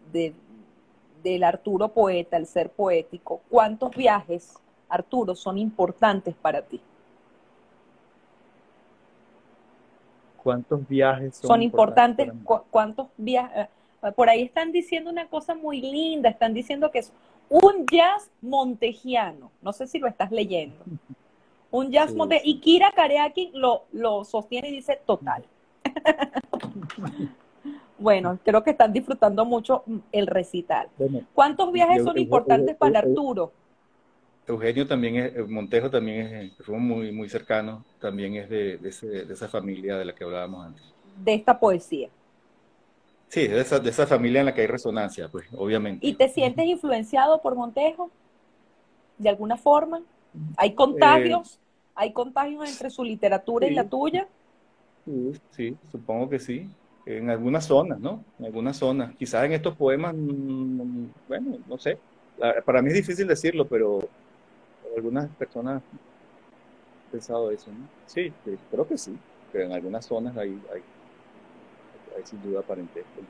del 1.23 1.45
Arturo 1.45 1.89
poeta, 1.89 2.37
el 2.37 2.47
ser 2.47 2.71
poético, 2.71 3.41
¿cuántos 3.49 3.95
viajes, 3.95 4.55
Arturo, 4.89 5.35
son 5.35 5.59
importantes 5.59 6.35
para 6.35 6.63
ti? 6.63 6.81
¿Cuántos 10.43 10.89
viajes 10.89 11.37
son, 11.37 11.63
importantes? 11.63 12.33
¿Cuántos 12.71 13.09
viajes? 13.17 13.69
Eh, 14.03 14.13
por 14.13 14.31
ahí 14.31 14.43
están 14.43 14.73
diciendo 14.73 15.11
una 15.11 15.27
cosa 15.29 15.55
muy 15.55 15.81
linda, 15.81 16.31
están 16.31 16.55
diciendo 16.55 16.91
que 16.91 17.01
es 17.01 17.13
un 17.49 17.85
jazz 17.87 18.31
montejiano. 18.41 19.51
No 19.61 19.73
sé 19.73 19.87
si 19.87 19.99
lo 19.99 20.07
estás 20.07 20.31
leyendo. 20.31 20.77
Un 21.73 21.93
jazz 21.93 22.13
montejiano. 22.15 22.51
Y 22.51 22.61
Kira 22.61 22.91
Kareaki 22.91 23.53
lo, 23.55 23.85
lo 23.93 24.25
sostiene 24.25 24.71
y 24.71 24.73
dice 24.73 25.01
total. 25.07 25.45
bueno, 28.01 28.39
creo 28.45 28.65
que 28.65 28.71
están 28.71 28.93
disfrutando 28.93 29.45
mucho 29.45 29.85
el 30.11 30.27
recital. 30.27 30.89
¿Cuántos 31.35 31.71
viajes 31.71 32.03
son 32.03 32.19
importantes 32.19 32.77
para 32.77 33.01
Arturo? 33.01 33.53
Eugenio 34.47 34.87
también 34.87 35.17
es, 35.17 35.37
eh, 35.37 35.43
Montejo 35.47 35.91
también 35.91 36.27
es, 36.27 36.53
eh, 36.59 36.73
muy, 36.73 37.13
muy 37.13 37.29
cercanos, 37.29 37.85
también 38.01 38.35
es 38.35 38.49
de, 38.49 38.79
de 38.79 39.33
esa 39.33 39.47
familia 39.47 39.97
de 39.97 40.05
la 40.07 40.15
que 40.15 40.25
hablábamos 40.25 40.67
antes. 40.67 40.83
De 41.25 41.35
esta 41.35 41.61
poesía. 41.61 42.09
Sí, 43.29 43.47
de 43.47 43.61
esa, 43.61 43.79
de 43.79 43.91
esa 43.91 44.09
familia 44.09 44.41
en 44.41 44.47
la 44.47 44.55
que 44.55 44.63
hay 44.63 44.67
resonancia, 44.67 45.29
pues, 45.29 45.47
obviamente. 45.57 46.05
¿Y 46.05 46.15
te 46.15 46.29
sientes 46.29 46.67
influenciado 46.67 47.41
por 47.41 47.55
Montejo? 47.55 48.11
¿De 49.19 49.29
alguna 49.29 49.57
forma? 49.57 50.03
¿Hay 50.57 50.75
contagios? 50.75 51.55
Eh, 51.55 51.59
¿Hay 51.95 52.13
contagios 52.13 52.69
entre 52.69 52.91
su 52.91 53.05
literatura 53.05 53.69
y 53.69 53.75
la 53.75 53.85
tuya? 53.85 54.27
Sí, 55.05 55.33
sí, 55.51 55.77
supongo 55.93 56.29
que 56.29 56.41
sí. 56.41 56.69
En 57.07 57.31
algunas 57.31 57.65
zonas, 57.65 57.99
¿no? 57.99 58.25
En 58.39 58.47
algunas 58.47 58.77
zonas. 58.77 59.15
Quizás 59.17 59.45
en 59.45 59.53
estos 59.53 59.75
poemas, 59.77 60.15
mm, 60.15 61.07
bueno, 61.29 61.59
no 61.67 61.79
sé. 61.79 61.99
Para 62.65 62.83
mí 62.83 62.89
es 62.89 62.95
difícil 62.95 63.27
decirlo, 63.27 63.67
pero 63.67 64.01
algunas 64.97 65.29
personas 65.37 65.83
han 65.83 67.11
pensado 67.11 67.51
eso, 67.51 67.71
¿no? 67.71 67.87
Sí, 68.07 68.33
creo 68.71 68.87
que 68.87 68.97
sí. 68.97 69.17
Pero 69.53 69.65
en 69.65 69.73
algunas 69.73 70.07
zonas 70.07 70.37
hay, 70.37 70.61
hay 70.73 70.83
hay 72.17 72.27
sin 72.27 72.43
duda 72.43 72.63
parentesco 72.63 73.21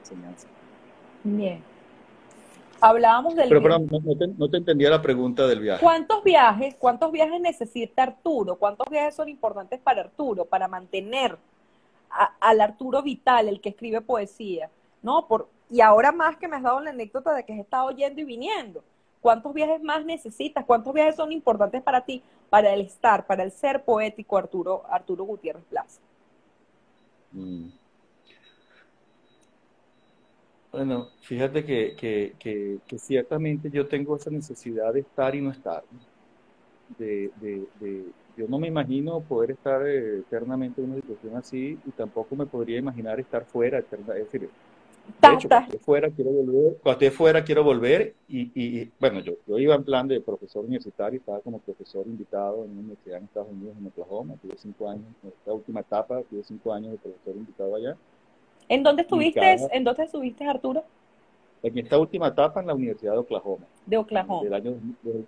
enseñanza. 0.00 0.48
Bien. 1.24 1.62
Hablábamos 2.80 3.34
del. 3.34 3.48
Pero, 3.48 3.62
pero 3.62 3.78
no, 3.78 4.48
te, 4.48 4.56
entendía 4.56 4.88
la 4.88 5.02
pregunta 5.02 5.46
del 5.46 5.60
viaje. 5.60 5.82
¿Cuántos 5.82 6.22
viajes, 6.22 6.76
cuántos 6.78 7.10
viajes 7.10 7.40
necesita 7.40 8.04
Arturo? 8.04 8.56
¿Cuántos 8.56 8.88
viajes 8.88 9.16
son 9.16 9.28
importantes 9.28 9.80
para 9.80 10.02
Arturo 10.02 10.44
para 10.44 10.68
mantener 10.68 11.36
al 12.10 12.60
Arturo 12.60 13.02
vital, 13.02 13.48
el 13.48 13.60
que 13.60 13.70
escribe 13.70 14.00
poesía? 14.00 14.70
¿No? 15.02 15.26
Por, 15.26 15.48
y 15.70 15.80
ahora 15.80 16.12
más 16.12 16.36
que 16.36 16.48
me 16.48 16.56
has 16.56 16.62
dado 16.62 16.80
la 16.80 16.90
anécdota 16.90 17.34
de 17.34 17.44
que 17.44 17.52
has 17.52 17.60
estado 17.60 17.90
yendo 17.90 18.20
y 18.20 18.24
viniendo. 18.24 18.82
¿Cuántos 19.20 19.52
viajes 19.52 19.82
más 19.82 20.04
necesitas? 20.04 20.64
¿Cuántos 20.64 20.94
viajes 20.94 21.16
son 21.16 21.32
importantes 21.32 21.82
para 21.82 22.04
ti, 22.04 22.22
para 22.50 22.72
el 22.72 22.82
estar, 22.82 23.26
para 23.26 23.42
el 23.42 23.50
ser 23.50 23.84
poético 23.84 24.36
Arturo, 24.38 24.84
Arturo 24.88 25.24
Gutiérrez 25.24 25.64
Plaza? 25.64 26.00
Mm. 27.32 27.68
Bueno, 30.70 31.08
fíjate 31.22 31.64
que, 31.64 31.96
que, 32.38 32.98
ciertamente 32.98 33.70
yo 33.70 33.88
tengo 33.88 34.16
esa 34.16 34.30
necesidad 34.30 34.92
de 34.92 35.00
estar 35.00 35.34
y 35.34 35.40
no 35.40 35.50
estar. 35.50 35.82
De, 36.96 37.30
de, 37.40 38.04
yo 38.36 38.46
no 38.48 38.58
me 38.58 38.68
imagino 38.68 39.20
poder 39.20 39.50
estar 39.50 39.86
eh, 39.86 40.20
eternamente 40.20 40.80
en 40.80 40.90
una 40.92 41.00
situación 41.00 41.36
así 41.36 41.78
y 41.84 41.90
tampoco 41.90 42.36
me 42.36 42.46
podría 42.46 42.78
imaginar 42.78 43.18
estar 43.18 43.44
fuera. 43.44 43.78
Es 43.78 43.86
decir, 43.90 44.48
de 45.20 45.34
hecho, 45.34 45.48
cuando 45.48 45.66
esté 45.66 45.78
fuera 45.78 46.10
quiero 46.10 46.30
volver, 46.30 46.76
cuando 46.82 47.04
esté 47.04 47.10
fuera 47.10 47.44
quiero 47.44 47.64
volver 47.64 48.14
y, 48.28 48.50
y, 48.54 48.90
bueno, 49.00 49.20
yo, 49.20 49.34
yo 49.46 49.58
iba 49.58 49.74
en 49.74 49.84
plan 49.84 50.06
de 50.06 50.20
profesor 50.20 50.64
universitario, 50.64 51.18
estaba 51.18 51.40
como 51.40 51.58
profesor 51.58 52.06
invitado 52.06 52.64
en 52.64 52.70
una 52.70 52.80
universidad 52.80 53.18
en 53.18 53.24
Estados 53.24 53.50
Unidos, 53.50 53.76
en 53.78 53.86
Oklahoma, 53.86 54.34
tuve 54.40 54.54
cinco 54.56 54.88
años, 54.88 55.04
en 55.22 55.30
esta 55.30 55.52
última 55.52 55.80
etapa 55.80 56.22
tuve 56.28 56.44
cinco 56.44 56.72
años 56.72 56.92
de 56.92 56.98
profesor 56.98 57.36
invitado 57.36 57.74
allá. 57.74 57.96
¿En 58.68 58.82
dónde 58.82 59.02
estuviste, 59.02 59.56
¿en 59.72 59.84
dónde 59.84 60.04
estuviste 60.04 60.44
Arturo? 60.44 60.84
En 61.62 61.76
esta 61.76 61.98
última 61.98 62.28
etapa 62.28 62.60
en 62.60 62.68
la 62.68 62.74
Universidad 62.74 63.12
de 63.12 63.18
Oklahoma. 63.18 63.66
De 63.84 63.96
Oklahoma. 63.96 64.44
Del 64.44 64.54
año 64.54 64.76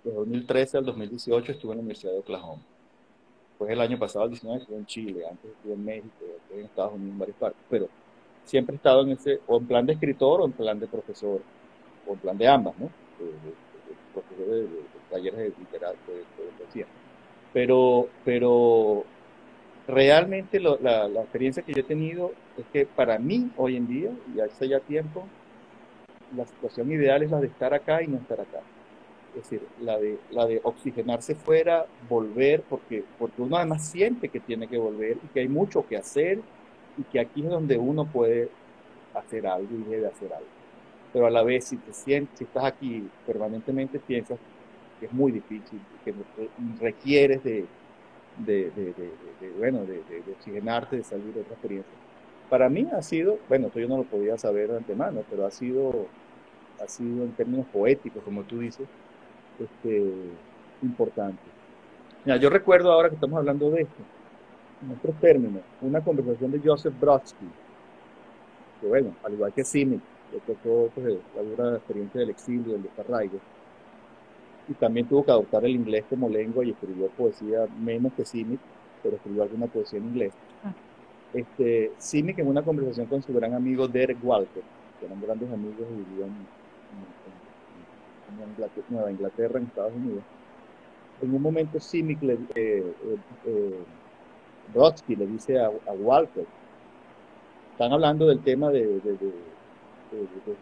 2013 0.03 0.77
al 0.77 0.85
2018 0.85 1.51
estuve 1.51 1.73
en 1.73 1.77
la 1.77 1.81
Universidad 1.81 2.13
de 2.13 2.19
Oklahoma. 2.19 2.61
Después 3.49 3.71
el 3.71 3.81
año 3.81 3.99
pasado, 3.99 4.25
el 4.25 4.31
19, 4.31 4.61
estuve 4.61 4.77
en 4.77 4.85
Chile, 4.85 5.23
antes 5.29 5.51
estuve 5.51 5.73
en 5.73 5.85
México, 5.85 6.09
estuve 6.37 6.59
en 6.59 6.65
Estados 6.65 6.93
Unidos, 6.93 7.11
en 7.11 7.19
varias 7.19 7.37
partes. 7.37 7.61
Pero 7.69 7.89
siempre 8.45 8.75
he 8.75 8.77
estado 8.77 9.01
en 9.03 9.11
ese, 9.11 9.41
o 9.47 9.57
en 9.57 9.67
plan 9.67 9.85
de 9.85 9.93
escritor 9.93 10.41
o 10.41 10.45
en 10.45 10.51
plan 10.53 10.79
de 10.79 10.87
profesor, 10.87 11.41
o 12.07 12.13
en 12.13 12.19
plan 12.19 12.37
de 12.37 12.47
ambas, 12.47 12.77
¿no? 12.79 12.89
profesor 14.13 14.45
de, 14.47 14.67
talleres 15.09 15.39
de 15.39 15.53
literatura, 15.59 16.17
de, 16.17 16.63
poesía. 16.63 16.85
Pero, 17.53 18.07
pero 18.23 19.03
realmente 19.87 20.59
la, 20.59 21.07
la, 21.07 21.21
experiencia 21.21 21.63
que 21.63 21.73
yo 21.73 21.81
he 21.81 21.83
tenido 21.83 22.31
es 22.57 22.65
que 22.71 22.85
para 22.85 23.19
mí 23.19 23.51
hoy 23.57 23.75
en 23.75 23.87
día, 23.87 24.11
y 24.35 24.39
hace 24.39 24.67
ya 24.67 24.79
tiempo, 24.79 25.25
la 26.35 26.45
situación 26.45 26.91
ideal 26.91 27.23
es 27.23 27.31
la 27.31 27.39
de 27.39 27.47
estar 27.47 27.73
acá 27.73 28.01
y 28.01 28.07
no 28.07 28.17
estar 28.17 28.39
acá. 28.39 28.59
Es 29.35 29.43
decir, 29.43 29.61
la 29.81 29.97
de, 29.97 30.17
la 30.31 30.45
de 30.45 30.59
oxigenarse 30.63 31.35
fuera, 31.35 31.85
volver, 32.09 32.63
porque, 32.69 33.03
porque 33.17 33.41
uno 33.41 33.57
además 33.57 33.85
siente 33.85 34.29
que 34.29 34.39
tiene 34.39 34.67
que 34.67 34.77
volver 34.77 35.17
y 35.23 35.27
que 35.27 35.39
hay 35.39 35.47
mucho 35.47 35.87
que 35.87 35.97
hacer 35.97 36.39
y 36.97 37.03
que 37.03 37.19
aquí 37.19 37.43
es 37.43 37.49
donde 37.49 37.77
uno 37.77 38.05
puede 38.05 38.49
hacer 39.13 39.47
algo 39.47 39.69
y 39.73 39.89
debe 39.89 40.07
hacer 40.07 40.33
algo. 40.33 40.49
Pero 41.13 41.27
a 41.27 41.29
la 41.29 41.43
vez, 41.43 41.65
si 41.65 41.77
te 41.77 41.93
sientes, 41.93 42.37
si 42.37 42.43
estás 42.43 42.65
aquí 42.65 43.09
permanentemente, 43.25 43.99
piensas 43.99 44.37
que 44.99 45.07
es 45.07 45.13
muy 45.13 45.31
difícil, 45.31 45.79
que 46.05 46.13
requieres 46.79 47.43
de, 47.43 47.65
de, 48.37 48.71
de, 48.71 48.93
de 48.93 49.49
bueno, 49.57 49.85
de, 49.85 50.01
oxigenarte, 50.37 50.97
de 50.97 51.03
salir 51.03 51.33
de 51.33 51.41
otra 51.41 51.53
experiencia. 51.53 51.91
Para 52.49 52.69
mí 52.69 52.87
ha 52.91 53.01
sido, 53.01 53.39
bueno, 53.49 53.67
esto 53.67 53.79
yo 53.79 53.87
no 53.87 53.97
lo 53.97 54.03
podía 54.03 54.37
saber 54.37 54.69
de 54.69 54.77
antemano, 54.77 55.23
pero 55.29 55.45
ha 55.45 55.51
sido, 55.51 56.07
ha 56.83 56.87
sido 56.87 57.23
en 57.23 57.31
términos 57.31 57.65
poéticos, 57.71 58.23
como 58.23 58.43
tú 58.43 58.59
dices, 58.59 58.87
este, 59.59 60.13
importante. 60.81 61.41
Mira, 62.25 62.37
yo 62.37 62.49
recuerdo 62.49 62.91
ahora 62.91 63.09
que 63.09 63.15
estamos 63.15 63.37
hablando 63.37 63.69
de 63.71 63.83
esto, 63.83 64.03
en 64.83 64.91
otros 64.91 65.15
términos, 65.19 65.61
una 65.81 66.01
conversación 66.01 66.51
de 66.51 66.59
Joseph 66.63 66.93
Brodsky, 66.99 67.45
que 68.79 68.87
bueno, 68.87 69.15
al 69.23 69.33
igual 69.33 69.53
que 69.53 69.63
Simic, 69.63 70.01
que 70.31 70.39
tocó 70.39 70.89
pues, 70.93 71.17
la 71.35 71.41
dura 71.41 71.77
experiencia 71.77 72.21
del 72.21 72.29
exilio, 72.31 72.73
del 72.73 72.83
desarraigo, 72.83 73.39
y 74.67 74.73
también 74.73 75.07
tuvo 75.07 75.25
que 75.25 75.31
adoptar 75.31 75.65
el 75.65 75.71
inglés 75.71 76.05
como 76.09 76.29
lengua 76.29 76.63
y 76.63 76.71
escribió 76.71 77.07
poesía 77.09 77.67
menos 77.79 78.13
que 78.13 78.25
Simic, 78.25 78.59
pero 79.03 79.15
escribió 79.15 79.43
alguna 79.43 79.67
poesía 79.67 79.99
en 79.99 80.05
inglés. 80.05 80.33
Ah. 80.63 80.73
Este, 81.33 81.91
Simic 81.97 82.39
en 82.39 82.47
una 82.47 82.61
conversación 82.61 83.07
con 83.07 83.21
su 83.21 83.33
gran 83.33 83.53
amigo 83.53 83.87
Derek 83.87 84.17
Walker, 84.23 84.63
que 84.99 85.05
eran 85.05 85.21
grandes 85.21 85.51
amigos 85.51 85.87
y 85.89 86.09
vivían 86.11 86.29
en, 86.91 88.85
Nueva 88.89 89.11
Inglaterra, 89.11 89.59
en 89.59 89.65
Estados 89.65 89.93
Unidos. 89.93 90.23
En 91.21 91.33
un 91.33 91.41
momento 91.41 91.79
Simic 91.79 92.21
le, 92.21 92.33
eh, 92.33 92.39
eh, 92.55 93.17
eh 93.45 93.79
Brodsky 94.73 95.15
le 95.15 95.27
dice 95.27 95.59
a, 95.59 95.69
Walker, 95.93 96.45
están 97.71 97.91
hablando 97.91 98.27
del 98.27 98.39
tema 98.39 98.69
de, 98.69 99.01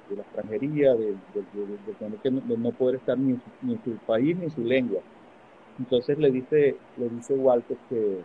la 0.10 0.22
extranjería, 0.22 0.96
de, 0.96 1.16
no 2.58 2.72
poder 2.72 2.96
estar 2.96 3.18
ni, 3.18 3.34
en 3.34 3.84
su 3.84 3.92
país 4.06 4.38
ni 4.38 4.46
en 4.46 4.52
su 4.52 4.62
lengua. 4.62 5.02
Entonces 5.78 6.18
le 6.18 6.32
dice, 6.32 6.76
le 6.98 7.10
dice 7.10 7.36
Walter 7.36 7.78
que, 7.90 8.20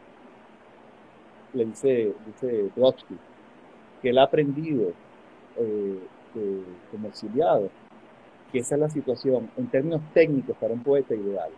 le 1.52 1.64
dice, 1.66 2.14
dice 2.26 2.70
Brodsky, 2.74 3.16
que 4.02 4.10
él 4.10 4.18
ha 4.18 4.24
aprendido 4.24 4.92
eh, 5.56 5.98
como 6.90 7.08
exiliado, 7.08 7.70
que 8.54 8.60
esa 8.60 8.76
es 8.76 8.80
la 8.80 8.88
situación 8.88 9.50
en 9.56 9.66
términos 9.66 10.00
técnicos 10.14 10.56
para 10.58 10.72
un 10.72 10.84
poeta 10.84 11.12
ideal. 11.12 11.50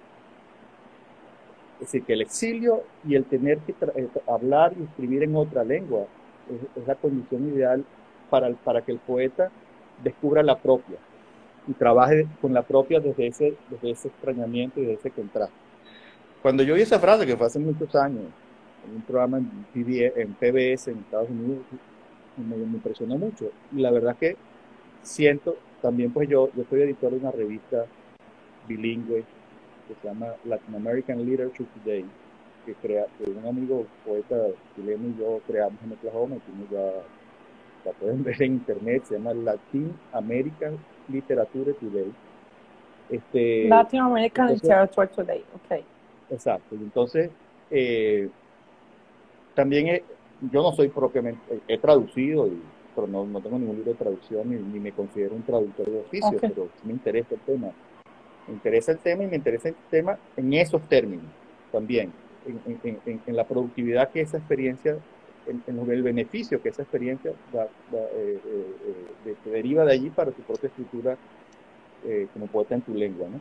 Es 1.75 1.81
decir, 1.81 2.05
que 2.05 2.15
el 2.15 2.23
exilio 2.23 2.85
y 3.07 3.17
el 3.17 3.27
tener 3.27 3.59
que 3.59 3.75
eh, 3.97 4.09
hablar 4.27 4.73
y 4.81 4.85
escribir 4.85 5.23
en 5.23 5.37
otra 5.37 5.63
lengua 5.63 6.07
es, 6.51 6.87
la 6.87 6.95
condición 6.95 7.55
ideal 7.55 7.85
para, 8.31 8.51
para 8.55 8.81
que 8.81 8.93
el 8.93 8.99
poeta 8.99 9.51
descubra 10.03 10.43
la 10.43 10.57
propia 10.57 10.97
y 11.69 11.75
trabaje 11.75 12.27
con 12.41 12.55
la 12.55 12.63
propia 12.63 12.99
desde 12.99 13.27
ese, 13.27 13.57
desde 13.69 13.91
ese 13.91 14.09
extrañamiento 14.09 14.81
y 14.81 14.87
desde 14.87 15.01
ese 15.01 15.11
contraste. 15.11 15.55
Cuando 16.41 16.63
yo 16.63 16.77
oí 16.77 16.81
esa 16.81 16.99
frase, 16.99 17.27
que 17.27 17.37
fue 17.37 17.47
hace 17.47 17.59
muchos 17.59 17.95
años, 17.95 18.23
en 18.89 18.97
un 18.97 19.03
programa 19.03 19.37
en, 19.37 20.35
PBS 20.35 20.89
en 20.89 21.01
Estados 21.01 21.29
Unidos, 21.29 21.59
me, 22.39 22.57
impresionó 22.57 23.19
mucho. 23.19 23.51
Y 23.71 23.81
la 23.81 23.91
verdad 23.91 24.17
que 24.17 24.39
siento, 25.03 25.59
también 25.87 26.11
pues 26.13 26.29
yo, 26.29 26.51
yo 26.57 26.65
soy 26.69 26.83
editor 26.83 27.13
de 27.13 27.19
una 27.19 27.31
revista 27.31 27.87
bilingüe 28.67 29.25
que 29.87 29.95
se 29.95 30.09
llama 30.09 30.35
Latin 30.45 30.75
American 30.75 31.25
Literature 31.25 31.69
Today, 31.77 32.05
que, 32.65 32.75
crea, 32.75 33.07
que 33.17 33.31
un 33.31 33.47
amigo 33.47 33.87
poeta 34.05 34.35
chileno 34.75 35.07
y 35.07 35.17
yo 35.17 35.41
creamos 35.47 35.79
en 35.85 35.93
Oklahoma, 35.93 36.35
y 36.35 36.75
ya 36.75 36.91
la 37.85 37.93
pueden 37.93 38.25
ver 38.25 38.43
en 38.43 38.55
internet, 38.55 39.05
se 39.05 39.15
llama 39.15 39.33
Latin 39.33 39.97
American 40.13 40.77
Literature 41.07 41.75
Today. 41.75 42.13
Este, 43.09 43.69
Latin 43.69 44.01
American 44.01 44.49
Literature 44.55 45.07
Today, 45.07 45.45
ok. 45.55 45.85
Exacto, 46.31 46.75
entonces 46.75 47.31
eh, 47.71 48.29
también 49.55 50.03
yo 50.51 50.63
no 50.65 50.73
soy 50.73 50.89
propiamente, 50.89 51.61
he 51.69 51.79
traducido, 51.79 52.49
y, 52.49 52.61
pero 52.97 53.07
no, 53.07 53.27
no 53.27 53.41
tengo 53.41 53.59
ningún 53.59 53.77
libro 53.77 53.93
de 53.93 53.99
traducción 53.99 54.51
ni, 54.51 54.81
me 54.81 54.91
considero 54.91 55.37
un 55.37 55.43
traductor 55.43 55.89
de 55.89 56.01
oficio, 56.01 56.37
pero 56.41 56.69
me 56.83 56.93
interesa 56.93 57.35
el 57.35 57.41
tema 57.43 57.73
me 58.47 58.55
interesa 58.55 58.93
el 58.93 58.99
tema 58.99 59.25
y 59.25 59.27
me 59.27 59.37
interesa 59.37 59.69
el 59.69 59.75
tema 59.91 60.19
en 60.37 60.53
esos 60.55 60.83
términos 60.89 61.27
también, 61.73 62.13
en, 62.47 63.37
la 63.37 63.45
productividad 63.45 64.11
que 64.11 64.21
esa 64.21 64.39
experiencia, 64.39 64.99
en, 65.47 65.91
el 65.91 66.03
beneficio 66.03 66.63
que 66.63 66.69
esa 66.69 66.83
experiencia 66.83 67.33
eh, 67.33 67.67
eh, 68.13 68.41
eh, 69.27 69.35
deriva 69.51 69.85
de 69.85 69.93
allí 69.93 70.11
para 70.11 70.31
tu 70.31 70.43
propia 70.43 70.69
escritura 70.69 71.17
como 72.33 72.47
poeta 72.47 72.77
en 72.77 72.83
tu 72.83 72.95
lengua. 72.95 73.27
¿no? 73.29 73.41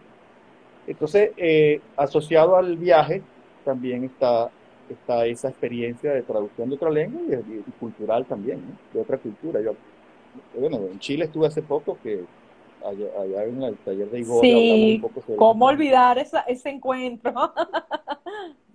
Entonces, 0.87 1.31
asociado 1.95 2.57
al 2.57 2.77
viaje, 2.77 3.21
también 3.63 4.05
está, 4.05 4.49
está 4.89 5.25
esa 5.25 5.49
experiencia 5.49 6.13
de 6.13 6.21
traducción 6.21 6.69
de 6.69 6.75
otra 6.75 6.89
lengua 6.89 7.21
y, 7.27 7.71
cultural 7.79 8.25
también, 8.25 8.61
de 8.93 9.01
otra 9.01 9.17
cultura. 9.17 9.61
Yo, 9.61 9.73
bueno, 10.59 10.77
en 10.77 10.99
Chile 10.99 11.25
estuve 11.25 11.47
hace 11.47 11.61
poco 11.61 11.97
que 12.01 12.23
allá, 12.85 13.43
en 13.43 13.63
el 13.63 13.75
taller 13.77 14.09
de 14.09 14.19
Igor. 14.19 14.41
Sí, 14.41 15.01
¿cómo 15.37 15.65
olvidar 15.65 16.17
ese 16.17 16.69
encuentro? 16.69 17.33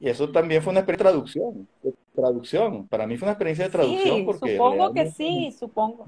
y 0.00 0.08
eso 0.08 0.30
también 0.30 0.62
fue 0.62 0.72
una 0.72 0.80
experiencia 0.80 1.06
de 1.06 1.12
traducción, 1.12 1.68
de 1.82 1.94
traducción. 2.14 2.88
Para 2.88 3.06
mí 3.06 3.16
fue 3.16 3.26
una 3.26 3.32
experiencia 3.32 3.64
de 3.66 3.70
traducción. 3.70 4.16
Sí, 4.16 4.22
porque 4.24 4.56
supongo 4.56 4.92
que 4.92 5.10
sí, 5.10 5.52
supongo. 5.58 6.06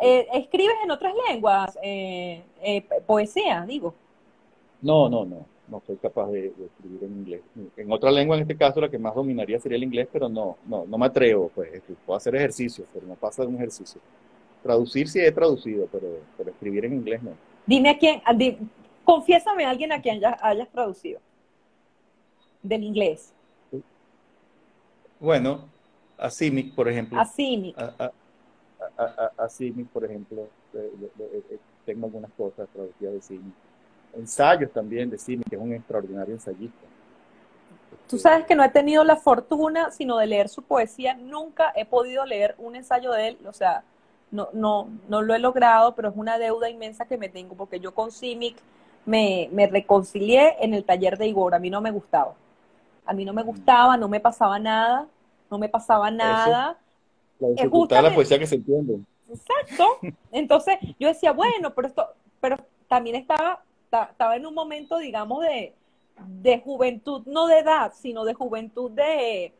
Eh, 0.00 0.26
¿Escribes 0.32 0.76
en 0.82 0.90
otras 0.90 1.14
lenguas? 1.28 1.78
Eh, 1.82 2.42
eh, 2.62 2.84
poesía, 3.06 3.64
digo. 3.66 3.94
No, 4.80 5.08
no, 5.08 5.24
no. 5.24 5.46
No 5.72 5.82
soy 5.86 5.96
capaz 5.96 6.30
de, 6.30 6.48
escribir 6.48 7.02
en 7.02 7.12
inglés. 7.12 7.40
En 7.78 7.90
otra 7.90 8.10
lengua, 8.10 8.36
en 8.36 8.42
este 8.42 8.58
caso, 8.58 8.78
la 8.78 8.90
que 8.90 8.98
más 8.98 9.14
dominaría 9.14 9.58
sería 9.58 9.76
el 9.76 9.84
inglés, 9.84 10.06
pero 10.12 10.28
no, 10.28 10.58
no, 10.66 10.84
no 10.84 10.98
me 10.98 11.06
atrevo. 11.06 11.50
Pues 11.54 11.80
puedo 12.04 12.14
hacer 12.14 12.36
ejercicios, 12.36 12.86
pero 12.92 13.06
no 13.06 13.14
pasa 13.14 13.40
de 13.40 13.48
un 13.48 13.54
ejercicio. 13.54 13.98
Traducir 14.62 15.08
sí 15.08 15.18
he 15.18 15.32
traducido, 15.32 15.88
pero, 15.90 16.18
pero 16.36 16.50
escribir 16.50 16.84
en 16.84 16.92
inglés 16.92 17.22
no. 17.22 17.30
Dime 17.66 17.88
a 17.88 17.96
quién, 17.96 18.20
confiésame 19.02 19.64
a 19.64 19.70
alguien 19.70 19.92
a 19.92 20.02
quien 20.02 20.20
hayas 20.42 20.68
traducido. 20.68 21.20
Del 22.62 22.84
inglés. 22.84 23.32
Bueno, 25.18 25.70
a 26.18 26.28
Simic, 26.28 26.74
por 26.74 26.86
ejemplo. 26.86 27.18
A 27.18 27.24
Simic. 27.24 27.78
A, 27.78 28.12
a, 28.98 29.32
a, 29.38 29.48
Simic, 29.48 29.88
por 29.88 30.04
ejemplo. 30.04 30.42
Eh, 30.74 30.90
eh, 31.18 31.42
eh, 31.50 31.58
tengo 31.86 32.08
algunas 32.08 32.30
cosas 32.32 32.68
traducidas 32.68 33.14
de 33.14 33.22
Simic. 33.22 33.54
Ensayos 34.14 34.70
también 34.72 35.10
de 35.10 35.18
Simi, 35.18 35.44
que 35.44 35.56
es 35.56 35.62
un 35.62 35.72
extraordinario 35.72 36.34
ensayista. 36.34 36.86
Tú 38.08 38.18
sabes 38.18 38.46
que 38.46 38.54
no 38.54 38.62
he 38.62 38.68
tenido 38.68 39.04
la 39.04 39.16
fortuna, 39.16 39.90
sino 39.90 40.18
de 40.18 40.26
leer 40.26 40.48
su 40.48 40.62
poesía. 40.62 41.14
Nunca 41.14 41.72
he 41.74 41.86
podido 41.86 42.26
leer 42.26 42.54
un 42.58 42.76
ensayo 42.76 43.12
de 43.12 43.28
él. 43.28 43.38
O 43.46 43.52
sea, 43.52 43.84
no, 44.30 44.48
no, 44.52 44.88
no 45.08 45.22
lo 45.22 45.34
he 45.34 45.38
logrado, 45.38 45.94
pero 45.94 46.10
es 46.10 46.14
una 46.16 46.38
deuda 46.38 46.68
inmensa 46.68 47.06
que 47.06 47.16
me 47.16 47.28
tengo, 47.28 47.54
porque 47.54 47.80
yo 47.80 47.94
con 47.94 48.12
Simic 48.12 48.56
me, 49.06 49.48
me 49.52 49.66
reconcilié 49.66 50.56
en 50.60 50.74
el 50.74 50.84
taller 50.84 51.16
de 51.16 51.26
Igor. 51.26 51.54
A 51.54 51.58
mí 51.58 51.70
no 51.70 51.80
me 51.80 51.90
gustaba. 51.90 52.34
A 53.04 53.12
mí 53.12 53.24
no 53.24 53.32
me 53.32 53.42
gustaba, 53.42 53.96
no 53.96 54.08
me 54.08 54.20
pasaba 54.20 54.58
nada, 54.58 55.06
no 55.50 55.58
me 55.58 55.68
pasaba 55.68 56.10
nada. 56.10 56.78
la 57.38 57.48
dificultad 57.48 57.96
de 57.96 58.02
la 58.10 58.14
poesía 58.14 58.38
que 58.38 58.46
se 58.46 58.56
entiende. 58.56 59.00
Exacto. 59.28 59.98
Entonces 60.30 60.78
yo 60.98 61.08
decía, 61.08 61.32
bueno, 61.32 61.74
pero 61.74 61.88
esto, 61.88 62.06
pero 62.40 62.56
también 62.88 63.16
estaba, 63.16 63.62
estaba 64.10 64.36
en 64.36 64.46
un 64.46 64.54
momento, 64.54 64.98
digamos, 64.98 65.42
de, 65.42 65.74
de 66.26 66.60
juventud, 66.60 67.22
no 67.26 67.46
de 67.46 67.58
edad, 67.58 67.92
sino 67.94 68.24
de 68.24 68.34
juventud 68.34 68.90
de, 68.90 69.52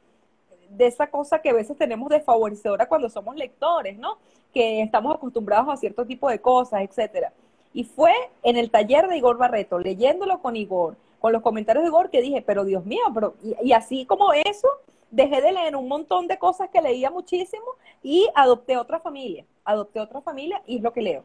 de 0.71 0.87
esa 0.87 1.09
cosa 1.09 1.41
que 1.41 1.51
a 1.51 1.55
veces 1.55 1.77
tenemos 1.77 2.09
de 2.09 2.21
favorecedora 2.21 2.89
cuando 2.89 3.09
somos 3.09 3.37
lectores, 3.37 3.99
¿no? 3.99 4.19
Que 4.53 4.83
estamos 4.83 5.15
acostumbrados 5.15 5.69
a 5.69 5.77
cierto 5.77 6.07
tipo 6.07 6.29
de 6.29 6.41
cosas, 6.41 6.83
etcétera. 6.83 7.33
Y 7.75 7.85
fue 7.85 8.13
en 8.43 8.57
el 8.57 8.71
taller 8.71 9.09
de 9.09 9.17
Igor 9.17 9.39
Barreto, 9.39 9.79
leyéndolo 9.79 10.41
con 10.41 10.57
Igor, 10.57 10.97
con 11.21 11.33
los 11.33 11.43
comentarios 11.43 11.85
de 11.85 11.89
Igor, 11.89 12.11
que 12.11 12.21
dije, 12.21 12.43
pero 12.43 12.65
Dios 12.65 12.85
mío, 12.85 13.03
pero, 13.15 13.35
y, 13.63 13.73
así 13.73 14.05
como 14.07 14.33
eso, 14.33 14.69
dejé 15.11 15.41
de 15.41 15.53
leer 15.53 15.77
un 15.77 15.89
montón 15.89 16.27
de 16.27 16.39
cosas 16.39 16.69
que 16.71 16.83
leía 16.83 17.11
muchísimo 17.11 17.65
y 18.03 18.29
adopté 18.35 18.77
otra 18.77 19.01
familia, 19.01 19.45
adopté 19.65 20.01
otra 20.01 20.21
familia 20.21 20.63
y 20.67 20.77
es 20.77 20.83
lo 20.83 20.93
que 20.93 21.03
leo. 21.03 21.25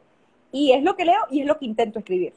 Y 0.51 0.71
es 0.71 0.83
lo 0.83 0.95
que 0.95 1.05
leo 1.05 1.21
y 1.29 1.41
es 1.41 1.45
lo 1.45 1.57
que 1.57 1.65
intento 1.65 1.99
escribir. 1.99 2.33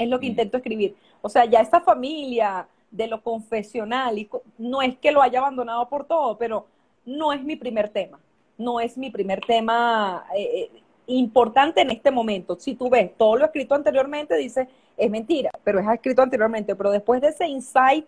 Es 0.00 0.08
lo 0.08 0.18
que 0.18 0.26
mm. 0.26 0.30
intento 0.30 0.56
escribir. 0.56 0.96
O 1.20 1.28
sea, 1.28 1.44
ya 1.44 1.60
esta 1.60 1.82
familia 1.82 2.66
de 2.90 3.06
lo 3.06 3.22
confesional, 3.22 4.18
y 4.18 4.28
no 4.56 4.80
es 4.80 4.96
que 4.98 5.12
lo 5.12 5.20
haya 5.20 5.40
abandonado 5.40 5.86
por 5.90 6.04
todo, 6.04 6.38
pero 6.38 6.66
no 7.04 7.34
es 7.34 7.44
mi 7.44 7.54
primer 7.54 7.90
tema. 7.90 8.18
No 8.56 8.80
es 8.80 8.96
mi 8.96 9.10
primer 9.10 9.40
tema 9.40 10.24
eh, 10.34 10.70
eh, 10.72 10.82
importante 11.06 11.82
en 11.82 11.90
este 11.90 12.10
momento. 12.10 12.56
Si 12.58 12.74
tú 12.74 12.88
ves 12.88 13.10
todo 13.16 13.36
lo 13.36 13.44
escrito 13.44 13.74
anteriormente, 13.74 14.36
dices, 14.36 14.68
es 14.96 15.10
mentira, 15.10 15.50
pero 15.62 15.78
es 15.78 15.86
escrito 15.86 16.22
anteriormente. 16.22 16.74
Pero 16.74 16.90
después 16.90 17.20
de 17.20 17.28
ese 17.28 17.46
insight, 17.46 18.06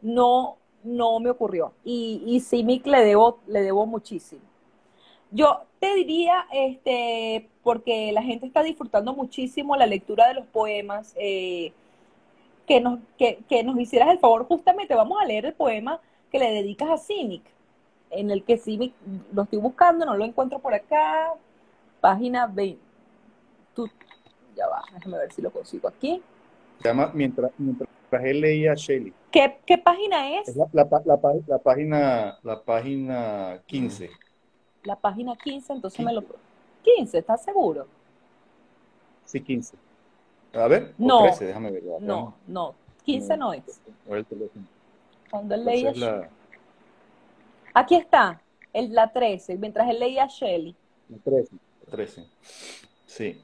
no, 0.00 0.56
no 0.84 1.20
me 1.20 1.28
ocurrió. 1.28 1.72
Y, 1.84 2.22
y 2.26 2.40
Simic 2.40 2.86
le 2.86 3.04
debo, 3.04 3.40
le 3.46 3.60
debo 3.60 3.84
muchísimo. 3.84 4.42
Yo 5.30 5.60
te 5.86 5.94
diría, 5.94 6.46
este, 6.52 7.48
porque 7.62 8.10
la 8.10 8.22
gente 8.22 8.44
está 8.44 8.64
disfrutando 8.64 9.14
muchísimo 9.14 9.76
la 9.76 9.86
lectura 9.86 10.26
de 10.26 10.34
los 10.34 10.46
poemas, 10.46 11.14
eh, 11.16 11.72
que, 12.66 12.80
nos, 12.80 12.98
que, 13.16 13.62
nos 13.62 13.78
hicieras 13.78 14.08
el 14.08 14.18
favor, 14.18 14.46
justamente 14.46 14.96
vamos 14.96 15.22
a 15.22 15.24
leer 15.24 15.46
el 15.46 15.52
poema 15.54 16.00
que 16.32 16.40
le 16.40 16.50
dedicas 16.50 16.90
a 16.90 16.98
Simic, 16.98 17.44
en 18.10 18.32
el 18.32 18.42
que 18.42 18.58
Simic, 18.58 18.94
lo 19.32 19.44
estoy 19.44 19.60
buscando, 19.60 20.04
no 20.04 20.16
lo 20.16 20.24
encuentro 20.24 20.58
por 20.58 20.74
acá, 20.74 21.32
página 22.00 22.48
20. 22.48 22.82
Tú, 23.72 23.88
ya 24.56 24.66
va, 24.66 24.82
déjame 24.92 25.18
ver 25.18 25.32
si 25.32 25.40
lo 25.40 25.52
consigo 25.52 25.86
aquí. 25.86 26.20
Se 26.82 26.88
llama 26.88 27.12
Mientras, 27.14 27.52
mientras 27.58 27.88
él 28.24 28.40
leía 28.40 28.72
a 28.72 28.74
Shelley. 28.74 29.12
¿Qué, 29.30 29.56
¿Qué, 29.64 29.78
página 29.78 30.36
es? 30.40 30.48
es 30.48 30.56
la, 30.56 30.66
la, 30.72 30.88
la, 31.46 31.58
página, 31.58 32.38
la 32.42 32.60
página 32.64 33.62
15. 33.66 34.25
La 34.86 34.94
página 34.94 35.34
15, 35.36 35.72
entonces 35.72 36.04
me 36.04 36.12
lo... 36.12 36.24
15, 36.82 37.18
¿estás 37.18 37.42
seguro? 37.42 37.88
Sí, 39.24 39.40
15. 39.40 39.76
A 40.54 40.68
ver, 40.68 40.94
no, 40.96 41.24
13, 41.24 41.46
déjame 41.46 41.72
ver. 41.72 41.82
No, 42.00 42.34
no, 42.46 42.74
15 43.04 43.36
no, 43.36 43.52
es. 43.52 43.64
Cuando 45.28 45.54
él 45.56 45.64
leía... 45.64 45.92
La... 45.92 46.28
Aquí 47.74 47.96
está, 47.96 48.40
el, 48.72 48.94
la 48.94 49.12
13, 49.12 49.58
mientras 49.58 49.90
él 49.90 49.98
leía 49.98 50.24
a 50.24 50.28
Shelley. 50.28 50.74
La 51.08 51.18
13. 51.18 51.56
13. 51.90 52.26
Sí. 53.06 53.42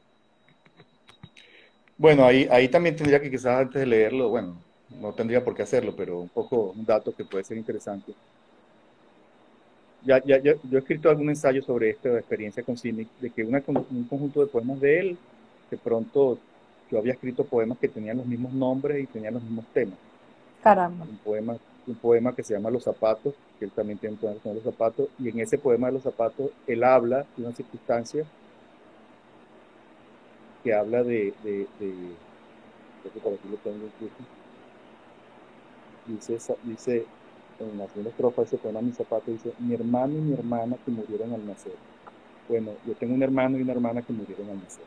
Bueno, 1.99 2.25
ahí, 2.25 2.49
ahí 2.51 2.69
también 2.69 2.95
tendría 2.95 3.21
que 3.21 3.31
quizás 3.31 3.59
antes 3.59 3.81
de 3.81 3.87
leerlo, 3.87 4.29
bueno, 4.29 4.57
no 5.01 5.13
tendría 5.13 5.45
por 5.45 5.57
qué 5.57 5.63
hacerlo, 5.63 5.95
pero 5.97 6.21
un 6.21 6.29
poco 6.29 6.71
un 6.71 6.87
dato 6.87 7.13
que 7.13 7.25
puede 7.25 7.43
ser 7.43 7.57
interesante. 7.57 8.15
Ya, 10.05 10.23
ya, 10.25 10.39
yo 10.43 10.57
he 10.73 10.79
escrito 10.79 11.09
algún 11.09 11.29
ensayo 11.29 11.63
sobre 11.63 11.91
esta 11.91 12.09
experiencia 12.19 12.63
con 12.63 12.77
Simic, 12.77 13.09
de 13.21 13.31
que 13.31 13.45
una, 13.45 13.63
un 13.67 14.05
conjunto 14.05 14.41
de 14.41 14.47
poemas 14.47 14.81
de 14.81 14.99
él, 14.99 15.19
de 15.71 15.77
pronto 15.77 16.39
yo 16.91 16.99
había 16.99 17.13
escrito 17.13 17.45
poemas 17.45 17.79
que 17.79 17.89
tenían 17.89 18.17
los 18.17 18.27
mismos 18.27 18.53
nombres 18.53 19.03
y 19.03 19.07
tenían 19.07 19.35
los 19.35 19.43
mismos 19.43 19.65
temas. 19.73 19.95
Caramba. 20.63 21.05
Un 21.05 21.17
poema, 21.19 21.57
un 21.87 21.95
poema 21.95 22.35
que 22.35 22.43
se 22.43 22.55
llama 22.55 22.71
Los 22.71 22.85
Zapatos, 22.85 23.35
que 23.59 23.65
él 23.65 23.71
también 23.71 23.99
tiene 23.99 24.15
un 24.15 24.21
poema 24.21 24.41
con 24.43 24.55
Los 24.55 24.65
Zapatos, 24.65 25.09
y 25.19 25.29
en 25.29 25.41
ese 25.41 25.57
poema 25.57 25.87
de 25.87 25.95
Los 25.95 26.03
Zapatos 26.03 26.51
él 26.67 26.83
habla 26.83 27.25
de 27.37 27.45
una 27.45 27.55
circunstancia 27.55 28.25
que 30.63 30.75
habla 30.75 31.03
de, 31.03 31.33
de, 31.43 31.67
de, 31.81 32.15
por 33.23 33.35
aquí 33.35 33.49
lo 33.51 33.57
tengo 33.57 33.89
dice, 36.07 36.39
dice 36.65 37.05
en 37.71 37.79
la 37.79 37.87
segunda 37.89 38.11
estrofa 38.11 38.43
ese 38.43 38.59
poema 38.59 38.81
Mi 38.81 38.93
Zapato, 38.93 39.31
dice, 39.31 39.53
mi 39.59 39.75
hermano 39.75 40.15
y 40.15 40.21
mi 40.21 40.35
hermana 40.35 40.77
que 40.85 40.91
murieron 40.91 41.33
al 41.33 41.47
nacer. 41.47 41.73
Bueno, 42.49 42.73
yo 42.87 42.95
tengo 42.95 43.15
un 43.15 43.23
hermano 43.23 43.59
y 43.59 43.63
una 43.63 43.73
hermana 43.73 44.03
que 44.03 44.13
murieron 44.13 44.49
al 44.51 44.57
nacer. 44.57 44.85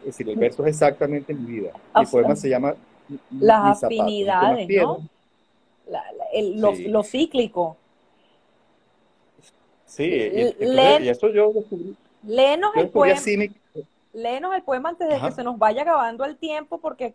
Es 0.00 0.06
decir, 0.06 0.28
el 0.28 0.36
verso 0.36 0.64
es 0.64 0.70
exactamente 0.70 1.34
mi 1.34 1.60
vida. 1.60 1.72
El 1.94 2.06
poema 2.06 2.34
se 2.34 2.48
llama 2.48 2.74
Las 3.30 3.84
afinidades, 3.84 4.68
¿no? 4.68 5.00
lo, 6.88 7.02
cíclico. 7.02 7.76
Sí, 9.86 10.04
y, 10.04 11.08
eso 11.08 11.28
yo 11.30 11.52
descubrí. 11.52 11.96
Léenos 12.22 12.76
el 12.76 12.88
poema. 12.88 13.20
Léenos 14.12 14.54
el 14.54 14.62
poema 14.62 14.88
antes 14.90 15.08
de 15.08 15.20
que 15.20 15.32
se 15.32 15.42
nos 15.42 15.58
vaya 15.58 15.82
acabando 15.82 16.24
el 16.24 16.36
tiempo, 16.36 16.78
porque 16.78 17.14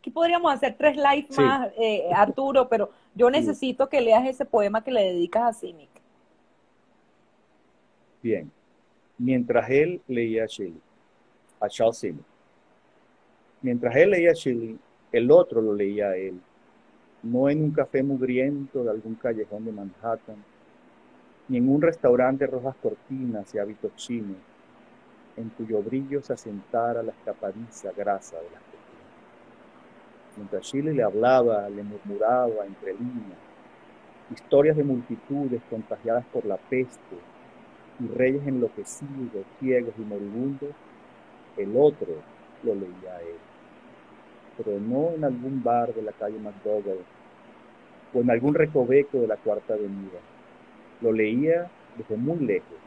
aquí, 0.00 0.10
podríamos 0.10 0.52
hacer 0.52 0.74
tres 0.76 0.96
lives 0.96 1.36
más, 1.36 1.70
eh, 1.78 2.10
Arturo, 2.12 2.68
pero 2.68 2.90
yo 3.14 3.30
necesito 3.30 3.88
que 3.88 4.00
leas 4.00 4.26
ese 4.26 4.44
poema 4.44 4.82
que 4.82 4.90
le 4.90 5.12
dedicas 5.12 5.42
a 5.42 5.52
Simic. 5.52 5.90
Bien. 8.22 8.50
Mientras 9.18 9.68
él 9.68 10.00
leía 10.08 10.44
a 10.44 10.46
Shelley, 10.46 10.80
a 11.60 11.68
Charles 11.68 11.98
Simic. 11.98 12.24
Mientras 13.60 13.94
él 13.94 14.10
leía 14.10 14.30
a 14.30 14.34
Shelley, 14.34 14.78
el 15.12 15.30
otro 15.30 15.60
lo 15.60 15.74
leía 15.74 16.08
a 16.08 16.16
él. 16.16 16.40
No 17.22 17.50
en 17.50 17.62
un 17.62 17.70
café 17.70 18.02
mugriento 18.02 18.82
de 18.82 18.90
algún 18.90 19.14
callejón 19.16 19.66
de 19.66 19.72
Manhattan, 19.72 20.42
ni 21.48 21.58
en 21.58 21.68
un 21.68 21.82
restaurante 21.82 22.46
de 22.46 22.50
rojas 22.50 22.76
cortinas 22.82 23.54
y 23.54 23.58
hábitos 23.58 23.94
chinos, 23.96 24.38
en 25.36 25.50
cuyo 25.50 25.82
brillo 25.82 26.22
se 26.22 26.32
asentara 26.32 27.02
la 27.02 27.12
escapadiza 27.12 27.92
grasa 27.92 28.36
de 28.36 28.50
las. 28.50 28.69
Mientras 30.40 30.72
Shelley 30.72 30.94
le 30.94 31.02
hablaba, 31.02 31.68
le 31.68 31.82
murmuraba 31.82 32.64
entre 32.64 32.94
líneas, 32.94 33.38
historias 34.32 34.74
de 34.74 34.84
multitudes 34.84 35.60
contagiadas 35.68 36.24
por 36.32 36.46
la 36.46 36.56
peste 36.56 37.16
y 38.00 38.08
reyes 38.08 38.46
enloquecidos, 38.46 39.44
ciegos 39.58 39.92
y 39.98 40.00
moribundos, 40.00 40.70
el 41.58 41.76
otro 41.76 42.14
lo 42.62 42.74
leía 42.74 43.16
a 43.18 43.20
él. 43.20 43.36
Pero 44.56 44.80
no 44.80 45.10
en 45.14 45.24
algún 45.24 45.62
bar 45.62 45.92
de 45.92 46.00
la 46.00 46.12
calle 46.12 46.38
McDougall 46.38 47.04
o 48.14 48.18
en 48.18 48.30
algún 48.30 48.54
recoveco 48.54 49.18
de 49.18 49.26
la 49.26 49.36
Cuarta 49.36 49.74
Avenida. 49.74 50.20
Lo 51.02 51.12
leía 51.12 51.70
desde 51.98 52.16
muy 52.16 52.38
lejos, 52.38 52.78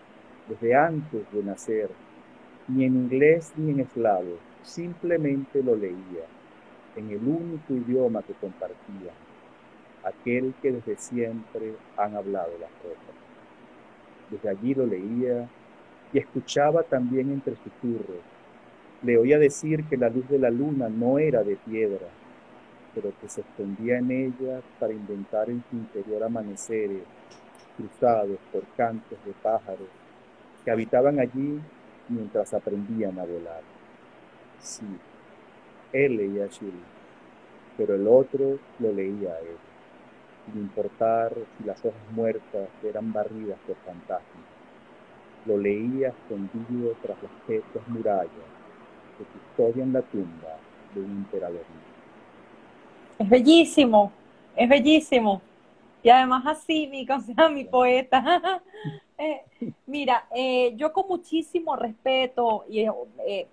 desde 0.49 0.74
antes 0.74 1.32
de 1.32 1.43
nacer, 1.43 1.91
ni 2.68 2.86
en 2.86 2.95
inglés 2.95 3.54
ni 3.58 3.74
en 3.74 3.82
eslavo, 3.82 4.39
simplemente 4.64 5.62
lo 5.62 5.76
leía, 5.76 6.26
en 6.96 7.10
el 7.10 7.28
único 7.28 7.74
idioma 7.74 8.22
que 8.24 8.34
compartía, 8.34 9.12
aquel 10.04 10.54
que 10.62 10.72
desde 10.72 10.98
siempre 10.98 11.74
han 11.98 12.16
hablado 12.16 12.52
las 12.60 12.72
rocas. 12.84 13.16
Desde 14.30 14.50
allí 14.50 14.74
lo 14.74 14.86
leía 14.86 15.48
y 16.12 16.20
escuchaba 16.20 16.84
también 16.84 17.32
entre 17.32 17.56
susurros 17.56 18.34
le 19.04 19.18
oía 19.18 19.38
decir 19.38 19.84
que 19.86 19.98
la 19.98 20.10
luz 20.10 20.28
de 20.30 20.39
la 20.39 20.50
luna 20.50 20.88
no 20.88 21.20
era 21.20 21.44
de 21.44 21.58
piedra, 21.58 22.08
pero 22.96 23.12
que 23.20 23.28
se 23.28 23.41
escondía 23.41 23.98
en 23.98 24.12
ella 24.12 24.62
para 24.80 24.94
inventar 24.94 25.50
en 25.50 25.64
su 25.70 25.76
interior 25.76 26.24
amaneceres 26.24 27.04
cruzados 27.76 28.38
por 28.52 28.64
cantos 28.78 29.18
de 29.26 29.34
pájaros 29.41 29.89
que 30.64 30.72
habitaban 30.72 31.20
allí 31.20 31.60
mientras 32.08 32.54
aprendían 32.54 33.20
a 33.20 33.26
volar. 33.26 33.62
Sí, 34.60 34.86
él 35.94 36.18
leía 36.18 36.46
a 36.46 36.50
pero 37.78 37.96
el 37.96 38.08
otro 38.08 38.60
lo 38.80 38.91
leía 38.91 39.32
a 39.32 39.39
él, 39.39 39.58
sin 40.46 40.62
importar 40.62 41.34
si 41.58 41.64
las 41.64 41.80
hojas 41.80 42.12
muertas 42.12 42.70
eran 42.84 43.14
barridas 43.14 43.58
por 43.66 43.76
fantasmas. 43.78 44.46
Lo 45.46 45.58
leía 45.58 46.10
escondido 46.10 46.96
tras 47.02 47.22
las 47.22 47.32
tetas 47.48 47.88
murallas 47.88 48.30
que 49.18 49.24
custodian 49.26 49.94
la 49.94 50.02
tumba 50.02 50.58
de 50.94 51.02
un 51.02 51.12
emperador. 51.12 51.64
Es 53.20 53.30
bellísimo, 53.30 54.12
es 54.56 54.70
bellísimo. 54.70 55.41
Y 56.02 56.10
además 56.10 56.44
así, 56.46 56.88
mi, 56.88 57.08
o 57.46 57.50
mi 57.50 57.64
poeta. 57.66 58.62
Eh, 59.16 59.44
mira, 59.86 60.26
eh, 60.36 60.74
yo 60.76 60.91
con 60.91 61.08
muchísimo 61.08 61.76
respeto, 61.76 62.66
y 62.68 62.80
eh, 62.80 63.48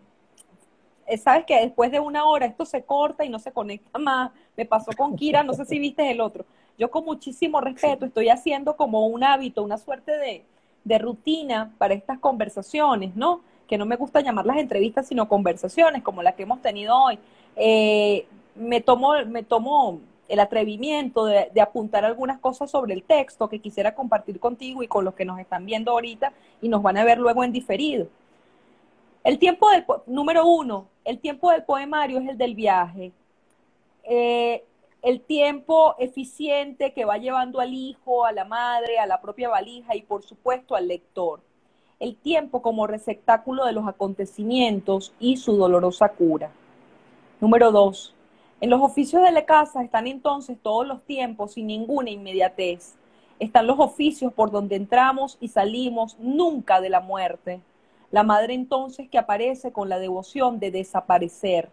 sabes 1.18 1.44
que 1.46 1.60
después 1.60 1.90
de 1.90 2.00
una 2.00 2.24
hora 2.24 2.46
esto 2.46 2.64
se 2.64 2.82
corta 2.82 3.24
y 3.24 3.28
no 3.28 3.38
se 3.38 3.52
conecta 3.52 3.98
más. 3.98 4.30
Me 4.56 4.66
pasó 4.66 4.92
con 4.96 5.16
Kira, 5.16 5.42
no 5.42 5.54
sé 5.54 5.64
si 5.64 5.78
viste 5.80 6.10
el 6.10 6.20
otro. 6.20 6.44
Yo 6.78 6.90
con 6.90 7.04
muchísimo 7.04 7.60
respeto 7.60 8.06
estoy 8.06 8.28
haciendo 8.28 8.76
como 8.76 9.06
un 9.06 9.22
hábito, 9.22 9.62
una 9.62 9.78
suerte 9.78 10.12
de, 10.12 10.44
de 10.84 10.98
rutina 10.98 11.72
para 11.78 11.94
estas 11.94 12.18
conversaciones, 12.18 13.14
¿no? 13.16 13.42
Que 13.68 13.78
no 13.78 13.86
me 13.86 13.96
gusta 13.96 14.20
llamarlas 14.20 14.56
entrevistas, 14.56 15.06
sino 15.06 15.28
conversaciones 15.28 16.02
como 16.02 16.22
las 16.22 16.34
que 16.34 16.44
hemos 16.44 16.62
tenido 16.62 16.96
hoy. 16.96 17.18
me 18.54 18.80
tomo, 18.80 19.12
me 19.26 19.42
tomo 19.42 20.00
el 20.30 20.38
atrevimiento 20.38 21.24
de, 21.24 21.60
apuntar 21.60 22.04
algunas 22.04 22.38
cosas 22.38 22.70
sobre 22.70 22.94
el 22.94 23.02
texto 23.02 23.48
que 23.48 23.58
quisiera 23.58 23.96
compartir 23.96 24.38
contigo 24.38 24.82
y 24.82 24.86
con 24.86 25.04
los 25.04 25.14
que 25.14 25.24
nos 25.24 25.40
están 25.40 25.66
viendo 25.66 25.90
ahorita 25.90 26.32
y 26.62 26.68
nos 26.68 26.82
van 26.82 26.96
a 26.96 27.04
ver 27.04 27.18
luego 27.18 27.42
en 27.42 27.50
diferido. 27.50 28.06
El 29.24 29.40
tiempo 29.40 29.68
del, 29.70 29.84
número 30.06 30.46
uno, 30.46 30.86
el 31.10 31.18
tiempo 31.18 31.50
del 31.50 31.64
poemario 31.64 32.20
es 32.20 32.28
el 32.28 32.38
del 32.38 32.54
viaje. 32.54 33.10
Eh, 34.04 34.62
el 35.02 35.20
tiempo 35.20 35.96
eficiente 35.98 36.92
que 36.92 37.04
va 37.04 37.18
llevando 37.18 37.58
al 37.58 37.74
hijo, 37.74 38.24
a 38.24 38.30
la 38.30 38.44
madre, 38.44 39.00
a 39.00 39.06
la 39.06 39.20
propia 39.20 39.48
valija 39.48 39.96
y 39.96 40.02
por 40.02 40.22
supuesto 40.22 40.76
al 40.76 40.86
lector. 40.86 41.40
El 41.98 42.14
tiempo 42.14 42.62
como 42.62 42.86
receptáculo 42.86 43.66
de 43.66 43.72
los 43.72 43.88
acontecimientos 43.88 45.12
y 45.18 45.36
su 45.36 45.56
dolorosa 45.56 46.10
cura. 46.10 46.52
Número 47.40 47.72
dos, 47.72 48.14
en 48.60 48.70
los 48.70 48.80
oficios 48.80 49.24
de 49.24 49.32
la 49.32 49.44
casa 49.44 49.82
están 49.82 50.06
entonces 50.06 50.58
todos 50.62 50.86
los 50.86 51.02
tiempos 51.02 51.54
sin 51.54 51.66
ninguna 51.66 52.10
inmediatez. 52.10 52.94
Están 53.40 53.66
los 53.66 53.80
oficios 53.80 54.32
por 54.32 54.52
donde 54.52 54.76
entramos 54.76 55.38
y 55.40 55.48
salimos 55.48 56.16
nunca 56.20 56.80
de 56.80 56.90
la 56.90 57.00
muerte. 57.00 57.62
La 58.10 58.24
madre 58.24 58.54
entonces 58.54 59.08
que 59.08 59.18
aparece 59.18 59.72
con 59.72 59.88
la 59.88 59.98
devoción 59.98 60.58
de 60.58 60.72
desaparecer. 60.72 61.70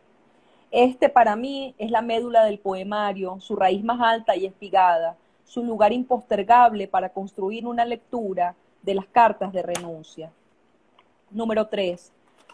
Este 0.70 1.10
para 1.10 1.36
mí 1.36 1.74
es 1.80 1.90
la 1.90 2.02
médula 2.02 2.44
del 2.44 2.60
poemario, 2.60 3.40
su 3.40 3.56
raíz 3.56 3.84
más 3.84 4.00
alta 4.02 4.36
y 4.36 4.46
espigada, 4.46 5.16
su 5.46 5.64
lugar 5.64 5.94
impostergable 5.94 6.88
para 6.88 7.10
construir 7.10 7.66
una 7.66 7.86
lectura 7.86 8.56
de 8.84 8.94
las 8.94 9.08
cartas 9.08 9.52
de 9.52 9.64
renuncia. 9.64 10.32
Número 11.32 11.68
3. 11.68 12.12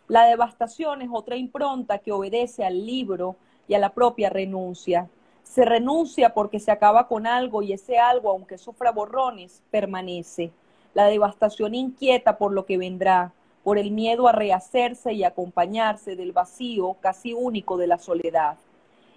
La 0.08 0.26
devastación 0.26 1.02
es 1.02 1.10
otra 1.12 1.36
impronta 1.36 1.98
que 1.98 2.12
obedece 2.12 2.64
al 2.64 2.86
libro 2.86 3.36
y 3.68 3.74
a 3.74 3.80
la 3.80 3.90
propia 3.90 4.30
renuncia. 4.30 5.10
Se 5.44 5.66
renuncia 5.66 6.34
porque 6.34 6.60
se 6.60 6.72
acaba 6.72 7.08
con 7.08 7.28
algo 7.28 7.62
y 7.62 7.74
ese 7.74 7.98
algo, 7.98 8.30
aunque 8.30 8.58
sufra 8.58 8.92
borrones, 8.92 9.62
permanece. 9.72 10.52
La 10.94 11.06
devastación 11.08 11.76
inquieta 11.76 12.38
por 12.38 12.54
lo 12.54 12.66
que 12.66 12.78
vendrá, 12.78 13.34
por 13.64 13.78
el 13.78 13.92
miedo 13.92 14.28
a 14.28 14.34
rehacerse 14.34 15.14
y 15.14 15.24
acompañarse 15.24 16.16
del 16.16 16.34
vacío 16.34 16.98
casi 17.00 17.34
único 17.34 17.78
de 17.78 17.88
la 17.88 17.98
soledad. 17.98 18.58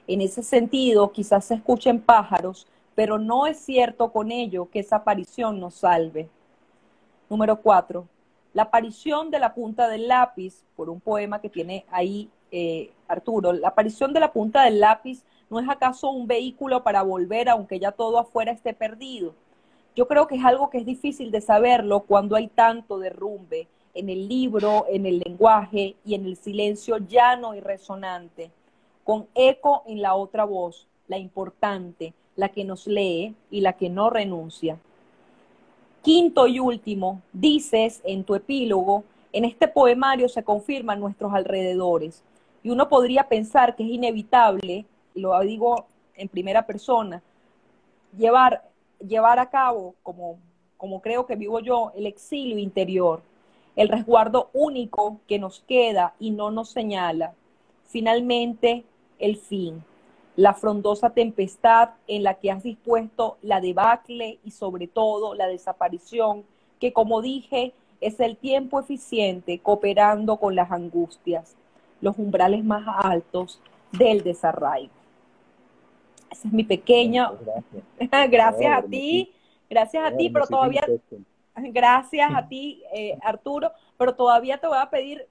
En 0.07 0.20
ese 0.20 0.42
sentido, 0.42 1.11
quizás 1.11 1.47
se 1.47 1.55
escuchen 1.55 2.01
pájaros, 2.01 2.66
pero 2.94 3.18
no 3.18 3.47
es 3.47 3.59
cierto 3.59 4.12
con 4.12 4.30
ello 4.30 4.68
que 4.70 4.78
esa 4.78 4.97
aparición 4.97 5.59
nos 5.59 5.74
salve. 5.74 6.28
Número 7.28 7.61
cuatro, 7.61 8.07
la 8.55 8.62
aparición 8.62 9.30
de 9.30 9.40
la 9.40 9.53
punta 9.53 9.88
del 9.88 10.07
lápiz, 10.07 10.64
por 10.76 10.88
un 10.88 11.01
poema 11.01 11.40
que 11.40 11.51
tiene 11.51 11.84
ahí 11.90 12.30
eh, 12.53 12.92
Arturo, 13.09 13.53
la 13.53 13.68
aparición 13.68 14.12
de 14.12 14.20
la 14.20 14.32
punta 14.32 14.62
del 14.62 14.78
lápiz 14.78 15.24
no 15.51 15.59
es 15.59 15.68
acaso 15.68 16.11
un 16.11 16.26
vehículo 16.26 16.82
para 16.82 17.03
volver 17.03 17.49
aunque 17.49 17.78
ya 17.78 17.92
todo 17.92 18.18
afuera 18.18 18.53
esté 18.53 18.72
perdido. 18.72 19.34
Yo 19.97 20.07
creo 20.07 20.26
que 20.26 20.36
es 20.36 20.44
algo 20.44 20.70
que 20.70 20.78
es 20.78 20.86
difícil 20.86 21.30
de 21.30 21.40
saberlo 21.40 22.01
cuando 22.01 22.36
hay 22.36 22.49
tanto 22.49 22.99
derrumbe 22.99 23.66
en 23.97 24.11
el 24.11 24.28
libro, 24.28 24.86
en 24.88 25.07
el 25.07 25.18
lenguaje 25.18 25.97
y 26.05 26.14
en 26.14 26.26
el 26.26 26.36
silencio 26.36 26.99
llano 26.99 27.55
y 27.55 27.61
resonante, 27.61 28.51
con 29.05 29.26
eco 29.34 29.82
en 29.86 30.03
la 30.03 30.14
otra 30.14 30.44
voz, 30.44 30.86
la 31.09 31.16
importante, 31.16 32.12
la 32.36 32.51
que 32.51 32.64
nos 32.64 32.86
lee 32.86 33.34
y 33.51 33.61
la 33.62 33.72
que 33.72 33.88
no 33.88 34.11
renuncia. 34.11 34.78
Quinto 36.03 36.47
y 36.47 36.61
último, 36.61 37.22
dices 37.32 38.03
en 38.05 38.22
tu 38.24 38.34
epílogo, 38.34 39.05
en 39.32 39.44
este 39.44 39.66
poemario 39.66 40.28
se 40.28 40.44
confirman 40.44 41.01
nuestros 41.01 41.32
alrededores, 41.32 42.22
y 42.62 42.70
uno 42.70 42.88
podría 42.88 43.28
pensar 43.28 43.76
que 43.76 43.84
es 43.84 43.90
inevitable, 43.90 44.84
lo 45.14 45.38
digo 45.40 45.86
en 46.16 46.28
primera 46.28 46.66
persona, 46.66 47.22
llevar, 48.16 48.68
llevar 48.99 49.38
a 49.38 49.49
cabo, 49.49 49.94
como, 50.03 50.38
como 50.76 51.01
creo 51.01 51.26
que 51.26 51.36
vivo 51.36 51.61
yo, 51.61 51.92
el 51.97 52.07
exilio 52.07 52.59
interior, 52.59 53.22
el 53.76 53.88
resguardo 53.88 54.50
único 54.52 55.20
que 55.28 55.38
nos 55.38 55.60
queda 55.60 56.14
y 56.18 56.30
no 56.30 56.50
nos 56.50 56.70
señala. 56.70 57.34
Finalmente, 57.84 58.84
el 59.18 59.36
fin, 59.36 59.84
la 60.34 60.54
frondosa 60.54 61.10
tempestad 61.10 61.90
en 62.08 62.22
la 62.22 62.34
que 62.34 62.50
has 62.50 62.62
dispuesto 62.62 63.36
la 63.42 63.60
debacle 63.60 64.38
y 64.44 64.50
sobre 64.50 64.86
todo 64.86 65.34
la 65.34 65.46
desaparición, 65.46 66.44
que 66.80 66.92
como 66.92 67.22
dije, 67.22 67.72
es 68.00 68.20
el 68.20 68.36
tiempo 68.36 68.80
eficiente 68.80 69.58
cooperando 69.58 70.36
con 70.36 70.54
las 70.54 70.70
angustias 70.70 71.56
los 72.00 72.18
umbrales 72.18 72.64
más 72.64 72.84
altos 72.98 73.60
del 73.92 74.22
desarraigo. 74.22 74.92
Esa 76.30 76.48
es 76.48 76.52
mi 76.52 76.64
pequeña. 76.64 77.32
Gracias, 77.98 78.30
gracias 78.30 78.78
a 78.78 78.82
ti, 78.82 79.32
gracias 79.70 80.04
a 80.04 80.16
ti, 80.16 80.28
pero 80.30 80.46
todavía, 80.46 80.84
gracias 81.72 82.30
a 82.34 82.46
ti, 82.46 82.82
eh, 82.92 83.18
Arturo, 83.22 83.72
pero 83.96 84.14
todavía 84.14 84.59
te 84.59 84.66
voy 84.66 84.78
a 84.78 84.90
pedir 84.90 85.26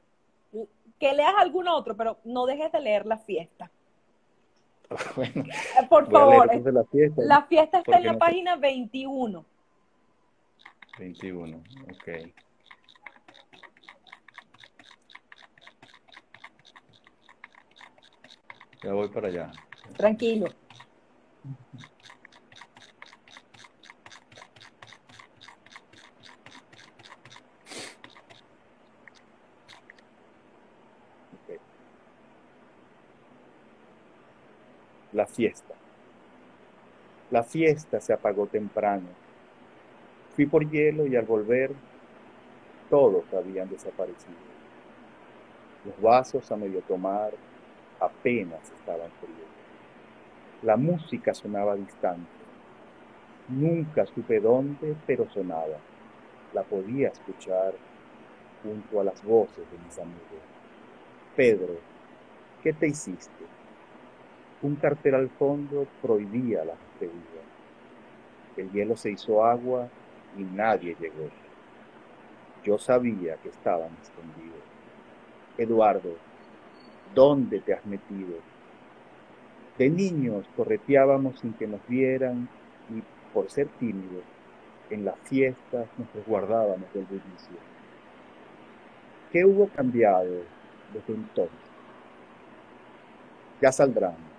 que 1.00 1.14
leas 1.14 1.34
algún 1.38 1.68
otro, 1.68 1.96
pero 1.96 2.18
no 2.24 2.46
dejes 2.46 2.72
de 2.72 2.80
leer 2.80 3.06
la 3.06 3.18
fiesta. 3.18 3.70
Por 5.90 6.10
favor, 6.10 6.48
la 6.48 6.84
fiesta, 6.86 7.22
la 7.24 7.42
fiesta 7.44 7.80
está 7.80 7.98
en 7.98 8.06
la 8.06 8.18
página 8.18 8.56
21. 8.56 9.46
21, 11.00 11.58
ok. 11.58 12.10
Ya 18.84 18.94
voy 18.94 19.10
para 19.10 19.28
allá. 19.28 19.52
Tranquilo. 19.98 20.48
La 35.16 35.26
fiesta. 35.26 35.74
La 37.32 37.42
fiesta 37.42 38.02
se 38.02 38.12
apagó 38.12 38.48
temprano. 38.48 39.08
Fui 40.36 40.46
por 40.46 40.70
hielo 40.70 41.08
y 41.08 41.16
al 41.16 41.24
volver 41.24 41.72
todos 42.90 43.24
habían 43.34 43.70
desaparecido. 43.70 44.36
Los 45.86 46.02
vasos 46.02 46.52
a 46.52 46.58
medio 46.58 46.82
tomar, 46.82 47.32
apenas 47.98 48.60
estaban 48.78 49.10
fríos. 49.22 49.48
La 50.64 50.76
música 50.76 51.34
sonaba 51.34 51.78
distante. 51.78 52.28
Nunca 53.48 54.06
supe 54.08 54.42
dónde, 54.42 54.98
pero 55.08 55.30
sonaba. 55.30 55.78
La 56.54 56.64
podía 56.64 57.08
escuchar 57.08 57.74
junto 58.62 59.00
a 59.00 59.06
las 59.06 59.24
voces 59.24 59.64
de 59.72 59.78
mis 59.78 59.98
amigos. 59.98 60.44
Pedro, 61.38 61.76
¿qué 62.62 62.74
te 62.74 62.88
hiciste? 62.90 63.55
Un 64.66 64.78
cartel 64.78 65.14
al 65.14 65.30
fondo 65.30 65.86
prohibía 66.02 66.66
la 66.66 66.74
despedida. 66.74 67.44
El 68.58 68.72
hielo 68.72 68.98
se 68.98 69.12
hizo 69.12 69.46
agua 69.46 69.90
y 70.36 70.42
nadie 70.42 70.96
llegó. 71.00 71.30
Yo 72.64 72.80
sabía 72.80 73.36
que 73.36 73.50
estaban 73.50 73.92
escondidos. 74.02 74.64
Eduardo, 75.60 76.16
¿Dónde 77.14 77.60
te 77.60 77.76
has 77.76 77.86
metido? 77.86 78.40
De 79.78 79.88
niños 79.88 80.48
correteábamos 80.58 81.40
sin 81.42 81.54
que 81.54 81.68
nos 81.68 81.80
vieran 81.88 82.50
y 82.90 83.04
por 83.36 83.52
ser 83.52 83.68
tímidos, 83.80 84.24
en 84.90 85.06
las 85.06 85.16
fiestas 85.26 85.86
nos 86.00 86.12
resguardábamos 86.16 86.92
del 86.92 87.06
bullicio. 87.06 87.58
¿Qué 89.32 89.46
hubo 89.46 89.68
cambiado 89.68 90.42
desde 90.92 91.14
entonces? 91.14 91.70
Ya 93.62 93.72
saldrán. 93.72 94.35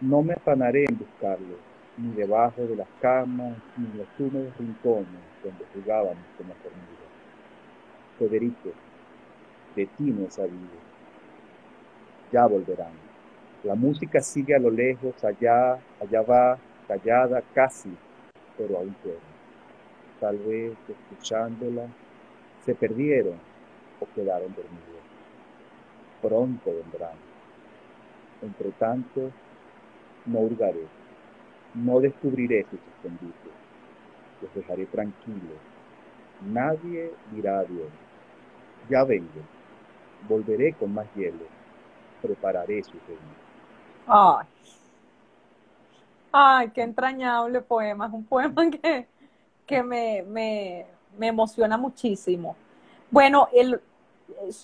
No 0.00 0.22
me 0.22 0.34
afanaré 0.34 0.84
en 0.88 0.98
buscarlos, 0.98 1.58
ni 1.96 2.12
debajo 2.12 2.62
de 2.62 2.76
las 2.76 2.88
camas, 3.00 3.56
ni 3.76 3.86
en 3.86 3.98
los 3.98 4.06
húmedos 4.18 4.56
rincones 4.58 5.06
donde 5.42 5.64
jugábamos 5.74 6.24
como 6.36 6.52
hormigas. 6.52 7.12
Federico, 8.18 8.70
de 9.74 9.86
ti 9.86 10.04
no 10.04 10.26
he 10.26 10.30
sabido 10.30 10.88
ya 12.32 12.46
volverán. 12.46 12.92
La 13.64 13.74
música 13.74 14.20
sigue 14.20 14.54
a 14.54 14.58
lo 14.58 14.70
lejos, 14.70 15.22
allá, 15.24 15.78
allá 16.00 16.22
va, 16.22 16.58
callada 16.86 17.42
casi, 17.54 17.90
pero 18.56 18.78
aún 18.78 18.94
puede. 19.02 19.18
Tal 20.20 20.36
vez 20.38 20.72
escuchándola 20.88 21.86
se 22.64 22.74
perdieron 22.74 23.34
o 24.00 24.06
quedaron 24.14 24.54
dormidos. 24.54 25.02
Pronto 26.22 26.70
vendrán. 26.70 27.16
Entre 28.42 28.70
tanto, 28.72 29.30
no 30.28 30.40
hurgaré, 30.40 30.86
no 31.74 32.00
descubriré 32.00 32.66
sus 32.70 32.80
escondites, 32.86 33.54
los 34.40 34.54
dejaré 34.54 34.86
tranquilos. 34.86 35.60
Nadie 36.40 37.18
dirá 37.26 37.60
adiós. 37.60 37.92
Ya 38.88 39.04
vengo, 39.04 39.48
volveré 40.20 40.74
con 40.76 40.94
más 40.94 41.08
hielo, 41.14 41.46
prepararé 42.22 42.84
su 42.84 43.00
reino. 43.00 43.38
Ay. 44.06 44.46
Ay, 46.32 46.70
qué 46.72 46.82
entrañable 46.82 47.62
poema. 47.62 48.06
Es 48.06 48.12
un 48.12 48.26
poema 48.26 48.70
que, 48.82 49.08
que 49.66 49.82
me, 49.82 50.22
me, 50.24 50.86
me 51.18 51.28
emociona 51.28 51.78
muchísimo. 51.78 52.56
Bueno, 53.10 53.48
el, 53.52 53.80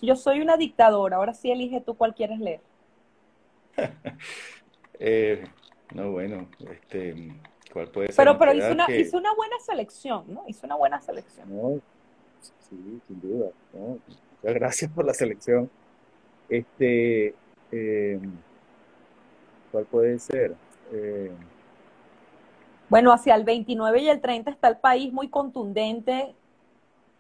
yo 0.02 0.16
soy 0.16 0.40
una 0.40 0.56
dictadora. 0.56 1.16
Ahora 1.16 1.34
sí 1.34 1.50
elige 1.50 1.80
tú 1.80 1.96
cuál 1.96 2.14
quieres 2.14 2.40
leer. 2.40 2.62
eh, 4.98 5.44
no, 5.94 6.12
bueno, 6.12 6.48
este, 6.70 7.32
¿cuál 7.72 7.88
puede 7.88 8.08
ser? 8.08 8.16
Pero, 8.16 8.38
pero 8.38 8.52
hizo 8.52 8.72
una, 8.72 8.90
hizo 8.90 9.16
una 9.16 9.34
buena 9.34 9.56
selección, 9.60 10.24
¿no? 10.28 10.44
Hizo 10.46 10.66
una 10.66 10.76
buena 10.76 11.00
selección. 11.00 11.54
No, 11.54 11.80
sí, 12.40 13.00
sin 13.06 13.20
duda. 13.20 13.50
No, 13.72 13.98
muchas 14.40 14.54
gracias 14.54 14.90
por 14.90 15.04
la 15.04 15.14
selección. 15.14 15.70
Este, 16.48 17.34
eh, 17.72 18.20
¿cuál 19.72 19.84
puede 19.86 20.18
ser? 20.18 20.54
Eh, 20.92 21.30
bueno, 22.88 23.12
hacia 23.12 23.34
el 23.34 23.44
29 23.44 24.02
y 24.02 24.08
el 24.08 24.20
30 24.20 24.50
está 24.50 24.68
el 24.68 24.76
país 24.76 25.12
muy 25.12 25.28
contundente, 25.28 26.34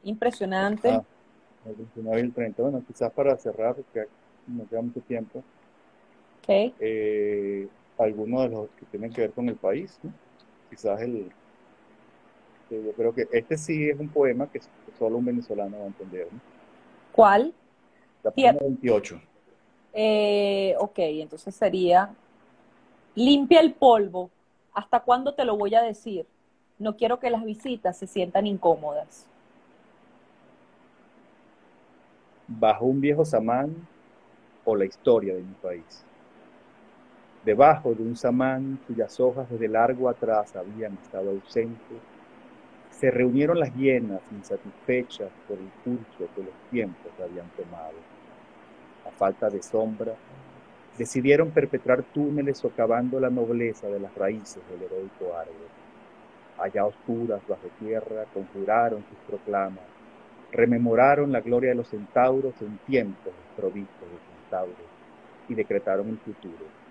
impresionante. 0.04 0.90
Ah, 0.90 1.04
el 1.66 1.74
29 1.74 2.20
y 2.20 2.24
el 2.24 2.32
30, 2.32 2.62
bueno, 2.62 2.82
quizás 2.86 3.10
para 3.12 3.36
cerrar, 3.36 3.74
porque 3.74 4.06
no 4.46 4.68
queda 4.68 4.82
mucho 4.82 5.00
tiempo. 5.00 5.42
Okay. 6.44 6.74
Eh, 6.78 7.68
algunos 7.98 8.42
de 8.42 8.48
los 8.50 8.68
que 8.78 8.84
tienen 8.90 9.12
que 9.12 9.22
ver 9.22 9.32
con 9.32 9.48
el 9.48 9.56
país, 9.56 9.98
¿no? 10.02 10.12
quizás 10.68 11.00
el, 11.00 11.30
yo 12.70 12.92
creo 12.92 13.14
que 13.14 13.26
este 13.32 13.56
sí 13.56 13.88
es 13.88 13.98
un 13.98 14.08
poema 14.08 14.46
que 14.50 14.60
solo 14.98 15.18
un 15.18 15.24
venezolano 15.24 15.78
va 15.78 15.84
a 15.84 15.86
entender. 15.86 16.28
¿no? 16.30 16.40
¿Cuál? 17.12 17.54
La 18.22 18.30
página 18.30 18.58
28. 18.60 19.20
Eh, 19.92 20.74
ok, 20.78 20.98
entonces 20.98 21.54
sería 21.54 22.14
limpia 23.14 23.60
el 23.60 23.74
polvo. 23.74 24.30
¿Hasta 24.72 25.00
cuándo 25.00 25.34
te 25.34 25.44
lo 25.44 25.56
voy 25.56 25.74
a 25.74 25.82
decir? 25.82 26.26
No 26.78 26.96
quiero 26.96 27.20
que 27.20 27.30
las 27.30 27.44
visitas 27.44 27.96
se 27.96 28.06
sientan 28.06 28.46
incómodas. 28.46 29.26
Bajo 32.48 32.86
un 32.86 33.00
viejo 33.00 33.24
samán 33.24 33.86
o 34.64 34.74
la 34.74 34.84
historia 34.84 35.34
de 35.34 35.42
mi 35.42 35.54
país. 35.54 36.04
Debajo 37.44 37.92
de 37.94 38.02
un 38.02 38.16
samán 38.16 38.78
cuyas 38.86 39.20
hojas 39.20 39.50
desde 39.50 39.68
largo 39.68 40.08
atrás 40.08 40.56
habían 40.56 40.94
estado 40.94 41.28
ausentes, 41.28 41.98
se 42.90 43.10
reunieron 43.10 43.60
las 43.60 43.74
hienas 43.74 44.22
insatisfechas 44.32 45.28
por 45.46 45.58
el 45.58 45.68
curso 45.84 46.32
que 46.34 46.42
los 46.42 46.54
tiempos 46.70 47.12
habían 47.22 47.46
tomado. 47.50 47.98
A 49.06 49.10
falta 49.10 49.50
de 49.50 49.62
sombra, 49.62 50.14
decidieron 50.96 51.50
perpetrar 51.50 52.02
túneles 52.14 52.56
socavando 52.56 53.20
la 53.20 53.28
nobleza 53.28 53.88
de 53.88 54.00
las 54.00 54.14
raíces 54.14 54.62
del 54.70 54.84
heroico 54.84 55.36
árbol. 55.36 55.68
Allá 56.58 56.86
oscuras, 56.86 57.42
bajo 57.46 57.68
tierra, 57.78 58.24
conjuraron 58.32 59.04
sus 59.06 59.18
proclamas, 59.28 59.84
rememoraron 60.50 61.30
la 61.30 61.42
gloria 61.42 61.70
de 61.70 61.76
los 61.76 61.88
centauros 61.88 62.54
en 62.62 62.78
tiempos 62.86 63.34
desprovistos 63.48 64.08
de 64.08 64.18
centauros 64.40 64.86
y 65.50 65.54
decretaron 65.54 66.08
el 66.08 66.16
futuro 66.16 66.83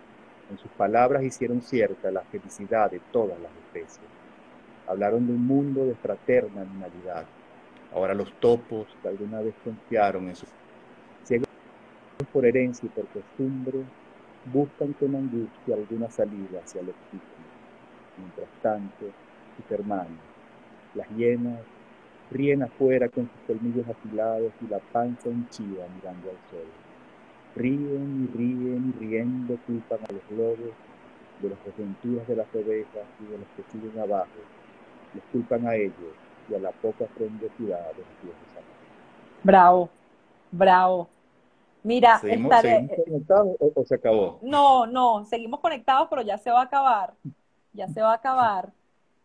en 0.49 0.57
sus 0.57 0.71
palabras 0.71 1.23
hicieron 1.23 1.61
cierta 1.61 2.11
la 2.11 2.21
felicidad 2.21 2.91
de 2.91 2.99
todas 3.11 3.39
las 3.39 3.51
especies. 3.65 4.05
Hablaron 4.87 5.25
de 5.27 5.33
un 5.33 5.45
mundo 5.45 5.85
de 5.85 5.95
fraterna 5.95 6.61
animalidad. 6.61 7.25
Ahora 7.93 8.13
los 8.13 8.31
topos 8.39 8.87
que 9.01 9.07
alguna 9.07 9.39
vez 9.41 9.53
confiaron 9.63 10.27
en 10.27 10.35
sus 10.35 10.49
ciegos 11.23 11.47
por 12.31 12.45
herencia 12.45 12.87
y 12.87 12.89
por 12.89 13.05
costumbre, 13.07 13.79
buscan 14.51 14.93
con 14.93 15.15
angustia 15.15 15.75
alguna 15.75 16.09
salida 16.09 16.59
hacia 16.63 16.81
el 16.81 16.89
oxígeno. 16.89 17.43
Mientras 18.17 18.49
tanto, 18.61 19.05
sus 19.55 19.71
hermanos, 19.71 20.19
las 20.95 21.07
hienas, 21.15 21.59
ríen 22.31 22.63
afuera 22.63 23.07
con 23.09 23.29
sus 23.29 23.41
colmillos 23.47 23.87
afilados 23.87 24.51
y 24.61 24.67
la 24.67 24.79
panza 24.79 25.29
henchida 25.29 25.87
mirando 25.95 26.29
al 26.29 26.37
sol. 26.49 26.82
Ríen 27.55 28.27
y 28.27 28.37
ríen 28.37 28.93
y 28.95 28.99
riendo 28.99 29.57
culpan 29.67 29.99
a 30.09 30.13
los 30.13 30.37
lobos 30.37 30.73
de 31.41 31.49
las 31.49 31.65
desventuras 31.65 32.27
de 32.27 32.35
las 32.35 32.47
ovejas 32.55 33.05
y 33.19 33.31
de 33.31 33.37
los 33.37 33.47
que 33.55 33.63
siguen 33.71 33.99
abajo. 33.99 34.29
Les 35.13 35.23
culpan 35.31 35.67
a 35.67 35.75
ellos 35.75 36.15
y 36.49 36.55
a 36.55 36.59
la 36.59 36.71
poca 36.71 37.05
frondosidad 37.15 37.91
de 37.91 37.99
los 37.99 38.21
dioses 38.23 38.53
Bravo, 39.43 39.89
bravo. 40.51 41.09
Mira, 41.83 42.17
¿Seguimos, 42.19 42.61
conectados 42.61 43.57
o, 43.59 43.83
se 43.83 43.95
acabó? 43.95 44.39
No, 44.41 44.85
no, 44.87 45.25
seguimos 45.25 45.59
conectados, 45.59 46.07
pero 46.09 46.21
ya 46.21 46.37
se 46.37 46.49
va 46.49 46.61
a 46.61 46.63
acabar. 46.63 47.13
Ya 47.73 47.87
se 47.89 48.01
va 48.01 48.11
a 48.11 48.15
acabar. 48.15 48.71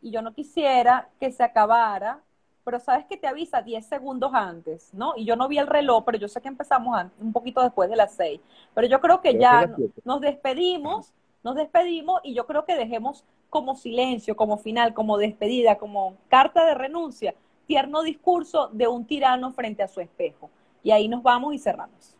Y 0.02 0.10
yo 0.10 0.22
no 0.22 0.34
quisiera 0.34 1.08
que 1.20 1.30
se 1.30 1.44
acabara 1.44 2.20
pero 2.68 2.80
sabes 2.80 3.06
que 3.06 3.16
te 3.16 3.26
avisa 3.26 3.62
10 3.62 3.86
segundos 3.86 4.30
antes, 4.34 4.92
¿no? 4.92 5.14
Y 5.16 5.24
yo 5.24 5.36
no 5.36 5.48
vi 5.48 5.56
el 5.56 5.66
reloj, 5.66 6.04
pero 6.04 6.18
yo 6.18 6.28
sé 6.28 6.42
que 6.42 6.48
empezamos 6.48 7.02
un 7.18 7.32
poquito 7.32 7.62
después 7.62 7.88
de 7.88 7.96
las 7.96 8.12
6. 8.12 8.42
Pero 8.74 8.86
yo 8.86 9.00
creo 9.00 9.22
que 9.22 9.38
ya 9.38 9.74
nos 10.04 10.20
despedimos, 10.20 11.14
nos 11.42 11.54
despedimos 11.54 12.20
y 12.22 12.34
yo 12.34 12.44
creo 12.46 12.66
que 12.66 12.76
dejemos 12.76 13.24
como 13.48 13.74
silencio, 13.74 14.36
como 14.36 14.58
final, 14.58 14.92
como 14.92 15.16
despedida, 15.16 15.78
como 15.78 16.18
carta 16.28 16.66
de 16.66 16.74
renuncia, 16.74 17.34
tierno 17.66 18.02
discurso 18.02 18.68
de 18.70 18.86
un 18.86 19.06
tirano 19.06 19.50
frente 19.54 19.82
a 19.82 19.88
su 19.88 20.02
espejo. 20.02 20.50
Y 20.82 20.90
ahí 20.90 21.08
nos 21.08 21.22
vamos 21.22 21.54
y 21.54 21.58
cerramos. 21.58 22.14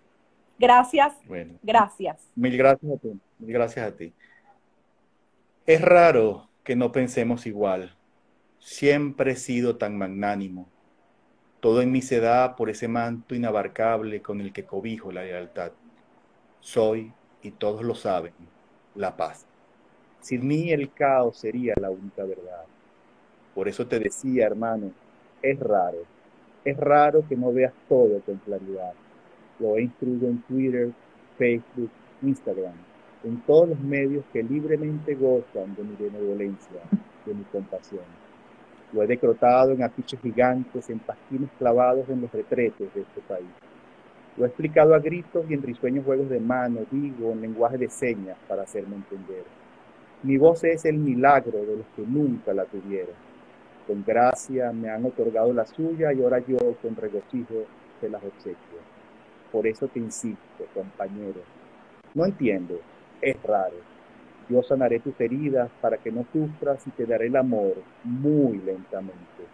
Gracias. 0.58 1.12
Bueno, 1.26 1.58
gracias. 1.62 2.26
Mil 2.34 2.56
gracias 2.56 2.90
a 2.90 2.96
ti. 2.96 3.20
Mil 3.38 3.52
gracias 3.52 3.86
a 3.86 3.94
ti. 3.94 4.14
Es 5.66 5.82
raro 5.82 6.48
que 6.64 6.74
no 6.74 6.90
pensemos 6.90 7.44
igual 7.44 7.97
Siempre 8.70 9.32
he 9.32 9.36
sido 9.36 9.76
tan 9.76 9.96
magnánimo. 9.96 10.68
Todo 11.60 11.80
en 11.80 11.90
mí 11.90 12.02
se 12.02 12.20
da 12.20 12.54
por 12.54 12.68
ese 12.68 12.86
manto 12.86 13.34
inabarcable 13.34 14.20
con 14.20 14.42
el 14.42 14.52
que 14.52 14.66
cobijo 14.66 15.10
la 15.10 15.22
lealtad. 15.24 15.72
Soy, 16.60 17.10
y 17.42 17.50
todos 17.52 17.82
lo 17.82 17.94
saben, 17.94 18.34
la 18.94 19.16
paz. 19.16 19.46
Sin 20.20 20.46
mí 20.46 20.70
el 20.70 20.92
caos 20.92 21.38
sería 21.38 21.72
la 21.80 21.88
única 21.88 22.24
verdad. 22.24 22.66
Por 23.54 23.68
eso 23.68 23.86
te 23.86 23.98
decía, 23.98 24.44
hermano, 24.44 24.92
es 25.40 25.58
raro, 25.58 26.04
es 26.62 26.76
raro 26.76 27.26
que 27.26 27.36
no 27.36 27.50
veas 27.50 27.72
todo 27.88 28.20
con 28.20 28.36
claridad. 28.36 28.92
Lo 29.60 29.78
he 29.78 29.82
instruido 29.82 30.28
en 30.28 30.42
Twitter, 30.42 30.90
Facebook, 31.38 31.90
Instagram, 32.20 32.76
en 33.24 33.40
todos 33.46 33.70
los 33.70 33.80
medios 33.80 34.26
que 34.30 34.42
libremente 34.42 35.14
gozan 35.14 35.74
de 35.74 35.84
mi 35.84 35.96
benevolencia, 35.96 36.82
de 37.24 37.32
mi 37.32 37.44
compasión. 37.44 38.27
Lo 38.92 39.02
he 39.02 39.06
decrotado 39.06 39.72
en 39.72 39.82
afiches 39.82 40.20
gigantes, 40.20 40.88
en 40.88 40.98
pasquines 40.98 41.50
clavados 41.58 42.08
en 42.08 42.22
los 42.22 42.32
retretes 42.32 42.92
de 42.94 43.02
este 43.02 43.20
país. 43.22 43.46
Lo 44.36 44.44
he 44.44 44.48
explicado 44.48 44.94
a 44.94 44.98
gritos 44.98 45.44
y 45.48 45.54
en 45.54 45.62
risueños 45.62 46.04
juegos 46.04 46.30
de 46.30 46.40
mano, 46.40 46.80
digo, 46.90 47.32
en 47.32 47.42
lenguaje 47.42 47.76
de 47.76 47.88
señas 47.88 48.38
para 48.48 48.62
hacerme 48.62 48.96
entender. 48.96 49.44
Mi 50.22 50.36
voz 50.36 50.64
es 50.64 50.84
el 50.84 50.96
milagro 50.96 51.58
de 51.58 51.76
los 51.76 51.86
que 51.94 52.02
nunca 52.02 52.54
la 52.54 52.64
tuvieron. 52.64 53.14
Con 53.86 54.04
gracia 54.04 54.72
me 54.72 54.90
han 54.90 55.04
otorgado 55.04 55.52
la 55.52 55.66
suya 55.66 56.12
y 56.12 56.22
ahora 56.22 56.38
yo 56.46 56.58
con 56.80 56.96
regocijo 56.96 57.64
se 58.00 58.08
las 58.08 58.22
obsequio. 58.22 58.78
Por 59.52 59.66
eso 59.66 59.88
te 59.88 59.98
insisto, 59.98 60.64
compañero. 60.74 61.40
No 62.14 62.24
entiendo, 62.24 62.80
es 63.20 63.42
raro 63.42 63.87
yo 64.48 64.62
sanaré 64.62 65.00
tus 65.00 65.18
heridas 65.20 65.70
para 65.80 65.98
que 65.98 66.10
no 66.10 66.24
sufras 66.32 66.86
y 66.86 66.90
te 66.90 67.06
daré 67.06 67.26
el 67.26 67.36
amor 67.36 67.74
muy 68.04 68.58
lentamente. 68.58 69.44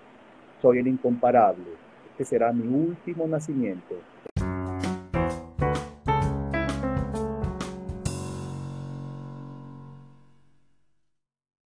Soy 0.62 0.78
el 0.78 0.88
incomparable. 0.88 1.64
Este 2.10 2.24
será 2.24 2.52
mi 2.52 2.66
último 2.66 3.26
nacimiento 3.26 3.96